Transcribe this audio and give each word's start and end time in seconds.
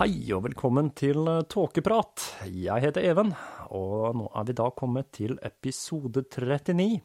Hei 0.00 0.30
og 0.32 0.46
velkommen 0.46 0.86
til 0.96 1.26
Tåkeprat. 1.52 2.22
Jeg 2.48 2.80
heter 2.80 3.04
Even, 3.04 3.34
og 3.68 4.14
nå 4.16 4.30
er 4.32 4.46
vi 4.48 4.54
da 4.56 4.70
kommet 4.72 5.10
til 5.12 5.34
episode 5.44 6.22
39. 6.24 7.02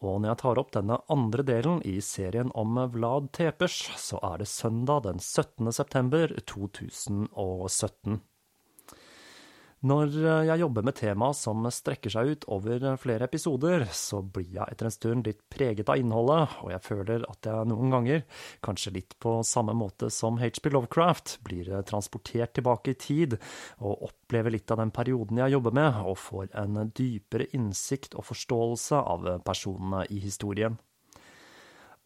Og 0.00 0.22
når 0.22 0.30
jeg 0.30 0.38
tar 0.40 0.60
opp 0.62 0.70
denne 0.72 0.96
andre 1.12 1.44
delen 1.44 1.82
i 1.84 1.98
serien 2.00 2.48
om 2.56 2.80
Vlad 2.94 3.28
Tepers, 3.36 3.76
så 4.00 4.22
er 4.24 4.40
det 4.40 4.48
søndag 4.48 5.04
den 5.04 5.20
17. 5.20 5.68
september 5.76 6.32
2017. 6.48 8.16
Når 9.84 10.14
jeg 10.48 10.60
jobber 10.62 10.84
med 10.86 10.96
tema 10.96 11.26
som 11.36 11.66
strekker 11.68 12.08
seg 12.08 12.30
ut 12.32 12.44
over 12.56 12.84
flere 12.96 13.26
episoder, 13.28 13.82
så 13.92 14.22
blir 14.24 14.54
jeg 14.54 14.72
etter 14.72 14.88
en 14.88 14.94
stund 14.94 15.28
litt 15.28 15.42
preget 15.52 15.90
av 15.92 16.00
innholdet, 16.00 16.54
og 16.64 16.70
jeg 16.72 16.80
føler 16.86 17.26
at 17.28 17.48
jeg 17.50 17.68
noen 17.68 17.92
ganger, 17.92 18.22
kanskje 18.64 18.94
litt 18.94 19.12
på 19.20 19.34
samme 19.44 19.74
måte 19.76 20.08
som 20.08 20.40
HB 20.40 20.70
Lovecraft, 20.72 21.34
blir 21.44 21.68
transportert 21.84 22.54
tilbake 22.56 22.94
i 22.94 22.98
tid 23.04 23.36
og 23.76 24.08
opplever 24.08 24.56
litt 24.56 24.72
av 24.72 24.80
den 24.80 24.94
perioden 24.94 25.42
jeg 25.44 25.52
jobber 25.58 25.76
med, 25.76 26.00
og 26.00 26.16
får 26.30 26.48
en 26.64 26.80
dypere 26.96 27.50
innsikt 27.52 28.16
og 28.16 28.24
forståelse 28.32 29.04
av 29.04 29.28
personene 29.44 30.06
i 30.08 30.24
historien. 30.24 30.80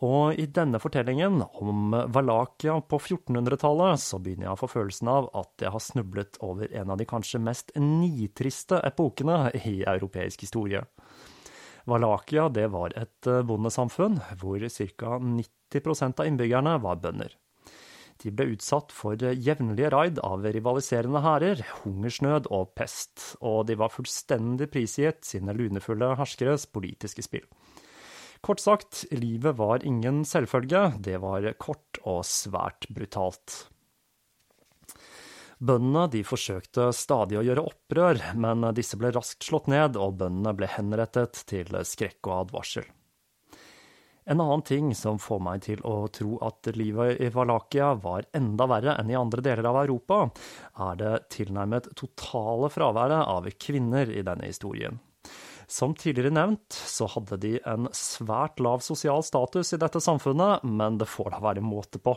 Og 0.06 0.38
i 0.38 0.44
denne 0.54 0.78
fortellingen 0.78 1.40
om 1.58 1.94
Valakia 2.14 2.76
på 2.86 3.00
1400-tallet, 3.00 3.98
så 3.98 4.20
begynner 4.22 4.46
jeg 4.46 4.54
å 4.54 4.60
få 4.60 4.68
følelsen 4.70 5.10
av 5.10 5.26
at 5.40 5.64
jeg 5.64 5.74
har 5.74 5.82
snublet 5.82 6.38
over 6.46 6.70
en 6.70 6.92
av 6.94 7.00
de 7.00 7.06
kanskje 7.08 7.40
mest 7.42 7.72
nitriste 7.74 8.78
epokene 8.86 9.48
i 9.58 9.80
europeisk 9.82 10.46
historie. 10.46 10.84
Valakia 11.88 12.46
det 12.52 12.68
var 12.70 12.94
et 13.00 13.26
bondesamfunn 13.48 14.20
hvor 14.38 14.62
ca. 14.62 15.18
90% 15.18 16.22
av 16.22 16.30
innbyggerne 16.30 16.76
var 16.84 17.02
bønder. 17.02 17.34
De 18.22 18.32
ble 18.34 18.52
utsatt 18.54 18.90
for 18.94 19.18
jevnlige 19.18 19.90
raid 19.94 20.18
av 20.26 20.46
rivaliserende 20.46 21.22
hærer, 21.22 21.62
hungersnød 21.82 22.48
og 22.54 22.72
pest, 22.78 23.34
og 23.38 23.66
de 23.68 23.76
var 23.78 23.94
fullstendig 23.94 24.70
prisgitt 24.74 25.26
sine 25.26 25.54
lunefulle 25.54 26.14
herskeres 26.18 26.66
politiske 26.70 27.22
spill. 27.26 27.46
Kort 28.40 28.62
sagt, 28.62 29.04
livet 29.10 29.56
var 29.58 29.84
ingen 29.86 30.22
selvfølge, 30.24 30.92
det 31.02 31.18
var 31.22 31.46
kort 31.58 31.98
og 32.04 32.22
svært 32.26 32.86
brutalt. 32.94 33.64
Bøndene 35.58 36.04
de 36.12 36.20
forsøkte 36.22 36.92
stadig 36.94 37.40
å 37.40 37.42
gjøre 37.42 37.64
opprør, 37.66 38.20
men 38.38 38.62
disse 38.76 38.98
ble 38.98 39.10
raskt 39.16 39.48
slått 39.48 39.66
ned, 39.72 39.98
og 39.98 40.20
bøndene 40.20 40.54
ble 40.54 40.70
henrettet 40.70 41.42
til 41.50 41.80
skrekk 41.82 42.30
og 42.30 42.44
advarsel. 42.44 42.86
En 44.28 44.42
annen 44.44 44.62
ting 44.62 44.92
som 44.94 45.18
får 45.18 45.38
meg 45.40 45.62
til 45.64 45.80
å 45.88 46.04
tro 46.12 46.36
at 46.44 46.68
livet 46.76 47.16
i 47.24 47.30
Valakia 47.32 47.94
var 47.96 48.28
enda 48.36 48.66
verre 48.68 48.94
enn 49.00 49.10
i 49.10 49.16
andre 49.16 49.42
deler 49.42 49.66
av 49.70 49.80
Europa, 49.86 50.18
er 50.84 50.98
det 51.00 51.12
tilnærmet 51.32 51.88
totale 51.96 52.68
fraværet 52.70 53.24
av 53.24 53.48
kvinner 53.56 54.12
i 54.12 54.22
denne 54.22 54.50
historien. 54.50 55.00
Som 55.70 55.92
tidligere 55.94 56.32
nevnt, 56.32 56.72
så 56.72 57.04
hadde 57.12 57.36
de 57.42 57.50
en 57.68 57.90
svært 57.92 58.56
lav 58.64 58.80
sosial 58.80 59.20
status 59.26 59.74
i 59.76 59.78
dette 59.82 60.00
samfunnet, 60.00 60.64
men 60.64 60.96
det 60.96 61.10
får 61.12 61.34
da 61.34 61.42
være 61.44 61.60
måte 61.60 62.00
på. 62.00 62.14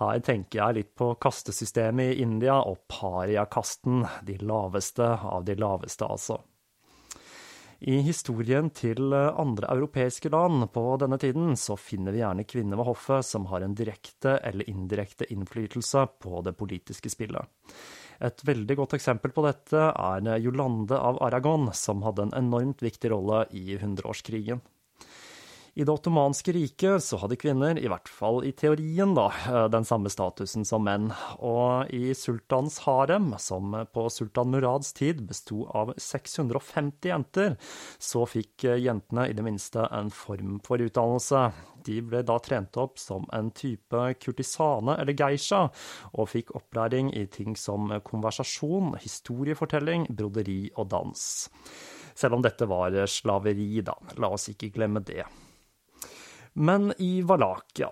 Her 0.00 0.18
tenker 0.26 0.58
jeg 0.58 0.78
litt 0.80 0.90
på 0.98 1.12
kastesystemet 1.22 2.16
i 2.16 2.24
India 2.24 2.58
og 2.66 2.82
pariakasten, 2.90 4.02
de 4.26 4.40
laveste 4.42 5.06
av 5.06 5.46
de 5.46 5.54
laveste, 5.62 6.08
altså. 6.10 6.40
I 7.80 8.02
historien 8.04 8.66
til 8.76 9.14
andre 9.14 9.70
europeiske 9.72 10.28
land 10.34 10.66
på 10.74 10.82
denne 11.00 11.16
tiden 11.22 11.54
så 11.56 11.78
finner 11.80 12.12
vi 12.12 12.20
gjerne 12.20 12.44
kvinner 12.44 12.76
ved 12.76 12.90
hoffet 12.90 13.24
som 13.24 13.46
har 13.48 13.64
en 13.64 13.78
direkte 13.78 14.34
eller 14.50 14.68
indirekte 14.68 15.30
innflytelse 15.32 16.04
på 16.20 16.42
det 16.44 16.58
politiske 16.58 17.08
spillet. 17.08 17.46
Et 18.20 18.42
veldig 18.44 18.76
godt 18.76 18.98
eksempel 18.98 19.32
på 19.32 19.44
dette 19.46 19.80
er 19.90 20.42
Jolande 20.44 20.98
av 20.98 21.20
Aragon, 21.24 21.70
som 21.72 22.02
hadde 22.04 22.28
en 22.28 22.36
enormt 22.36 22.82
viktig 22.84 23.12
rolle 23.14 23.46
i 23.56 23.78
hundreårskrigen. 23.80 24.60
I 25.74 25.84
det 25.84 25.92
ottomanske 25.92 26.52
riket 26.52 27.04
så 27.04 27.20
hadde 27.22 27.38
kvinner, 27.38 27.78
i 27.78 27.86
hvert 27.88 28.08
fall 28.10 28.42
i 28.42 28.50
teorien, 28.56 29.12
da, 29.14 29.28
den 29.70 29.86
samme 29.86 30.10
statusen 30.10 30.64
som 30.66 30.82
menn. 30.82 31.10
Og 31.38 31.92
i 31.94 32.10
sultans 32.18 32.80
harem, 32.86 33.30
som 33.38 33.76
på 33.94 34.06
sultan 34.10 34.50
Murads 34.50 34.90
tid 34.98 35.22
besto 35.28 35.62
av 35.70 35.92
650 35.94 37.12
jenter, 37.12 37.54
så 38.02 38.24
fikk 38.26 38.66
jentene 38.82 39.28
i 39.30 39.36
det 39.36 39.44
minste 39.46 39.86
en 39.94 40.10
form 40.10 40.58
for 40.66 40.82
utdannelse. 40.82 41.44
De 41.86 42.00
ble 42.04 42.24
da 42.26 42.36
trent 42.42 42.76
opp 42.80 42.98
som 43.00 43.28
en 43.32 43.52
type 43.54 44.02
kurtisane 44.20 44.98
eller 45.00 45.16
geisha, 45.16 45.68
og 46.12 46.32
fikk 46.32 46.50
opplæring 46.58 47.12
i 47.14 47.28
ting 47.30 47.54
som 47.56 47.92
konversasjon, 48.04 48.96
historiefortelling, 49.00 50.10
broderi 50.10 50.64
og 50.74 50.90
dans. 50.96 51.22
Selv 52.10 52.36
om 52.36 52.42
dette 52.44 52.66
var 52.68 52.98
slaveri, 53.08 53.84
da. 53.86 53.94
La 54.18 54.34
oss 54.34 54.50
ikke 54.50 54.72
glemme 54.74 55.00
det. 55.06 55.22
Men 56.52 56.92
i 56.98 57.22
Valakia 57.22 57.90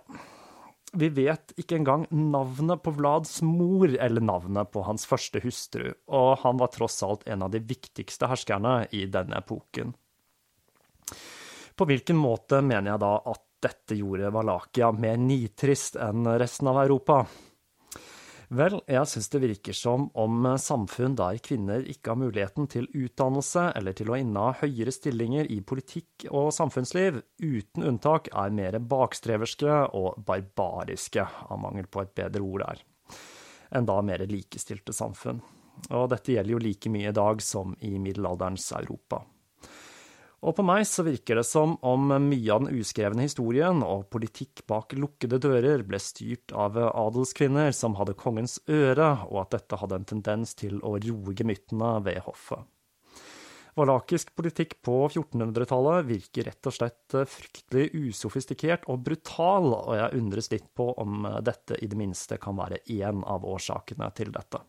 Vi 0.92 1.08
vet 1.08 1.52
ikke 1.60 1.76
engang 1.78 2.06
navnet 2.10 2.82
på 2.82 2.94
Vlads 2.96 3.42
mor 3.42 3.92
eller 3.92 4.24
navnet 4.24 4.70
på 4.72 4.82
hans 4.86 5.04
første 5.06 5.42
hustru, 5.44 5.92
og 6.06 6.38
han 6.42 6.58
var 6.58 6.72
tross 6.72 7.02
alt 7.06 7.26
en 7.28 7.44
av 7.44 7.52
de 7.52 7.60
viktigste 7.60 8.26
herskerne 8.30 8.86
i 8.96 9.04
denne 9.06 9.38
epoken. 9.42 9.92
På 11.76 11.86
hvilken 11.86 12.16
måte 12.18 12.62
mener 12.64 12.94
jeg 12.94 13.02
da 13.04 13.12
at 13.30 13.44
dette 13.62 13.98
gjorde 13.98 14.32
Valakia 14.34 14.90
mer 14.94 15.20
nitrist 15.20 15.98
enn 16.00 16.26
resten 16.40 16.70
av 16.72 16.80
Europa? 16.82 17.20
Vel, 18.48 18.78
jeg 18.88 19.04
syns 19.10 19.26
det 19.28 19.42
virker 19.42 19.76
som 19.76 20.06
om 20.16 20.46
samfunn 20.56 21.12
der 21.18 21.36
kvinner 21.44 21.82
ikke 21.84 22.14
har 22.14 22.20
muligheten 22.22 22.64
til 22.72 22.86
utdannelse 22.96 23.66
eller 23.76 23.92
til 23.92 24.08
å 24.08 24.16
inneha 24.16 24.54
høyere 24.62 24.94
stillinger 24.94 25.50
i 25.52 25.58
politikk 25.60 26.24
og 26.30 26.48
samfunnsliv, 26.56 27.20
uten 27.44 27.84
unntak 27.90 28.30
er 28.32 28.54
mer 28.56 28.78
bakstreverske 28.80 29.82
og 29.92 30.24
barbariske, 30.24 31.26
av 31.28 31.60
mangel 31.60 31.90
på 31.92 32.06
et 32.06 32.14
bedre 32.16 32.40
ord 32.40 32.64
der, 32.64 32.80
enn 33.76 33.88
da 33.90 34.00
mer 34.00 34.24
likestilte 34.30 34.96
samfunn. 34.96 35.44
Og 35.92 36.08
dette 36.08 36.32
gjelder 36.32 36.56
jo 36.56 36.64
like 36.64 36.90
mye 36.90 37.12
i 37.12 37.18
dag 37.20 37.44
som 37.44 37.76
i 37.84 37.98
middelalderens 38.00 38.72
Europa. 38.80 39.26
Og 40.38 40.54
på 40.54 40.62
meg 40.62 40.84
så 40.86 41.02
virker 41.02 41.40
det 41.40 41.46
som 41.48 41.74
om 41.82 42.12
mye 42.22 42.52
av 42.54 42.62
den 42.62 42.78
uskrevne 42.78 43.24
historien 43.26 43.82
og 43.82 44.06
politikk 44.12 44.62
bak 44.70 44.94
lukkede 44.94 45.40
dører 45.42 45.82
ble 45.86 45.98
styrt 45.98 46.54
av 46.54 46.78
adelskvinner 46.78 47.74
som 47.74 47.96
hadde 47.98 48.14
kongens 48.18 48.60
øre, 48.70 49.10
og 49.26 49.40
at 49.42 49.56
dette 49.56 49.80
hadde 49.80 49.98
en 49.98 50.10
tendens 50.14 50.54
til 50.58 50.78
å 50.86 50.94
roe 50.94 51.34
gemyttene 51.34 51.96
ved 52.06 52.22
hoffet. 52.28 52.62
Valakisk 53.78 54.30
politikk 54.34 54.78
på 54.82 54.94
1400-tallet 55.06 56.06
virker 56.06 56.48
rett 56.48 56.66
og 56.70 56.74
slett 56.74 57.18
fryktelig 57.30 57.90
usofistikert 58.08 58.88
og 58.90 59.04
brutal, 59.06 59.70
og 59.74 59.94
jeg 59.98 60.22
undres 60.22 60.50
litt 60.54 60.66
på 60.74 60.90
om 60.98 61.26
dette 61.46 61.78
i 61.82 61.90
det 61.90 61.98
minste 61.98 62.38
kan 62.42 62.58
være 62.58 62.82
én 62.94 63.22
av 63.26 63.46
årsakene 63.46 64.10
til 64.18 64.34
dette. 64.34 64.62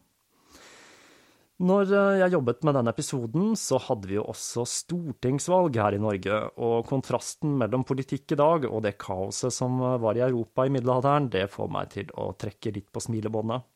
Når 1.60 1.90
eh, 1.92 2.18
jeg 2.22 2.32
jobbet 2.38 2.62
med 2.64 2.78
denne 2.78 2.92
episoden, 2.96 3.50
så 3.60 3.82
hadde 3.84 4.08
vi 4.08 4.16
jo 4.16 4.24
også 4.32 4.64
stortingsvalg 4.70 5.76
her 5.82 5.98
i 5.98 6.00
Norge, 6.00 6.38
og 6.56 6.88
kontrasten 6.88 7.58
mellom 7.60 7.84
politikk 7.88 8.32
i 8.32 8.40
dag 8.40 8.68
og 8.70 8.86
det 8.86 8.96
kaoset 9.02 9.52
som 9.52 9.76
var 10.00 10.16
i 10.16 10.24
Europa 10.24 10.64
i 10.64 10.72
middelalderen, 10.72 11.28
det 11.34 11.50
får 11.52 11.74
meg 11.76 11.92
til 11.98 12.14
å 12.16 12.30
trekke 12.40 12.72
litt 12.78 12.88
på 12.96 13.04
smilebåndet. 13.04 13.68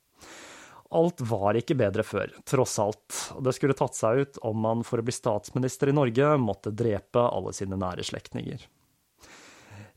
Alt 0.93 1.23
var 1.25 1.57
ikke 1.57 1.75
bedre 1.75 2.05
før, 2.05 2.31
tross 2.47 2.77
alt. 2.79 3.19
Det 3.43 3.51
skulle 3.57 3.75
tatt 3.75 3.97
seg 3.97 4.21
ut 4.21 4.39
om 4.45 4.59
man 4.63 4.85
for 4.85 5.01
å 5.01 5.05
bli 5.05 5.15
statsminister 5.15 5.89
i 5.89 5.97
Norge 5.97 6.35
måtte 6.39 6.71
drepe 6.71 7.25
alle 7.33 7.51
sine 7.57 7.79
nære 7.81 8.05
slektninger. 8.05 8.61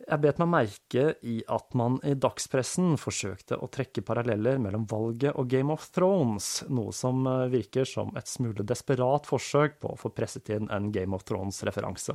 Jeg 0.06 0.22
bet 0.22 0.38
meg 0.38 0.50
merke 0.52 1.04
i 1.26 1.40
at 1.50 1.72
man 1.74 1.96
i 2.06 2.12
dagspressen 2.14 2.94
forsøkte 3.00 3.56
å 3.58 3.66
trekke 3.74 4.04
paralleller 4.06 4.60
mellom 4.62 4.84
valget 4.86 5.34
og 5.34 5.48
Game 5.50 5.74
of 5.74 5.88
Thrones, 5.90 6.60
noe 6.70 6.94
som 6.94 7.26
eh, 7.26 7.48
virker 7.50 7.88
som 7.90 8.12
et 8.14 8.30
smule 8.30 8.62
desperat 8.62 9.26
forsøk 9.26 9.80
på 9.82 9.90
å 9.90 9.98
få 9.98 10.12
presset 10.14 10.52
inn 10.54 10.70
en 10.70 10.92
Game 10.94 11.16
of 11.16 11.26
Thrones-referanse. 11.26 12.14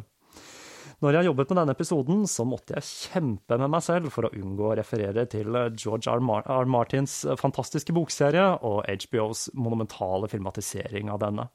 Når 1.02 1.16
jeg 1.18 1.26
jobbet 1.26 1.50
med 1.50 1.58
denne 1.58 1.74
episoden, 1.74 2.20
så 2.30 2.44
måtte 2.46 2.76
jeg 2.76 2.86
kjempe 2.86 3.58
med 3.58 3.72
meg 3.74 3.82
selv 3.82 4.12
for 4.14 4.28
å 4.28 4.30
unngå 4.38 4.68
å 4.70 4.76
referere 4.78 5.24
til 5.32 5.50
George 5.74 6.14
R. 6.14 6.22
R. 6.22 6.70
Martins 6.70 7.16
fantastiske 7.42 7.96
bokserie 7.98 8.44
og 8.62 8.84
HBOs 8.86 9.48
monumentale 9.58 10.30
filmatisering 10.30 11.10
av 11.10 11.24
denne. 11.24 11.48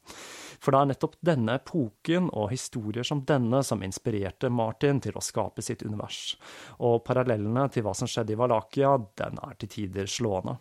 For 0.58 0.74
det 0.74 0.80
er 0.80 0.90
nettopp 0.90 1.14
denne 1.30 1.60
epoken 1.60 2.26
og 2.34 2.50
historier 2.56 3.06
som 3.06 3.22
denne 3.28 3.62
som 3.62 3.86
inspirerte 3.86 4.50
Martin 4.50 4.98
til 5.04 5.14
å 5.14 5.22
skape 5.22 5.62
sitt 5.62 5.86
univers. 5.86 6.34
Og 6.82 7.04
parallellene 7.06 7.68
til 7.70 7.86
hva 7.86 7.94
som 7.94 8.10
skjedde 8.10 8.34
i 8.34 8.40
Valakia, 8.42 8.96
den 9.22 9.38
er 9.46 9.54
til 9.62 9.76
tider 9.76 10.10
slående. 10.10 10.58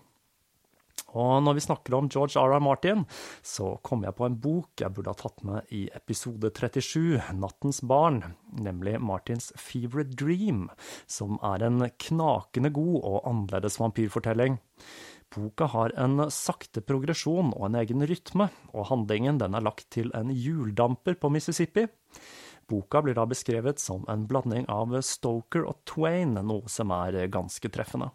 Og 1.15 1.39
når 1.45 1.56
vi 1.56 1.63
snakker 1.63 1.95
om 1.95 2.09
George 2.12 2.39
R.R. 2.42 2.59
Martin, 2.63 3.06
så 3.45 3.75
kom 3.86 4.03
jeg 4.03 4.15
på 4.18 4.27
en 4.27 4.38
bok 4.42 4.81
jeg 4.81 4.92
burde 4.95 5.13
ha 5.13 5.19
tatt 5.19 5.44
med 5.47 5.71
i 5.75 5.86
episode 5.95 6.51
37, 6.51 7.21
Nattens 7.39 7.80
barn, 7.88 8.21
nemlig 8.51 8.97
Martins 9.00 9.51
Fever 9.59 10.03
Dream, 10.03 10.68
som 11.07 11.39
er 11.39 11.63
en 11.68 11.88
knakende 12.07 12.74
god 12.75 12.97
og 13.00 13.30
annerledes 13.31 13.80
vampyrfortelling. 13.80 14.59
Boka 15.36 15.68
har 15.71 15.95
en 16.00 16.27
sakte 16.31 16.83
progresjon 16.86 17.53
og 17.56 17.69
en 17.69 17.80
egen 17.81 18.03
rytme, 18.07 18.50
og 18.75 18.89
handlingen 18.92 19.39
den 19.42 19.56
er 19.56 19.63
lagt 19.65 19.89
til 19.95 20.12
en 20.15 20.31
hjuldamper 20.31 21.18
på 21.19 21.31
Mississippi. 21.33 21.88
Boka 22.68 23.01
blir 23.06 23.18
da 23.18 23.27
beskrevet 23.30 23.81
som 23.81 24.06
en 24.09 24.25
blanding 24.30 24.68
av 24.71 24.95
Stoker 25.06 25.68
og 25.69 25.83
Twain, 25.89 26.38
noe 26.39 26.71
som 26.71 26.94
er 26.95 27.25
ganske 27.33 27.71
treffende. 27.71 28.12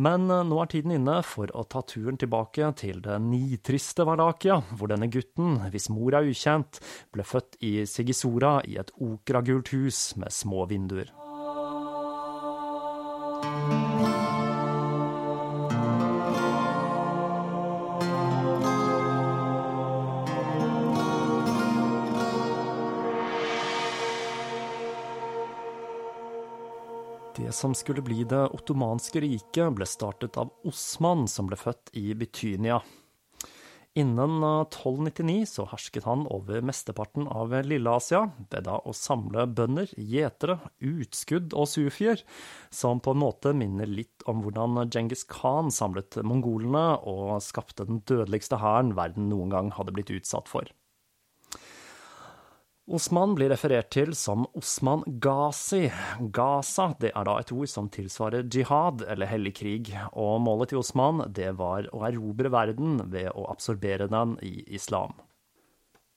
Men 0.00 0.30
nå 0.30 0.58
er 0.62 0.70
tiden 0.72 0.94
inne 0.96 1.18
for 1.26 1.50
å 1.52 1.66
ta 1.68 1.82
turen 1.84 2.16
tilbake 2.20 2.70
til 2.80 3.02
det 3.04 3.18
nitriste 3.20 4.06
Valakia, 4.08 4.62
hvor 4.78 4.88
denne 4.88 5.10
gutten, 5.12 5.58
hvis 5.74 5.90
mor 5.92 6.16
er 6.16 6.30
ukjent, 6.30 6.80
ble 7.12 7.26
født 7.26 7.60
i 7.60 7.74
Sigisora 7.84 8.58
i 8.64 8.78
et 8.80 8.94
okragult 8.96 9.74
hus 9.76 10.14
med 10.16 10.32
små 10.32 10.64
vinduer. 10.72 11.12
Det 27.50 27.54
som 27.54 27.74
skulle 27.74 28.02
bli 28.02 28.22
det 28.30 28.44
ottomanske 28.54 29.20
riket, 29.24 29.72
ble 29.74 29.86
startet 29.90 30.36
av 30.38 30.52
Osman, 30.70 31.24
som 31.26 31.48
ble 31.50 31.56
født 31.58 31.90
i 31.98 32.12
Bytynia. 32.14 32.76
Innen 33.98 34.36
1299 34.38 35.48
så 35.50 35.64
hersket 35.72 36.06
han 36.06 36.28
over 36.30 36.62
mesteparten 36.62 37.26
av 37.26 37.50
Lille-Asia 37.66 38.20
ved 38.52 38.68
da 38.68 38.76
å 38.86 38.94
samle 38.94 39.48
bønder, 39.50 39.90
gjetere, 39.98 40.60
utskudd 40.78 41.50
og 41.58 41.66
sufier, 41.72 42.22
som 42.70 43.02
på 43.02 43.16
en 43.16 43.24
måte 43.24 43.50
minner 43.50 43.90
litt 43.90 44.22
om 44.30 44.44
hvordan 44.44 44.84
Djengis 44.84 45.26
Khan 45.34 45.74
samlet 45.74 46.22
mongolene 46.22 47.00
og 47.02 47.40
skapte 47.42 47.88
den 47.90 48.04
dødeligste 48.06 48.62
hæren 48.62 48.94
verden 48.94 49.26
noen 49.32 49.50
gang 49.50 49.74
hadde 49.74 49.98
blitt 49.98 50.14
utsatt 50.14 50.46
for. 50.46 50.70
Osman 52.90 53.36
blir 53.38 53.52
referert 53.52 53.86
til 53.94 54.16
som 54.18 54.48
Osman 54.58 55.04
Ghazi. 55.22 55.84
Gaza 56.34 56.88
det 56.98 57.12
er 57.14 57.26
da 57.28 57.36
et 57.38 57.52
ord 57.54 57.70
som 57.70 57.86
tilsvarer 57.86 58.48
jihad, 58.50 59.04
eller 59.06 59.30
hellig 59.30 59.52
krig, 59.60 59.92
og 60.10 60.40
målet 60.42 60.72
til 60.72 60.80
Osman 60.80 61.22
det 61.30 61.52
var 61.60 61.86
å 61.94 62.02
erobre 62.08 62.50
verden 62.50 62.98
ved 63.12 63.30
å 63.30 63.46
absorbere 63.52 64.08
den 64.10 64.34
i 64.42 64.64
islam. 64.74 65.14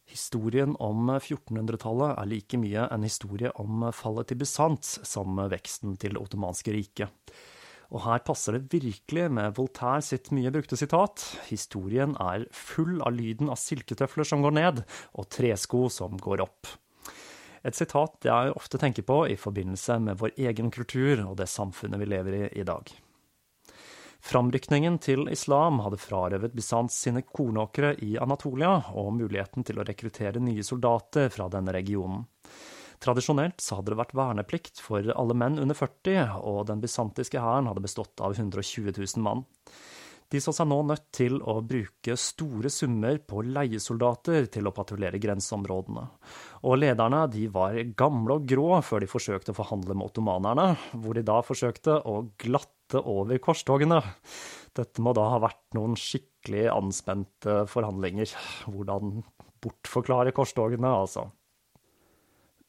Historien 0.10 0.74
om 0.82 1.14
1400-tallet 1.14 2.18
er 2.18 2.32
like 2.32 2.58
mye 2.58 2.88
en 2.90 3.06
historie 3.06 3.54
om 3.62 3.92
fallet 3.94 4.32
til 4.32 4.42
Bysant 4.42 4.96
som 5.06 5.38
veksten 5.54 5.94
til 6.02 6.18
det 6.18 6.26
ottomanske 6.26 6.74
riket. 6.74 7.38
Og 7.94 8.02
her 8.08 8.24
passer 8.26 8.58
det 8.58 8.74
virkelig 8.74 9.28
med 9.30 9.54
Voltaire 9.58 10.02
sitt 10.02 10.32
mye 10.34 10.52
brukte 10.54 10.78
sitat. 10.80 11.22
Historien 11.52 12.16
er 12.18 12.48
full 12.50 12.98
av 13.06 13.14
lyden 13.14 13.52
av 13.54 13.60
silketøfler 13.62 14.26
som 14.26 14.42
går 14.42 14.56
ned, 14.58 14.82
og 15.14 15.30
tresko 15.30 15.86
som 15.94 16.18
går 16.18 16.42
opp. 16.48 16.72
Et 17.64 17.78
sitat 17.78 18.26
jeg 18.28 18.58
ofte 18.58 18.82
tenker 18.82 19.06
på 19.08 19.22
i 19.32 19.38
forbindelse 19.40 20.00
med 20.04 20.20
vår 20.20 20.34
egen 20.50 20.74
kultur 20.74 21.22
og 21.24 21.38
det 21.40 21.48
samfunnet 21.48 22.02
vi 22.02 22.10
lever 22.10 22.40
i 22.42 22.44
i 22.60 22.66
dag. 22.68 22.90
Framrykningen 24.24 24.98
til 25.04 25.28
islam 25.32 25.82
hadde 25.84 26.00
frarøvet 26.00 26.54
Bysants 26.56 26.96
sine 27.06 27.26
kornåkre 27.28 27.94
i 28.08 28.14
Anatolia 28.24 28.78
og 28.96 29.14
muligheten 29.18 29.68
til 29.68 29.80
å 29.80 29.86
rekruttere 29.88 30.40
nye 30.44 30.64
soldater 30.64 31.28
fra 31.32 31.50
denne 31.52 31.76
regionen. 31.76 32.24
Tradisjonelt 33.04 33.60
så 33.60 33.80
hadde 33.80 33.92
det 33.92 34.00
vært 34.00 34.16
verneplikt 34.16 34.80
for 34.80 35.04
alle 35.12 35.36
menn 35.36 35.60
under 35.60 35.76
40, 35.76 36.38
og 36.40 36.62
den 36.70 36.84
bysantiske 36.84 37.42
hæren 37.42 37.68
hadde 37.68 37.84
bestått 37.84 38.24
av 38.24 38.38
120 38.38 38.94
000 38.96 39.26
mann. 39.26 39.44
De 40.34 40.40
så 40.42 40.50
seg 40.56 40.66
nå 40.66 40.80
nødt 40.88 41.04
til 41.14 41.36
å 41.46 41.60
bruke 41.62 42.16
store 42.18 42.72
summer 42.74 43.20
på 43.22 43.44
leiesoldater 43.46 44.48
til 44.56 44.66
å 44.66 44.74
patruljere 44.74 45.20
grenseområdene. 45.22 46.06
Og 46.66 46.80
lederne 46.80 47.20
de 47.30 47.44
var 47.54 47.78
gamle 48.00 48.40
og 48.40 48.48
grå 48.50 48.80
før 48.88 49.04
de 49.04 49.12
forsøkte 49.12 49.54
å 49.54 49.60
forhandle 49.60 49.94
med 49.94 50.08
ottomanerne, 50.08 50.66
hvor 51.04 51.20
de 51.20 51.26
da 51.28 51.38
forsøkte 51.46 52.00
å 52.10 52.16
glatte 52.42 53.04
over 53.04 53.38
korstogene. 53.44 54.00
Dette 54.74 55.06
må 55.06 55.14
da 55.14 55.28
ha 55.36 55.44
vært 55.44 55.78
noen 55.78 55.94
skikkelig 56.00 56.66
anspente 56.74 57.62
forhandlinger. 57.70 58.34
Hvordan 58.74 59.20
bortforklare 59.62 60.34
korstogene, 60.34 60.90
altså. 61.04 61.28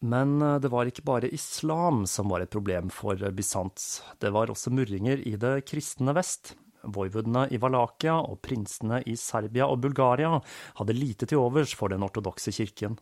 Men 0.05 0.37
eh, 0.43 0.59
det 0.61 0.71
var 0.73 0.91
ikke 0.91 1.07
bare 1.07 1.33
islam 1.33 2.05
som 2.11 2.29
var 2.33 2.45
et 2.45 2.53
problem 2.53 2.93
for 2.93 3.17
Bysants. 3.33 4.03
Det 4.21 4.33
var 4.35 4.53
også 4.53 4.73
murringer 4.75 5.23
i 5.25 5.37
det 5.41 5.57
kristne 5.71 6.15
vest. 6.17 6.55
Voivodene 6.85 7.47
i 7.49 7.57
Valakia 7.61 8.19
og 8.21 8.43
prinsene 8.45 9.01
i 9.09 9.17
Serbia 9.17 9.71
og 9.73 9.81
Bulgaria 9.81 10.37
hadde 10.77 10.97
lite 10.97 11.29
til 11.31 11.41
overs 11.41 11.73
for 11.79 11.95
den 11.95 12.05
ortodokse 12.05 12.53
kirken. 12.53 12.99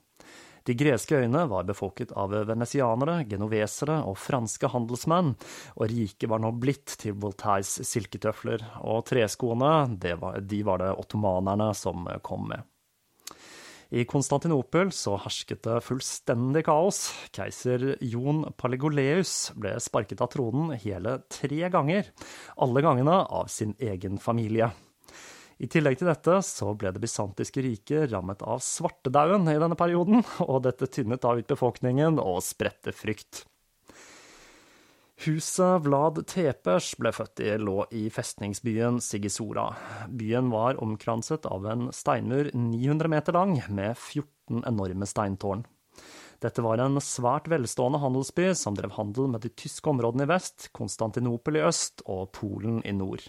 De 0.62 0.76
greske 0.78 1.18
øyene 1.18 1.42
var 1.50 1.66
befolket 1.66 2.12
av 2.14 2.30
venesianere, 2.46 3.24
genovesere 3.26 3.96
og 4.06 4.14
franske 4.22 4.70
handelsmenn, 4.70 5.32
og 5.74 5.90
riket 5.90 6.30
var 6.30 6.42
nå 6.44 6.52
blitt 6.62 6.94
til 7.02 7.16
Voltaires 7.18 7.80
silketøfler, 7.88 8.62
og 8.86 9.02
treskoene, 9.10 9.72
var, 10.22 10.38
de 10.38 10.62
var 10.62 10.84
det 10.84 10.92
ottomanerne 11.02 11.72
som 11.74 12.06
kom 12.22 12.46
med. 12.52 12.62
I 13.92 14.06
Konstantinopel 14.08 14.88
så 14.96 15.18
hersket 15.20 15.66
det 15.66 15.82
fullstendig 15.84 16.62
kaos. 16.64 17.10
Keiser 17.36 17.90
Jon 18.00 18.46
Palegoleus 18.56 19.50
ble 19.52 19.74
sparket 19.84 20.22
av 20.24 20.30
tronen 20.32 20.72
hele 20.80 21.18
tre 21.28 21.68
ganger, 21.68 22.08
alle 22.56 22.84
gangene 22.84 23.18
av 23.28 23.52
sin 23.52 23.76
egen 23.76 24.16
familie. 24.16 24.70
I 25.60 25.68
tillegg 25.68 26.00
til 26.00 26.08
dette 26.08 26.38
så 26.40 26.72
ble 26.72 26.94
det 26.94 27.04
bysantiske 27.04 27.62
riket 27.68 28.08
rammet 28.14 28.40
av 28.40 28.64
svartedauden 28.64 29.52
i 29.52 29.60
denne 29.60 29.76
perioden, 29.76 30.24
og 30.40 30.64
dette 30.64 30.88
tynnet 30.88 31.20
da 31.20 31.36
ut 31.36 31.52
befolkningen 31.52 32.16
og 32.16 32.40
spredte 32.48 32.96
frykt. 32.96 33.44
Huset 35.22 35.84
Vlad 35.84 36.16
Tepers 36.26 36.96
ble 36.98 37.12
født 37.14 37.40
i, 37.44 37.52
lå 37.60 37.84
i 37.94 38.08
festningsbyen 38.10 38.96
Sigisora. 38.98 39.68
Byen 40.10 40.48
var 40.50 40.80
omkranset 40.82 41.46
av 41.46 41.68
en 41.70 41.84
steinmur 41.94 42.48
900 42.56 43.10
meter 43.12 43.36
lang, 43.36 43.52
med 43.70 43.94
14 43.94 44.64
enorme 44.66 45.06
steintårn. 45.06 45.62
Dette 46.42 46.64
var 46.66 46.82
en 46.82 46.98
svært 46.98 47.46
velstående 47.52 48.00
handelsby 48.02 48.48
som 48.58 48.74
drev 48.74 48.96
handel 48.96 49.30
med 49.30 49.44
de 49.46 49.52
tyske 49.62 49.92
områdene 49.92 50.26
i 50.26 50.32
vest, 50.32 50.72
Konstantinopel 50.74 51.60
i 51.60 51.64
øst 51.68 52.02
og 52.10 52.32
Polen 52.34 52.82
i 52.82 52.96
nord. 52.96 53.28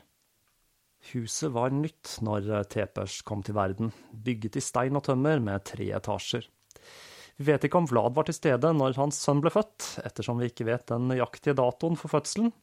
Huset 1.11 1.53
var 1.53 1.75
nytt 1.77 2.17
når 2.25 2.63
Tepers 2.73 3.21
kom 3.21 3.45
til 3.45 3.59
verden, 3.59 3.93
bygget 4.09 4.57
i 4.57 4.65
stein 4.65 4.97
og 4.97 5.05
tømmer 5.11 5.43
med 5.43 5.67
tre 5.69 5.91
etasjer. 5.93 6.49
Vi 7.37 7.47
vet 7.49 7.63
ikke 7.65 7.79
om 7.81 7.87
Vlad 7.89 8.13
var 8.13 8.27
til 8.27 8.37
stede 8.37 8.69
når 8.77 8.97
hans 8.99 9.17
sønn 9.23 9.41
ble 9.41 9.49
født, 9.53 9.87
ettersom 10.05 10.41
vi 10.41 10.51
ikke 10.51 10.67
vet 10.67 10.85
den 10.91 11.07
nøyaktige 11.09 11.57
datoen 11.57 11.97
for 11.97 12.13
fødselen. 12.13 12.53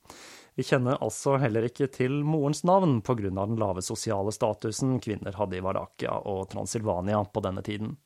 Vi 0.59 0.67
kjenner 0.67 1.01
altså 1.03 1.37
heller 1.43 1.67
ikke 1.67 1.89
til 1.91 2.21
morens 2.27 2.63
navn 2.67 3.01
pga. 3.03 3.31
den 3.31 3.59
lave 3.59 3.83
sosiale 3.83 4.33
statusen 4.35 4.99
kvinner 5.03 5.35
hadde 5.39 5.59
i 5.59 5.65
Varakia 5.65 6.21
og 6.27 6.49
Transilvania 6.53 7.23
på 7.25 7.43
denne 7.43 7.63
tiden. 7.67 7.97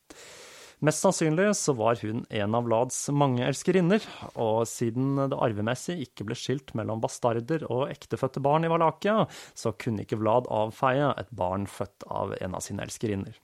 Mest 0.85 1.05
sannsynlig 1.05 1.55
så 1.57 1.73
var 1.77 1.97
hun 2.03 2.25
en 2.29 2.57
av 2.59 2.67
Vlads 2.67 2.99
mange 3.15 3.45
elskerinner, 3.47 4.05
og 4.35 4.67
siden 4.69 5.17
det 5.31 5.39
arvemessig 5.47 5.97
ikke 6.03 6.27
ble 6.29 6.37
skilt 6.37 6.75
mellom 6.77 7.01
bastarder 7.01 7.65
og 7.71 7.89
ektefødte 7.93 8.43
barn 8.45 8.67
i 8.67 8.73
Valakia, 8.73 9.25
så 9.55 9.73
kunne 9.73 10.05
ikke 10.05 10.21
Vlad 10.21 10.51
avfeie 10.53 11.13
et 11.21 11.33
barn 11.33 11.69
født 11.71 12.09
av 12.11 12.37
en 12.41 12.59
av 12.59 12.65
sine 12.67 12.85
elskerinner. 12.85 13.39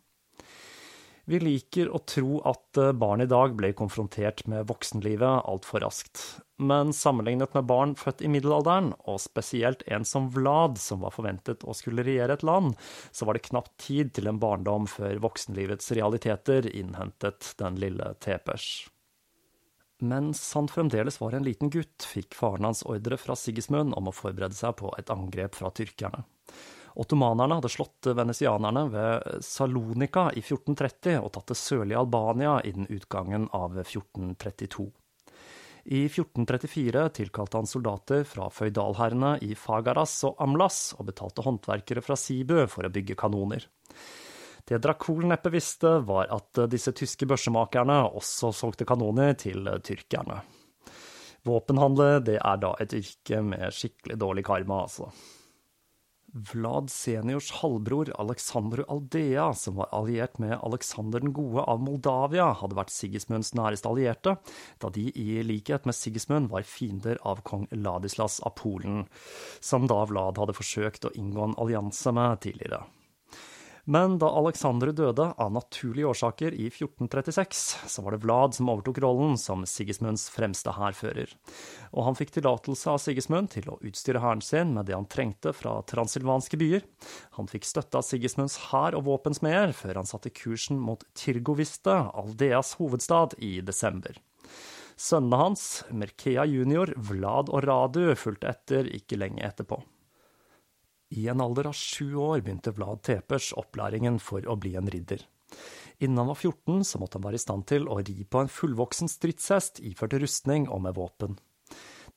Vi 1.31 1.39
liker 1.39 1.93
å 1.95 2.01
tro 2.11 2.41
at 2.49 2.79
eh, 2.81 2.91
barn 2.91 3.23
i 3.23 3.29
dag 3.31 3.53
ble 3.55 3.69
konfrontert 3.79 4.41
med 4.51 4.67
voksenlivet 4.67 5.45
altfor 5.47 5.85
raskt. 5.85 6.23
Men 6.59 6.91
sammenlignet 6.97 7.55
med 7.55 7.69
barn 7.71 7.93
født 7.95 8.25
i 8.27 8.31
middelalderen, 8.33 8.91
og 9.07 9.21
spesielt 9.23 9.85
en 9.87 10.03
som 10.05 10.27
Vlad, 10.35 10.81
som 10.83 11.05
var 11.05 11.15
forventet 11.15 11.63
å 11.63 11.77
skulle 11.77 12.03
regjere 12.03 12.35
et 12.35 12.43
land, 12.43 12.75
så 13.15 13.29
var 13.29 13.39
det 13.39 13.47
knapt 13.47 13.77
tid 13.79 14.11
til 14.17 14.27
en 14.27 14.41
barndom 14.43 14.91
før 14.91 15.23
voksenlivets 15.23 15.95
realiteter 15.95 16.67
innhentet 16.67 17.53
den 17.63 17.79
lille 17.79 18.11
Tepers. 18.19 18.67
Mens 20.03 20.43
han 20.59 20.67
fremdeles 20.73 21.21
var 21.23 21.39
en 21.39 21.47
liten 21.47 21.71
gutt, 21.71 22.11
fikk 22.11 22.35
faren 22.35 22.67
hans 22.67 22.83
ordre 22.83 23.21
fra 23.21 23.39
Sigismund 23.39 23.95
om 23.95 24.11
å 24.11 24.17
forberede 24.17 24.59
seg 24.59 24.75
på 24.83 24.91
et 24.99 25.15
angrep 25.15 25.63
fra 25.63 25.71
tyrkerne. 25.71 26.25
Ottomanerne 26.95 27.59
hadde 27.61 27.71
slått 27.71 28.09
venesianerne 28.17 28.87
ved 28.91 29.45
Salonika 29.45 30.31
i 30.35 30.43
1430 30.43 31.21
og 31.21 31.31
tatt 31.35 31.53
det 31.53 31.59
sørlige 31.61 32.01
Albania 32.01 32.57
innen 32.67 32.91
utgangen 32.91 33.47
av 33.55 33.79
1432. 33.79 34.89
I 35.85 36.05
1434 36.07 37.09
tilkalte 37.09 37.57
han 37.57 37.67
soldater 37.67 38.25
fra 38.29 38.51
føydalherrene 38.53 39.39
i 39.47 39.55
Fagaras 39.57 40.19
og 40.29 40.43
Amlas, 40.43 40.93
og 40.99 41.09
betalte 41.09 41.45
håndverkere 41.47 42.05
fra 42.05 42.19
Sibu 42.21 42.59
for 42.69 42.87
å 42.87 42.93
bygge 42.93 43.17
kanoner. 43.19 43.65
Det 44.69 44.79
Dracul 44.79 45.25
neppe 45.27 45.51
visste, 45.51 45.97
var 46.07 46.29
at 46.31 46.61
disse 46.71 46.93
tyske 46.93 47.27
børsemakerne 47.27 48.03
også 48.13 48.53
solgte 48.55 48.87
kanoner 48.87 49.33
til 49.41 49.67
tyrkerne. 49.83 50.43
Våpenhandel 51.49 52.21
det 52.29 52.37
er 52.37 52.61
da 52.61 52.75
et 52.79 52.93
yrke 52.95 53.41
med 53.43 53.73
skikkelig 53.73 54.19
dårlig 54.21 54.45
karma, 54.45 54.83
altså. 54.85 55.09
Vlad 56.33 56.91
seniors 56.91 57.51
halvbror 57.59 58.13
Aleksandr 58.19 58.85
Aldea, 58.89 59.49
som 59.55 59.81
var 59.81 59.89
alliert 59.93 60.39
med 60.39 60.59
Aleksander 60.63 61.21
den 61.21 61.33
gode 61.35 61.65
av 61.67 61.83
Moldavia, 61.83 62.53
hadde 62.61 62.79
vært 62.79 62.95
Sigismunds 62.95 63.51
næreste 63.59 63.91
allierte, 63.91 64.37
da 64.79 64.93
de 64.95 65.09
i 65.11 65.43
likhet 65.47 65.89
med 65.89 65.99
Sigismund 65.99 66.53
var 66.53 66.69
fiender 66.69 67.19
av 67.27 67.43
kong 67.43 67.67
Ladislas 67.75 68.39
av 68.47 68.55
Polen, 68.61 69.05
som 69.61 69.91
da 69.91 70.05
Vlad 70.07 70.39
hadde 70.39 70.55
forsøkt 70.55 71.09
å 71.11 71.15
inngå 71.19 71.49
en 71.49 71.59
allianse 71.59 72.15
med 72.15 72.43
tidligere. 72.47 72.85
Men 73.91 74.21
da 74.23 74.29
Alexandre 74.39 74.93
døde 74.95 75.25
av 75.35 75.49
naturlige 75.51 76.07
årsaker 76.13 76.55
i 76.55 76.69
1436, 76.69 77.63
så 77.91 78.05
var 78.05 78.15
det 78.15 78.21
Vlad 78.23 78.55
som 78.55 78.71
overtok 78.71 79.01
rollen 79.03 79.35
som 79.41 79.65
Sigismunds 79.67 80.29
fremste 80.31 80.77
hærfører. 80.77 81.33
Og 81.91 82.07
han 82.07 82.19
fikk 82.19 82.31
tillatelse 82.37 82.93
av 82.93 83.01
Sigismund 83.03 83.51
til 83.57 83.67
å 83.67 83.81
utstyre 83.83 84.23
hæren 84.23 84.45
sin 84.47 84.77
med 84.77 84.87
det 84.87 84.95
han 84.95 85.11
trengte 85.11 85.51
fra 85.57 85.81
transilvanske 85.91 86.61
byer. 86.61 86.87
Han 87.41 87.51
fikk 87.51 87.67
støtte 87.67 87.99
av 87.99 88.07
Sigismunds 88.07 88.61
hær 88.69 88.95
og 88.95 89.09
våpensmeder 89.11 89.75
før 89.75 90.05
han 90.05 90.11
satte 90.11 90.31
kursen 90.39 90.79
mot 90.79 91.03
Tirgoviste, 91.19 91.99
Aldeas 92.15 92.77
hovedstad, 92.79 93.41
i 93.43 93.57
desember. 93.59 94.23
Sønnene 94.95 95.47
hans, 95.49 95.71
Merkea 95.91 96.47
junior, 96.47 96.95
Vlad 97.11 97.51
og 97.51 97.67
Radu, 97.67 98.05
fulgte 98.15 98.55
etter 98.55 98.87
ikke 99.01 99.19
lenge 99.19 99.43
etterpå. 99.51 99.83
I 101.11 101.27
en 101.29 101.41
alder 101.43 101.67
av 101.71 101.75
sju 101.75 102.15
år 102.15 102.41
begynte 102.45 102.71
Vlad 102.77 103.03
Tepers 103.03 103.51
opplæringen 103.59 104.21
for 104.23 104.47
å 104.47 104.55
bli 104.61 104.77
en 104.79 104.91
ridder. 104.91 105.25
Innen 105.99 106.23
han 106.23 106.31
var 106.31 106.39
14, 106.39 106.85
så 106.87 107.01
måtte 107.03 107.19
han 107.19 107.27
være 107.27 107.41
i 107.41 107.43
stand 107.43 107.67
til 107.69 107.89
å 107.91 107.99
ri 107.99 108.23
på 108.25 108.41
en 108.41 108.51
fullvoksen 108.51 109.11
stridshest 109.11 109.83
iført 109.85 110.15
rustning 110.23 110.69
og 110.71 110.85
med 110.87 110.95
våpen. 110.97 111.35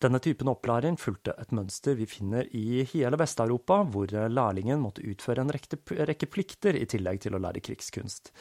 Denne 0.03 0.19
typen 0.23 0.50
opplæring 0.51 0.97
fulgte 1.00 1.33
et 1.39 1.53
mønster 1.55 1.97
vi 1.97 2.05
finner 2.09 2.47
i 2.57 2.83
hele 2.91 3.17
Vest-Europa, 3.19 3.81
hvor 3.93 4.12
lærlingen 4.12 4.81
måtte 4.83 5.05
utføre 5.07 5.45
en 5.45 5.53
rekke 5.53 6.29
plikter 6.29 6.77
i 6.77 6.85
tillegg 6.89 7.21
til 7.23 7.38
å 7.38 7.41
lære 7.43 7.63
krigskunst, 7.63 8.33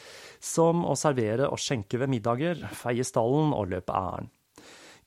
som 0.43 0.85
å 0.85 0.95
servere 0.99 1.49
og 1.49 1.61
skjenke 1.61 2.01
ved 2.01 2.11
middager, 2.13 2.65
feie 2.77 3.05
stallen 3.07 3.55
og 3.55 3.69
løpe 3.73 3.95
ærend. 3.95 4.33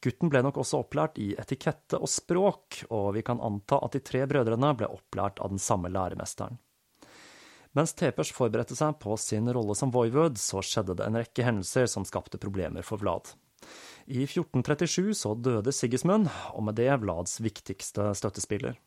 Gutten 0.05 0.31
ble 0.33 0.43
nok 0.45 0.61
også 0.61 0.83
opplært 0.85 1.19
i 1.23 1.33
etikette 1.39 1.99
og 2.01 2.11
språk, 2.11 2.83
og 2.91 3.15
vi 3.17 3.25
kan 3.27 3.41
anta 3.43 3.81
at 3.83 3.97
de 3.97 4.03
tre 4.05 4.25
brødrene 4.29 4.75
ble 4.79 4.91
opplært 4.93 5.41
av 5.41 5.53
den 5.55 5.63
samme 5.63 5.91
læremesteren. 5.93 6.61
Mens 7.77 7.93
Tepers 7.93 8.31
forberedte 8.33 8.77
seg 8.77 8.97
på 9.03 9.19
sin 9.21 9.51
rolle 9.53 9.75
som 9.77 9.93
voivod, 9.93 10.39
så 10.41 10.63
skjedde 10.65 10.97
det 10.97 11.09
en 11.09 11.19
rekke 11.21 11.45
hendelser 11.45 11.89
som 11.93 12.07
skapte 12.09 12.41
problemer 12.41 12.87
for 12.87 13.03
Vlad. 13.03 13.35
I 14.07 14.23
1437 14.25 15.13
så 15.19 15.35
døde 15.35 15.75
Sigismund, 15.75 16.31
og 16.55 16.65
med 16.65 16.79
det 16.79 16.89
Vlads 17.03 17.41
viktigste 17.45 18.13
støttespiller. 18.17 18.79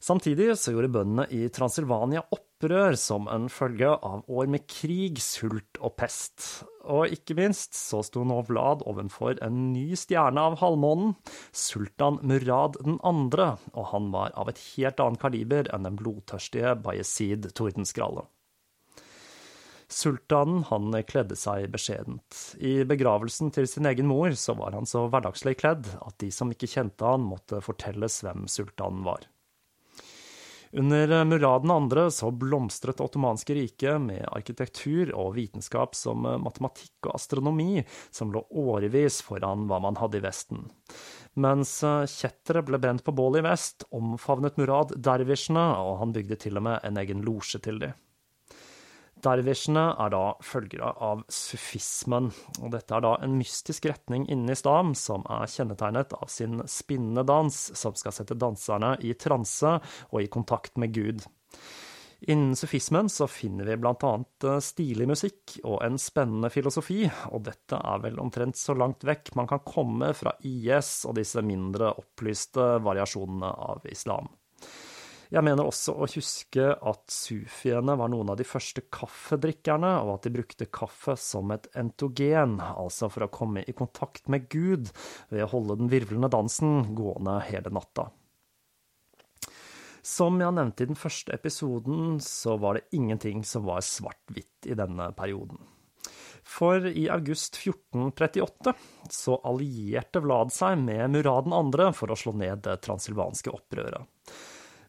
Samtidig 0.00 0.54
så 0.56 0.72
gjorde 0.72 0.94
bøndene 0.94 1.26
i 1.28 1.48
Transilvania 1.52 2.22
opprør 2.60 2.92
som 3.00 3.24
en 3.32 3.48
følge 3.48 3.88
av 3.88 4.26
år 4.28 4.48
med 4.52 4.66
krig, 4.68 5.16
sult 5.24 5.78
og 5.80 5.94
pest. 5.96 6.66
Og 6.84 7.08
ikke 7.08 7.36
minst 7.38 7.72
så 7.76 8.02
sto 8.04 8.20
nå 8.24 8.42
Vlad 8.48 8.84
ovenfor 8.84 9.40
en 9.40 9.72
ny 9.72 9.96
stjerne 9.96 10.40
av 10.40 10.58
halvmånen, 10.60 11.14
sultan 11.52 12.18
Murad 12.20 12.76
2., 12.84 13.48
og 13.72 13.88
han 13.94 14.10
var 14.12 14.36
av 14.36 14.52
et 14.52 14.60
helt 14.74 15.00
annet 15.00 15.22
kaliber 15.22 15.72
enn 15.72 15.88
den 15.88 15.96
blodtørstige 15.96 16.76
Bayezid 16.84 17.48
Tordenskralle. 17.56 18.26
Sultanen 19.90 20.66
han 20.68 20.92
kledde 21.08 21.34
seg 21.40 21.64
beskjedent. 21.72 22.58
I 22.60 22.84
begravelsen 22.84 23.50
til 23.56 23.66
sin 23.66 23.88
egen 23.88 24.06
mor 24.06 24.36
så 24.38 24.54
var 24.54 24.76
han 24.76 24.86
så 24.86 25.08
hverdagslig 25.08 25.56
kledd 25.58 25.88
at 25.96 26.20
de 26.20 26.28
som 26.30 26.52
ikke 26.52 26.68
kjente 26.70 27.08
han, 27.08 27.24
måtte 27.24 27.64
fortelles 27.64 28.20
hvem 28.22 28.44
sultanen 28.52 29.02
var. 29.08 29.24
Under 30.72 31.24
Murad 31.24 31.90
2. 31.90 32.10
så 32.10 32.30
blomstret 32.30 32.96
det 32.96 33.04
ottomanske 33.04 33.54
riket 33.54 34.00
med 34.00 34.22
arkitektur 34.30 35.10
og 35.18 35.34
vitenskap 35.34 35.96
som 35.98 36.22
matematikk 36.22 37.08
og 37.08 37.16
astronomi, 37.16 37.82
som 38.14 38.30
lå 38.30 38.44
årevis 38.54 39.18
foran 39.26 39.66
hva 39.66 39.80
man 39.82 39.98
hadde 39.98 40.20
i 40.20 40.22
Vesten. 40.22 40.68
Mens 41.34 41.80
kjettere 41.82 42.62
ble 42.66 42.78
brent 42.78 43.02
på 43.02 43.14
bålet 43.14 43.42
i 43.42 43.48
vest, 43.48 43.88
omfavnet 43.90 44.58
Murad 44.62 44.94
dervisjene, 44.94 45.66
og 45.82 45.98
han 46.04 46.14
bygde 46.14 46.38
til 46.38 46.62
og 46.62 46.68
med 46.68 46.86
en 46.86 47.02
egen 47.02 47.26
losje 47.26 47.58
til 47.66 47.82
dem. 47.82 47.98
Dervisjene 49.20 49.82
er 50.00 50.12
da 50.14 50.22
følgere 50.44 50.94
av 51.04 51.24
sufismen, 51.28 52.30
og 52.62 52.70
dette 52.72 52.94
er 52.96 53.04
da 53.04 53.16
en 53.20 53.34
mystisk 53.36 53.90
retning 53.90 54.24
innen 54.30 54.54
islam 54.54 54.94
som 54.96 55.26
er 55.28 55.50
kjennetegnet 55.50 56.14
av 56.16 56.30
sin 56.32 56.62
spinnende 56.70 57.26
dans, 57.28 57.58
som 57.76 57.96
skal 57.98 58.14
sette 58.16 58.38
danserne 58.40 58.94
i 59.04 59.12
transe 59.20 59.76
og 60.08 60.22
i 60.22 60.30
kontakt 60.32 60.80
med 60.80 60.96
Gud. 60.96 61.26
Innen 62.20 62.56
sufismen 62.56 63.08
så 63.08 63.26
finner 63.28 63.64
vi 63.64 63.76
annet 63.76 64.44
eh, 64.44 64.58
stilig 64.60 65.06
musikk 65.08 65.54
og 65.64 65.80
en 65.84 65.96
spennende 66.00 66.50
filosofi, 66.52 67.06
og 67.32 67.44
dette 67.48 67.76
er 67.76 68.02
vel 68.04 68.20
omtrent 68.20 68.60
så 68.60 68.76
langt 68.76 69.06
vekk 69.08 69.32
man 69.40 69.48
kan 69.48 69.64
komme 69.64 70.12
fra 70.16 70.34
IS 70.44 71.06
og 71.08 71.16
disse 71.16 71.40
mindre 71.44 71.94
opplyste 71.96 72.76
variasjonene 72.84 73.54
av 73.72 73.88
islam. 73.88 74.28
Jeg 75.30 75.46
mener 75.46 75.68
også 75.68 75.92
å 75.94 76.08
huske 76.10 76.64
at 76.74 77.12
sufiene 77.14 77.94
var 77.98 78.10
noen 78.10 78.32
av 78.32 78.38
de 78.40 78.46
første 78.46 78.82
kaffedrikkerne, 78.90 79.92
og 80.02 80.16
at 80.16 80.26
de 80.26 80.32
brukte 80.34 80.66
kaffe 80.74 81.14
som 81.22 81.52
et 81.54 81.68
entogen, 81.78 82.56
altså 82.58 83.06
for 83.14 83.28
å 83.28 83.30
komme 83.30 83.62
i 83.62 83.74
kontakt 83.78 84.26
med 84.26 84.48
Gud 84.50 84.90
ved 85.30 85.44
å 85.46 85.52
holde 85.52 85.78
den 85.84 85.92
virvlende 85.92 86.32
dansen 86.34 86.96
gående 86.98 87.38
hele 87.46 87.70
natta. 87.70 88.08
Som 90.02 90.40
jeg 90.42 90.56
nevnte 90.56 90.82
i 90.82 90.90
den 90.90 90.98
første 90.98 91.36
episoden, 91.36 92.18
så 92.24 92.56
var 92.58 92.80
det 92.80 92.88
ingenting 92.98 93.44
som 93.46 93.68
var 93.68 93.86
svart-hvitt 93.86 94.66
i 94.66 94.74
denne 94.74 95.12
perioden. 95.14 95.60
For 96.42 96.82
i 96.88 97.04
august 97.12 97.60
1438 97.60 98.72
så 99.12 99.36
allierte 99.46 100.22
Vlad 100.24 100.50
seg 100.50 100.80
med 100.82 101.12
Murad 101.14 101.46
2. 101.46 101.90
for 101.94 102.10
å 102.10 102.18
slå 102.18 102.34
ned 102.34 102.64
det 102.66 102.80
transilvanske 102.82 103.52
opprøret. 103.54 104.08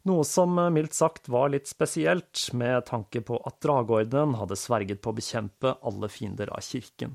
Noe 0.10 0.25
som 0.25 0.58
eh, 0.60 0.72
mildt 0.74 0.98
sagt 0.98 1.29
var 1.29 1.51
litt 1.53 1.70
spesielt, 1.70 2.48
med 2.58 2.88
tanke 2.89 3.22
på 3.25 3.38
at 3.46 3.60
Drageordenen 3.62 4.38
hadde 4.39 4.58
sverget 4.58 5.01
på 5.01 5.13
å 5.13 5.17
bekjempe 5.17 5.75
alle 5.86 6.10
fiender 6.10 6.50
av 6.53 6.65
kirken. 6.65 7.13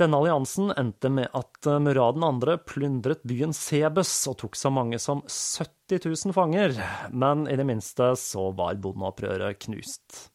Denne 0.00 0.18
alliansen 0.18 0.72
endte 0.72 1.10
med 1.12 1.28
at 1.36 1.68
eh, 1.68 1.78
Murad 1.78 2.18
2. 2.18 2.56
plyndret 2.66 3.22
byen 3.28 3.54
Sebes 3.54 4.10
og 4.30 4.40
tok 4.42 4.58
så 4.58 4.72
mange 4.74 4.98
som 5.02 5.22
70 5.28 6.02
000 6.08 6.34
fanger, 6.34 6.74
men 7.12 7.46
i 7.46 7.58
det 7.60 7.68
minste 7.68 8.14
så 8.18 8.48
var 8.56 8.80
bondeopprøret 8.82 9.60
knust. 9.68 10.28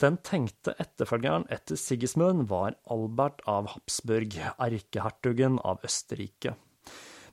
Den 0.00 0.16
tenkte 0.24 0.72
etterfølgeren 0.80 1.44
etter 1.52 1.76
Sigismund 1.76 2.46
var 2.48 2.72
Albert 2.88 3.42
av 3.44 3.68
Habsburg, 3.74 4.32
erkehertugen 4.56 5.60
av 5.60 5.84
Østerrike. 5.84 6.56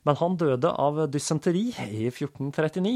Men 0.08 0.16
han 0.16 0.38
døde 0.40 0.70
av 0.72 1.02
dysenteri 1.12 1.66
i 1.84 2.06
1439. 2.08 2.94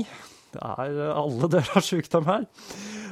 Det 0.53 0.61
er 0.65 1.01
alle 1.13 1.49
dører 1.53 1.77
av 1.77 1.85
sykdom 1.85 2.25
her. 2.25 2.47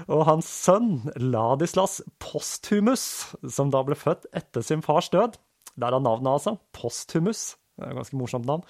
Og 0.08 0.24
hans 0.24 0.48
sønn 0.48 1.02
Ladislas 1.20 1.98
Posthumus, 2.22 3.04
som 3.44 3.72
da 3.72 3.84
ble 3.84 3.98
født 4.00 4.24
etter 4.36 4.64
sin 4.64 4.80
fars 4.84 5.10
død 5.12 5.36
Der 5.76 5.92
er 5.92 6.00
navnet, 6.00 6.32
altså. 6.32 6.56
Posthumus. 6.72 7.54
Det 7.76 7.84
er 7.86 7.92
et 7.92 8.00
ganske 8.00 8.16
morsomt 8.16 8.48
navn. 8.48 8.64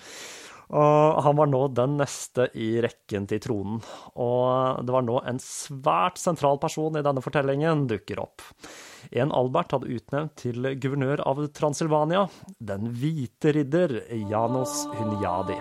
Og 0.70 1.18
han 1.24 1.38
var 1.38 1.50
nå 1.50 1.64
den 1.74 1.96
neste 1.98 2.46
i 2.54 2.76
rekken 2.84 3.26
til 3.30 3.42
tronen. 3.42 3.80
Og 4.14 4.84
det 4.86 4.94
var 4.94 5.06
nå 5.06 5.18
en 5.26 5.40
svært 5.42 6.20
sentral 6.22 6.60
person 6.62 6.98
i 6.98 7.04
denne 7.06 7.24
fortellingen 7.24 7.88
dukker 7.90 8.22
opp. 8.22 8.44
En 9.10 9.34
Albert 9.34 9.74
hadde 9.74 9.90
utnevnt 9.90 10.36
til 10.44 10.72
guvernør 10.78 11.24
av 11.26 11.42
Transilvania, 11.56 12.28
den 12.62 12.92
hvite 13.00 13.56
ridder 13.56 13.98
Janos 14.30 14.84
Hunyadi. 14.94 15.58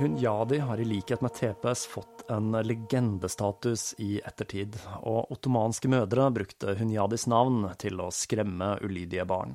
Hunyadi 0.00 0.58
har 0.58 0.80
i 0.80 0.84
likhet 0.84 1.20
med 1.20 1.34
TPS 1.34 1.86
fått 1.86 2.30
en 2.30 2.52
legendestatus 2.52 3.94
i 3.98 4.14
ettertid, 4.24 4.78
og 5.04 5.28
ottomanske 5.34 5.90
mødre 5.92 6.30
brukte 6.32 6.72
Hunyadis 6.78 7.26
navn 7.28 7.66
til 7.76 8.00
å 8.00 8.06
skremme 8.08 8.78
ulydige 8.80 9.26
barn. 9.28 9.52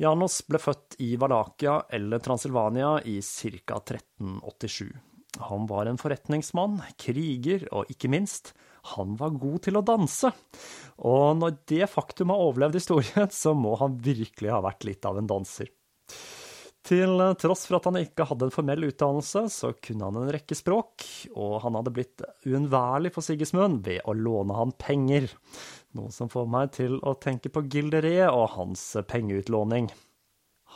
Janos 0.00 0.38
ble 0.48 0.56
født 0.56 0.96
i 1.04 1.10
Valakia 1.20 1.82
eller 1.92 2.24
Transilvania 2.24 2.94
i 3.04 3.18
ca. 3.20 3.76
1387. 3.76 4.88
Han 5.50 5.68
var 5.68 5.92
en 5.92 6.00
forretningsmann, 6.00 6.80
kriger 6.96 7.68
og 7.76 7.92
ikke 7.92 8.08
minst, 8.08 8.54
han 8.96 9.18
var 9.20 9.36
god 9.36 9.68
til 9.68 9.76
å 9.76 9.84
danse. 9.84 10.32
Og 11.04 11.36
når 11.44 11.60
det 11.68 11.92
faktum 11.92 12.32
har 12.32 12.48
overlevd 12.48 12.80
historien, 12.80 13.28
så 13.28 13.52
må 13.52 13.76
han 13.84 14.00
virkelig 14.00 14.56
ha 14.56 14.64
vært 14.64 14.88
litt 14.88 15.04
av 15.04 15.20
en 15.20 15.28
danser. 15.28 15.68
Til 16.84 17.16
tross 17.40 17.62
for 17.64 17.78
at 17.78 17.86
han 17.88 17.96
ikke 18.02 18.26
hadde 18.28 18.44
en 18.44 18.52
formell 18.52 18.84
utdannelse, 18.90 19.46
så 19.48 19.70
kunne 19.80 20.04
han 20.04 20.18
en 20.20 20.32
rekke 20.34 20.56
språk, 20.58 21.06
og 21.32 21.62
han 21.64 21.78
hadde 21.78 21.92
blitt 21.96 22.24
uunnværlig 22.44 23.14
for 23.14 23.24
Sigismund 23.24 23.86
ved 23.86 24.02
å 24.04 24.12
låne 24.12 24.56
han 24.58 24.74
penger, 24.76 25.30
noe 25.96 26.12
som 26.12 26.28
får 26.28 26.50
meg 26.52 26.74
til 26.76 26.98
å 27.00 27.14
tenke 27.16 27.48
på 27.48 27.64
gilderiet 27.72 28.28
og 28.28 28.50
hans 28.58 28.84
pengeutlåning. 29.08 29.88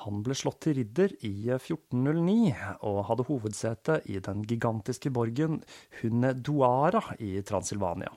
Han 0.06 0.22
ble 0.24 0.36
slått 0.38 0.62
til 0.64 0.78
ridder 0.78 1.12
i 1.26 1.34
1409, 1.50 2.56
og 2.88 3.04
hadde 3.10 3.28
hovedsete 3.28 4.00
i 4.08 4.16
den 4.24 4.46
gigantiske 4.48 5.12
borgen 5.12 5.60
Hunedoara 6.00 7.02
i 7.20 7.34
Transilvania. 7.44 8.14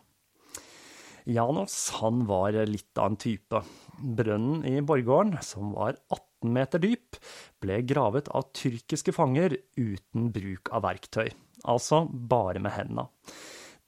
Janos 1.28 1.76
han 2.00 2.24
var 2.30 2.56
litt 2.70 2.98
av 2.98 3.12
en 3.12 3.20
type. 3.20 3.66
Brønnen 4.00 4.64
i 4.66 4.80
borggården, 4.80 5.42
som 5.44 5.76
var 5.76 6.00
18 6.08 6.31
meter 6.48 6.82
dyp, 6.82 7.18
ble 7.62 7.82
gravet 7.88 8.30
av 8.34 8.50
tyrkiske 8.58 9.14
fanger 9.16 9.58
uten 9.78 10.30
bruk 10.34 10.72
av 10.74 10.86
verktøy, 10.88 11.32
altså 11.64 12.06
bare 12.10 12.62
med 12.64 12.76
hendene. 12.78 13.10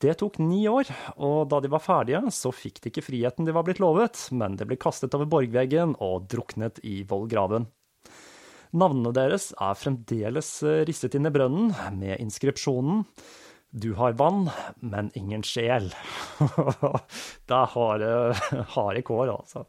Det 0.03 0.17
tok 0.19 0.41
ni 0.43 0.65
år, 0.67 0.89
og 1.15 1.47
da 1.51 1.61
de 1.63 1.69
var 1.71 1.83
ferdige, 1.83 2.19
så 2.35 2.51
fikk 2.51 2.81
de 2.83 2.91
ikke 2.91 3.05
friheten 3.05 3.47
de 3.47 3.53
var 3.55 3.63
blitt 3.63 3.79
lovet, 3.79 4.25
men 4.35 4.57
de 4.59 4.67
ble 4.67 4.75
kastet 4.75 5.15
over 5.15 5.29
borgveggen 5.31 5.95
og 6.03 6.25
druknet 6.31 6.81
i 6.83 7.05
vollgraven. 7.07 7.69
Navnene 8.73 9.13
deres 9.15 9.51
er 9.61 9.77
fremdeles 9.77 10.49
risset 10.89 11.15
inn 11.15 11.29
i 11.29 11.31
brønnen, 11.31 11.71
med 11.95 12.17
inskripsjonen 12.19 13.05
Du 13.69 13.93
har 13.97 14.17
vann, 14.19 14.49
men 14.81 15.11
ingen 15.15 15.45
sjel. 15.45 15.87
det 17.47 17.55
er 17.61 17.71
harde, 17.77 18.11
harde 18.75 19.05
kår, 19.07 19.31
altså. 19.37 19.63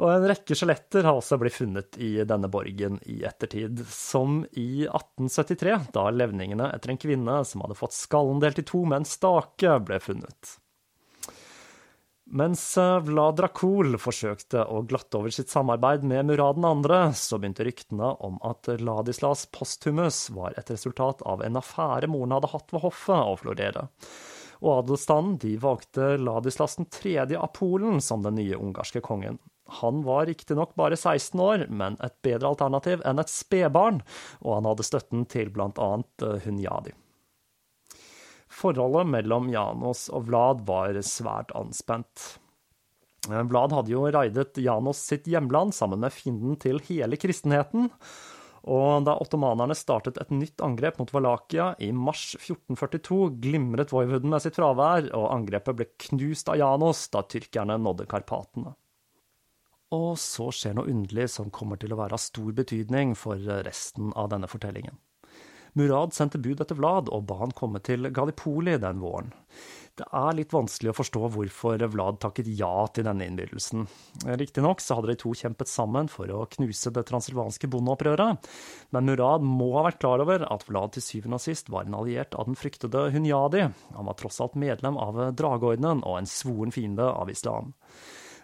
Og 0.00 0.08
en 0.08 0.24
rekke 0.24 0.56
skjeletter 0.56 1.04
har 1.04 1.18
også 1.18 1.36
blitt 1.40 1.58
funnet 1.58 1.98
i 2.00 2.14
denne 2.24 2.48
borgen 2.52 2.96
i 3.04 3.18
ettertid, 3.28 3.82
som 3.92 4.40
i 4.56 4.86
1873, 4.86 5.76
da 5.92 6.06
levningene 6.14 6.70
etter 6.72 6.94
en 6.94 7.00
kvinne 7.02 7.42
som 7.48 7.64
hadde 7.64 7.76
fått 7.76 7.96
skallen 7.96 8.40
delt 8.40 8.62
i 8.62 8.66
to 8.68 8.86
med 8.86 9.02
en 9.02 9.08
stake, 9.08 9.76
ble 9.84 10.00
funnet. 10.00 10.56
Mens 12.32 12.78
eh, 12.80 12.98
Vlad 13.04 13.36
Dracul 13.36 13.98
forsøkte 14.00 14.62
å 14.64 14.80
glatte 14.88 15.18
over 15.18 15.34
sitt 15.34 15.52
samarbeid 15.52 16.06
med 16.08 16.30
Murad 16.30 16.56
2., 16.56 17.00
så 17.18 17.36
begynte 17.36 17.66
ryktene 17.68 18.14
om 18.24 18.38
at 18.48 18.70
Ladislas 18.80 19.44
Posthumus 19.52 20.30
var 20.32 20.56
et 20.56 20.72
resultat 20.72 21.20
av 21.28 21.44
en 21.44 21.60
affære 21.60 22.08
moren 22.08 22.32
hadde 22.38 22.54
hatt 22.54 22.72
ved 22.72 22.86
hoffet, 22.86 23.20
å 23.20 23.36
florere. 23.36 23.84
Og 24.62 24.78
adelsstanden 24.78 25.36
de 25.42 25.58
valgte 25.60 26.14
Ladislas 26.16 26.78
3. 26.80 27.18
av 27.36 27.50
Polen 27.52 28.00
som 28.00 28.24
den 28.24 28.40
nye 28.40 28.56
ungarske 28.56 29.04
kongen. 29.04 29.36
Han 29.80 30.02
var 30.06 30.26
riktignok 30.28 30.74
bare 30.78 30.98
16 30.98 31.40
år, 31.40 31.66
men 31.72 31.96
et 32.04 32.14
bedre 32.24 32.50
alternativ 32.52 33.04
enn 33.08 33.22
et 33.22 33.32
spedbarn, 33.32 34.02
og 34.42 34.58
han 34.58 34.68
hadde 34.68 34.86
støtten 34.86 35.24
til 35.30 35.52
annet 35.62 36.26
eh, 36.26 36.42
Hunyadi. 36.44 36.92
Forholdet 38.52 39.08
mellom 39.08 39.48
Janos 39.52 40.08
og 40.12 40.28
Vlad 40.28 40.66
var 40.68 40.98
svært 41.06 41.54
anspent. 41.56 42.26
Eh, 43.30 43.42
Vlad 43.48 43.72
hadde 43.72 43.94
jo 43.94 44.04
raidet 44.12 44.60
Janos 44.60 45.00
sitt 45.00 45.30
hjemland 45.30 45.74
sammen 45.76 46.02
med 46.04 46.12
fienden 46.14 46.58
til 46.60 46.82
hele 46.90 47.18
kristenheten, 47.20 47.88
og 48.62 49.02
da 49.08 49.16
ottomanerne 49.18 49.74
startet 49.74 50.20
et 50.22 50.30
nytt 50.30 50.62
angrep 50.62 51.00
mot 51.00 51.10
Valakia 51.10 51.72
i 51.82 51.90
mars 51.96 52.36
1442, 52.38 53.32
glimret 53.42 53.90
voivoden 53.94 54.30
med 54.30 54.44
sitt 54.44 54.58
fravær, 54.58 55.08
og 55.18 55.32
angrepet 55.34 55.78
ble 55.78 55.88
knust 56.06 56.52
av 56.52 56.60
Janos 56.60 57.08
da 57.10 57.24
tyrkerne 57.26 57.80
nådde 57.82 58.06
Karpatene. 58.10 58.76
Og 59.92 60.16
så 60.20 60.48
skjer 60.54 60.76
noe 60.78 60.88
underlig 60.88 61.28
som 61.34 61.52
kommer 61.52 61.80
til 61.80 61.92
å 61.92 62.00
være 62.00 62.16
av 62.16 62.22
stor 62.24 62.52
betydning 62.56 63.16
for 63.18 63.40
resten 63.66 64.12
av 64.16 64.30
denne 64.32 64.48
fortellingen. 64.48 64.96
Murad 65.72 66.12
sendte 66.12 66.40
bud 66.40 66.60
etter 66.60 66.76
Vlad 66.76 67.08
og 67.12 67.24
ba 67.28 67.38
han 67.40 67.54
komme 67.56 67.80
til 67.84 68.10
Gallipoli 68.12 68.74
den 68.80 69.00
våren. 69.00 69.30
Det 69.96 70.04
er 70.16 70.36
litt 70.36 70.52
vanskelig 70.52 70.88
å 70.92 70.96
forstå 70.96 71.28
hvorfor 71.34 71.82
Vlad 71.92 72.18
takket 72.20 72.48
ja 72.56 72.86
til 72.92 73.04
denne 73.04 73.26
innbydelsen. 73.28 73.84
Riktignok 74.40 74.80
så 74.80 74.96
hadde 74.98 75.12
de 75.12 75.18
to 75.20 75.32
kjempet 75.36 75.68
sammen 75.68 76.08
for 76.12 76.28
å 76.32 76.46
knuse 76.56 76.92
det 76.96 77.04
transilvanske 77.08 77.68
bondeopprøret, 77.72 78.48
men 78.92 79.08
Murad 79.08 79.44
må 79.44 79.70
ha 79.78 79.84
vært 79.88 80.00
klar 80.04 80.24
over 80.24 80.46
at 80.48 80.64
Vlad 80.68 80.96
til 80.96 81.04
syvende 81.04 81.40
og 81.40 81.44
sist 81.44 81.68
var 81.72 81.88
en 81.88 81.96
alliert 82.00 82.36
av 82.36 82.48
den 82.48 82.56
fryktede 82.56 83.10
Hunyadi. 83.12 83.68
Han 83.96 84.08
var 84.08 84.16
tross 84.20 84.40
alt 84.44 84.56
medlem 84.60 85.00
av 85.00 85.20
Drageordenen 85.36 86.04
og 86.04 86.20
en 86.20 86.28
svoren 86.28 86.72
fiende 86.72 87.08
av 87.12 87.32
islam. 87.32 87.72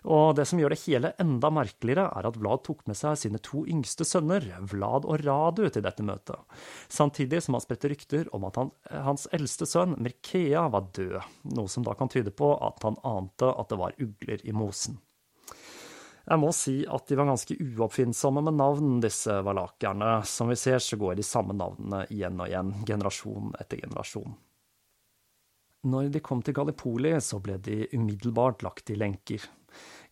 Og 0.09 0.37
det 0.39 0.47
som 0.49 0.61
gjør 0.61 0.73
det 0.73 0.81
hele 0.87 1.11
enda 1.21 1.51
merkeligere, 1.53 2.07
er 2.17 2.29
at 2.31 2.37
Vlad 2.41 2.63
tok 2.65 2.87
med 2.89 2.97
seg 2.97 3.19
sine 3.21 3.41
to 3.45 3.65
yngste 3.69 4.07
sønner, 4.09 4.47
Vlad 4.71 5.05
og 5.05 5.21
Radu, 5.21 5.67
til 5.69 5.85
dette 5.85 6.07
møtet, 6.07 6.39
samtidig 6.89 7.43
som 7.45 7.59
han 7.59 7.65
spredte 7.65 7.91
rykter 7.93 8.31
om 8.37 8.47
at 8.49 8.57
han, 8.57 8.73
hans 9.05 9.29
eldste 9.37 9.69
sønn, 9.69 9.99
Mirkea, 10.01 10.65
var 10.73 10.89
død, 10.97 11.19
noe 11.53 11.69
som 11.69 11.85
da 11.85 11.97
kan 11.99 12.09
tyde 12.13 12.33
på 12.33 12.55
at 12.57 12.81
han 12.89 12.97
ante 13.05 13.53
at 13.53 13.69
det 13.69 13.81
var 13.83 14.01
ugler 14.01 14.45
i 14.49 14.57
mosen. 14.57 14.97
Jeg 16.29 16.41
må 16.43 16.51
si 16.53 16.83
at 16.85 17.09
de 17.09 17.17
var 17.17 17.29
ganske 17.31 17.55
uoppfinnsomme 17.57 18.43
med 18.45 18.59
navn, 18.59 18.99
disse 19.01 19.33
valakerne. 19.45 20.19
Som 20.29 20.51
vi 20.53 20.59
ser, 20.61 20.77
så 20.85 20.99
går 21.01 21.17
de 21.17 21.25
samme 21.25 21.57
navnene 21.57 22.03
igjen 22.13 22.37
og 22.37 22.51
igjen, 22.51 22.75
generasjon 22.89 23.55
etter 23.57 23.81
generasjon. 23.81 24.35
Når 25.89 26.11
de 26.13 26.21
kom 26.21 26.43
til 26.45 26.57
Gallipoli, 26.59 27.15
så 27.25 27.41
ble 27.41 27.57
de 27.65 27.87
umiddelbart 27.95 28.65
lagt 28.67 28.93
i 28.93 28.99
lenker. 28.99 29.47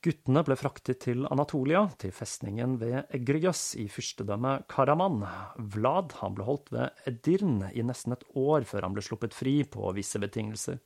Guttene 0.07 0.45
ble 0.47 0.55
fraktet 0.55 1.01
til 1.03 1.25
Anatolia, 1.35 1.81
til 1.99 2.13
festningen 2.15 2.77
ved 2.79 3.09
Egrios 3.17 3.73
i 3.75 3.89
fyrstedømmet 3.91 4.69
Karaman. 4.71 5.25
Vlad 5.75 6.15
han 6.21 6.37
ble 6.37 6.47
holdt 6.47 6.71
ved 6.71 7.09
Edirn 7.11 7.65
i 7.73 7.83
nesten 7.83 8.15
et 8.15 8.23
år 8.39 8.63
før 8.71 8.87
han 8.87 8.95
ble 8.95 9.03
sluppet 9.03 9.35
fri 9.35 9.57
på 9.67 9.91
visse 9.97 10.23
betingelser. 10.23 10.79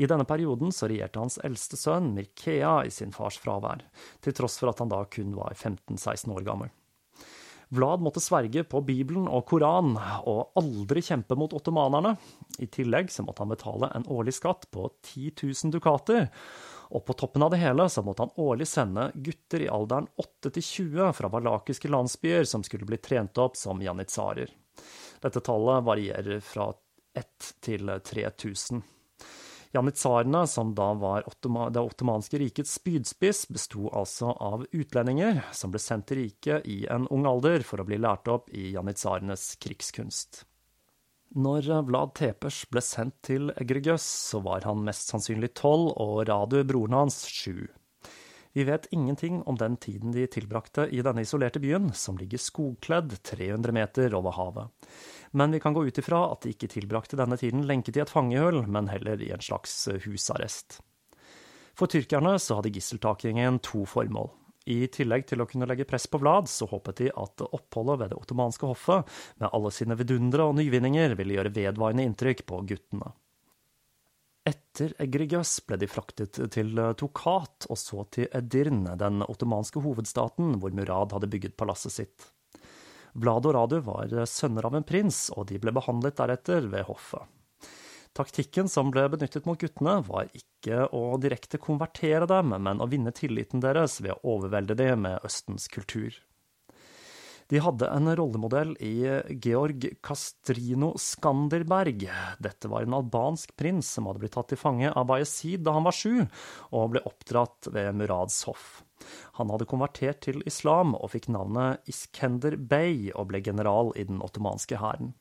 I 0.00 0.08
denne 0.08 0.24
perioden 0.24 0.72
så 0.72 0.88
regjerte 0.88 1.20
hans 1.20 1.36
eldste 1.44 1.76
sønn 1.76 2.14
Mirkea 2.16 2.78
i 2.88 2.94
sin 2.94 3.12
fars 3.12 3.36
fravær, 3.36 3.84
til 4.24 4.38
tross 4.38 4.56
for 4.62 4.72
at 4.72 4.80
han 4.80 4.94
da 4.94 5.02
kun 5.12 5.36
var 5.36 5.52
15-16 5.52 6.32
år 6.32 6.48
gammel. 6.48 6.72
Vlad 7.72 8.00
måtte 8.04 8.20
sverge 8.20 8.64
på 8.68 8.80
Bibelen 8.84 9.28
og 9.28 9.46
Koran 9.48 9.94
og 10.28 10.56
aldri 10.60 11.04
kjempe 11.04 11.36
mot 11.40 11.52
ottomanerne. 11.56 12.16
I 12.60 12.68
tillegg 12.68 13.12
så 13.12 13.24
måtte 13.24 13.44
han 13.44 13.52
betale 13.52 13.92
en 13.92 14.08
årlig 14.12 14.38
skatt 14.40 14.70
på 14.72 14.88
10 15.04 15.32
000 15.36 15.72
dukater, 15.76 16.30
og 16.92 17.04
på 17.08 17.16
toppen 17.16 17.42
av 17.42 17.52
det 17.54 17.60
hele 17.62 17.88
så 17.88 18.04
måtte 18.04 18.26
han 18.26 18.34
årlig 18.42 18.68
sende 18.68 19.08
gutter 19.14 19.64
i 19.64 19.68
alderen 19.72 20.10
8 20.20 20.52
til 20.52 20.66
20 20.68 21.12
fra 21.16 21.30
valakiske 21.32 21.88
landsbyer 21.88 22.44
som 22.48 22.64
skulle 22.66 22.88
bli 22.88 23.00
trent 23.00 23.40
opp 23.40 23.56
som 23.56 23.80
janitsarer. 23.80 24.52
Dette 25.22 25.40
tallet 25.44 25.86
varierer 25.86 26.42
fra 26.44 26.68
1 27.16 27.52
til 27.64 27.92
3000. 28.04 28.82
Janitsarene, 29.72 30.46
som 30.46 30.74
da 30.76 30.90
var 31.00 31.24
det 31.72 31.80
ottomanske 31.80 32.38
rikets 32.42 32.74
spydspiss, 32.76 33.46
besto 33.48 33.88
altså 33.88 34.34
av 34.36 34.66
utlendinger 34.68 35.46
som 35.56 35.72
ble 35.72 35.80
sendt 35.80 36.10
til 36.10 36.20
riket 36.20 36.68
i 36.68 36.82
en 36.92 37.06
ung 37.08 37.24
alder 37.28 37.64
for 37.64 37.80
å 37.80 37.86
bli 37.88 37.96
lært 37.96 38.28
opp 38.28 38.52
i 38.52 38.74
janitsarenes 38.74 39.54
krigskunst. 39.64 40.42
Når 41.32 41.64
Vlad 41.88 42.10
Tepers 42.18 42.58
ble 42.68 42.82
sendt 42.84 43.14
til 43.24 43.48
Egregøs, 43.56 44.04
så 44.04 44.42
var 44.44 44.66
han 44.68 44.82
mest 44.84 45.08
sannsynlig 45.08 45.54
tolv 45.56 45.94
og 45.96 46.26
Radu, 46.28 46.58
broren 46.68 46.92
hans, 46.92 47.22
sju. 47.24 47.70
Vi 48.52 48.66
vet 48.68 48.90
ingenting 48.92 49.38
om 49.48 49.56
den 49.56 49.78
tiden 49.80 50.12
de 50.12 50.26
tilbrakte 50.28 50.84
i 50.92 51.00
denne 51.00 51.24
isolerte 51.24 51.62
byen, 51.62 51.88
som 51.96 52.18
ligger 52.20 52.36
skogkledd 52.36 53.14
300 53.24 53.72
meter 53.72 54.12
over 54.18 54.36
havet. 54.36 54.92
Men 55.32 55.56
vi 55.56 55.62
kan 55.64 55.72
gå 55.72 55.86
ut 55.88 56.02
ifra 56.02 56.26
at 56.34 56.44
de 56.44 56.52
ikke 56.52 56.68
tilbrakte 56.74 57.16
denne 57.16 57.40
tiden 57.40 57.64
lenket 57.64 57.96
i 57.96 58.04
et 58.04 58.12
fangehull, 58.12 58.66
men 58.68 58.92
heller 58.92 59.16
i 59.24 59.32
en 59.32 59.40
slags 59.40 59.88
husarrest. 60.04 60.82
For 61.72 61.88
tyrkerne 61.88 62.36
så 62.36 62.60
hadde 62.60 62.74
gisseltakingen 62.76 63.62
to 63.64 63.86
formål. 63.88 64.28
I 64.70 64.86
tillegg 64.94 65.26
til 65.26 65.42
å 65.42 65.46
kunne 65.50 65.66
legge 65.66 65.86
press 65.88 66.06
på 66.10 66.20
Vlad, 66.22 66.50
så 66.50 66.68
håpet 66.70 67.00
de 67.02 67.08
at 67.10 67.42
oppholdet 67.48 67.98
ved 68.00 68.12
det 68.12 68.20
ottomanske 68.20 68.68
hoffet, 68.70 69.10
med 69.42 69.50
alle 69.50 69.72
sine 69.74 69.96
vidundere 69.98 70.46
og 70.50 70.56
nyvinninger, 70.60 71.16
ville 71.18 71.38
gjøre 71.38 71.54
vedvarende 71.56 72.06
inntrykk 72.06 72.44
på 72.46 72.62
guttene. 72.70 73.10
Etter 74.42 74.94
Egrigios 75.02 75.60
ble 75.66 75.78
de 75.78 75.86
fraktet 75.86 76.38
til 76.54 76.78
Tokat 76.98 77.68
og 77.70 77.78
så 77.78 78.06
til 78.10 78.30
Edirne, 78.34 78.96
den 78.98 79.22
ottomanske 79.22 79.82
hovedstaten 79.84 80.56
hvor 80.58 80.74
Murad 80.74 81.14
hadde 81.14 81.30
bygget 81.30 81.54
palasset 81.58 81.94
sitt. 81.94 82.32
Vlad 83.12 83.46
og 83.46 83.54
Radu 83.54 83.78
var 83.86 84.10
sønner 84.26 84.66
av 84.66 84.78
en 84.78 84.86
prins, 84.88 85.28
og 85.36 85.46
de 85.50 85.60
ble 85.62 85.74
behandlet 85.76 86.16
deretter 86.18 86.66
ved 86.72 86.88
hoffet. 86.88 87.22
Taktikken 88.12 88.68
som 88.68 88.90
ble 88.92 89.06
benyttet 89.08 89.46
mot 89.48 89.60
guttene, 89.60 90.00
var 90.04 90.28
ikke 90.36 90.84
å 90.92 91.16
direkte 91.20 91.56
konvertere 91.60 92.28
dem, 92.28 92.52
men 92.52 92.82
å 92.84 92.88
vinne 92.90 93.14
tilliten 93.16 93.62
deres 93.64 94.02
ved 94.04 94.12
å 94.18 94.36
overvelde 94.36 94.76
dem 94.76 95.06
med 95.06 95.24
Østens 95.24 95.64
kultur. 95.72 96.12
De 97.52 97.60
hadde 97.60 97.88
en 97.88 98.08
rollemodell 98.16 98.70
i 98.80 99.04
Georg 99.44 99.84
Castrino 100.04 100.92
Skanderberg. 101.00 102.06
Dette 102.40 102.68
var 102.72 102.86
en 102.86 102.96
albansk 102.96 103.52
prins 103.60 103.90
som 103.96 104.08
hadde 104.08 104.22
blitt 104.22 104.32
tatt 104.36 104.48
til 104.52 104.60
fange 104.60 104.88
av 104.88 105.08
Bayezid 105.10 105.64
da 105.64 105.74
han 105.76 105.84
var 105.84 105.96
sju, 105.96 106.22
og 106.72 106.94
ble 106.94 107.02
oppdratt 107.08 107.68
ved 107.74 107.96
Murads 107.98 108.38
hoff. 108.48 108.82
Han 109.40 109.52
hadde 109.52 109.68
konvertert 109.68 110.22
til 110.28 110.40
islam 110.48 110.94
og 110.96 111.12
fikk 111.12 111.28
navnet 111.34 111.88
Iskender 111.92 112.56
Bey 112.56 113.10
og 113.12 113.28
ble 113.32 113.42
general 113.44 113.92
i 114.00 114.06
den 114.08 114.20
ottomanske 114.24 114.80
hæren. 114.80 115.12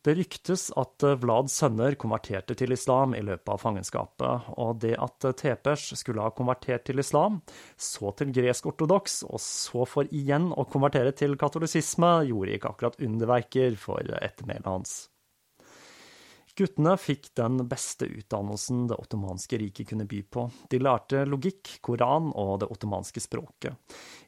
Det 0.00 0.14
ryktes 0.16 0.70
at 0.80 1.04
eh, 1.04 1.18
Vlads 1.20 1.58
sønner 1.60 1.96
konverterte 2.00 2.56
til 2.56 2.72
islam 2.72 3.12
i 3.12 3.20
løpet 3.24 3.52
av 3.52 3.60
fangenskapet, 3.60 4.48
og 4.56 4.78
det 4.80 4.94
at 4.96 5.28
eh, 5.28 5.36
Tepers 5.36 5.90
skulle 6.00 6.24
ha 6.24 6.32
konvertert 6.32 6.86
til 6.88 7.02
islam, 7.02 7.42
så 7.76 8.14
til 8.16 8.32
gresk-ortodoks, 8.32 9.20
og 9.28 9.44
så 9.44 9.84
for 9.84 10.08
igjen 10.08 10.54
å 10.56 10.64
konvertere 10.72 11.12
til 11.12 11.36
katolisisme, 11.40 12.14
gjorde 12.30 12.56
ikke 12.56 12.72
akkurat 12.72 13.00
underverker 13.04 13.76
for 13.80 14.16
ettermælet 14.24 14.72
hans. 14.72 15.00
Guttene 16.58 16.96
fikk 16.98 17.30
den 17.38 17.60
beste 17.68 18.08
utdannelsen 18.10 18.86
det 18.90 18.98
ottomanske 19.00 19.58
riket 19.60 19.90
kunne 19.90 20.06
by 20.08 20.20
på. 20.22 20.46
De 20.70 20.80
lærte 20.82 21.22
logikk, 21.28 21.76
Koran 21.84 22.32
og 22.34 22.60
det 22.62 22.70
ottomanske 22.74 23.22
språket, 23.22 23.76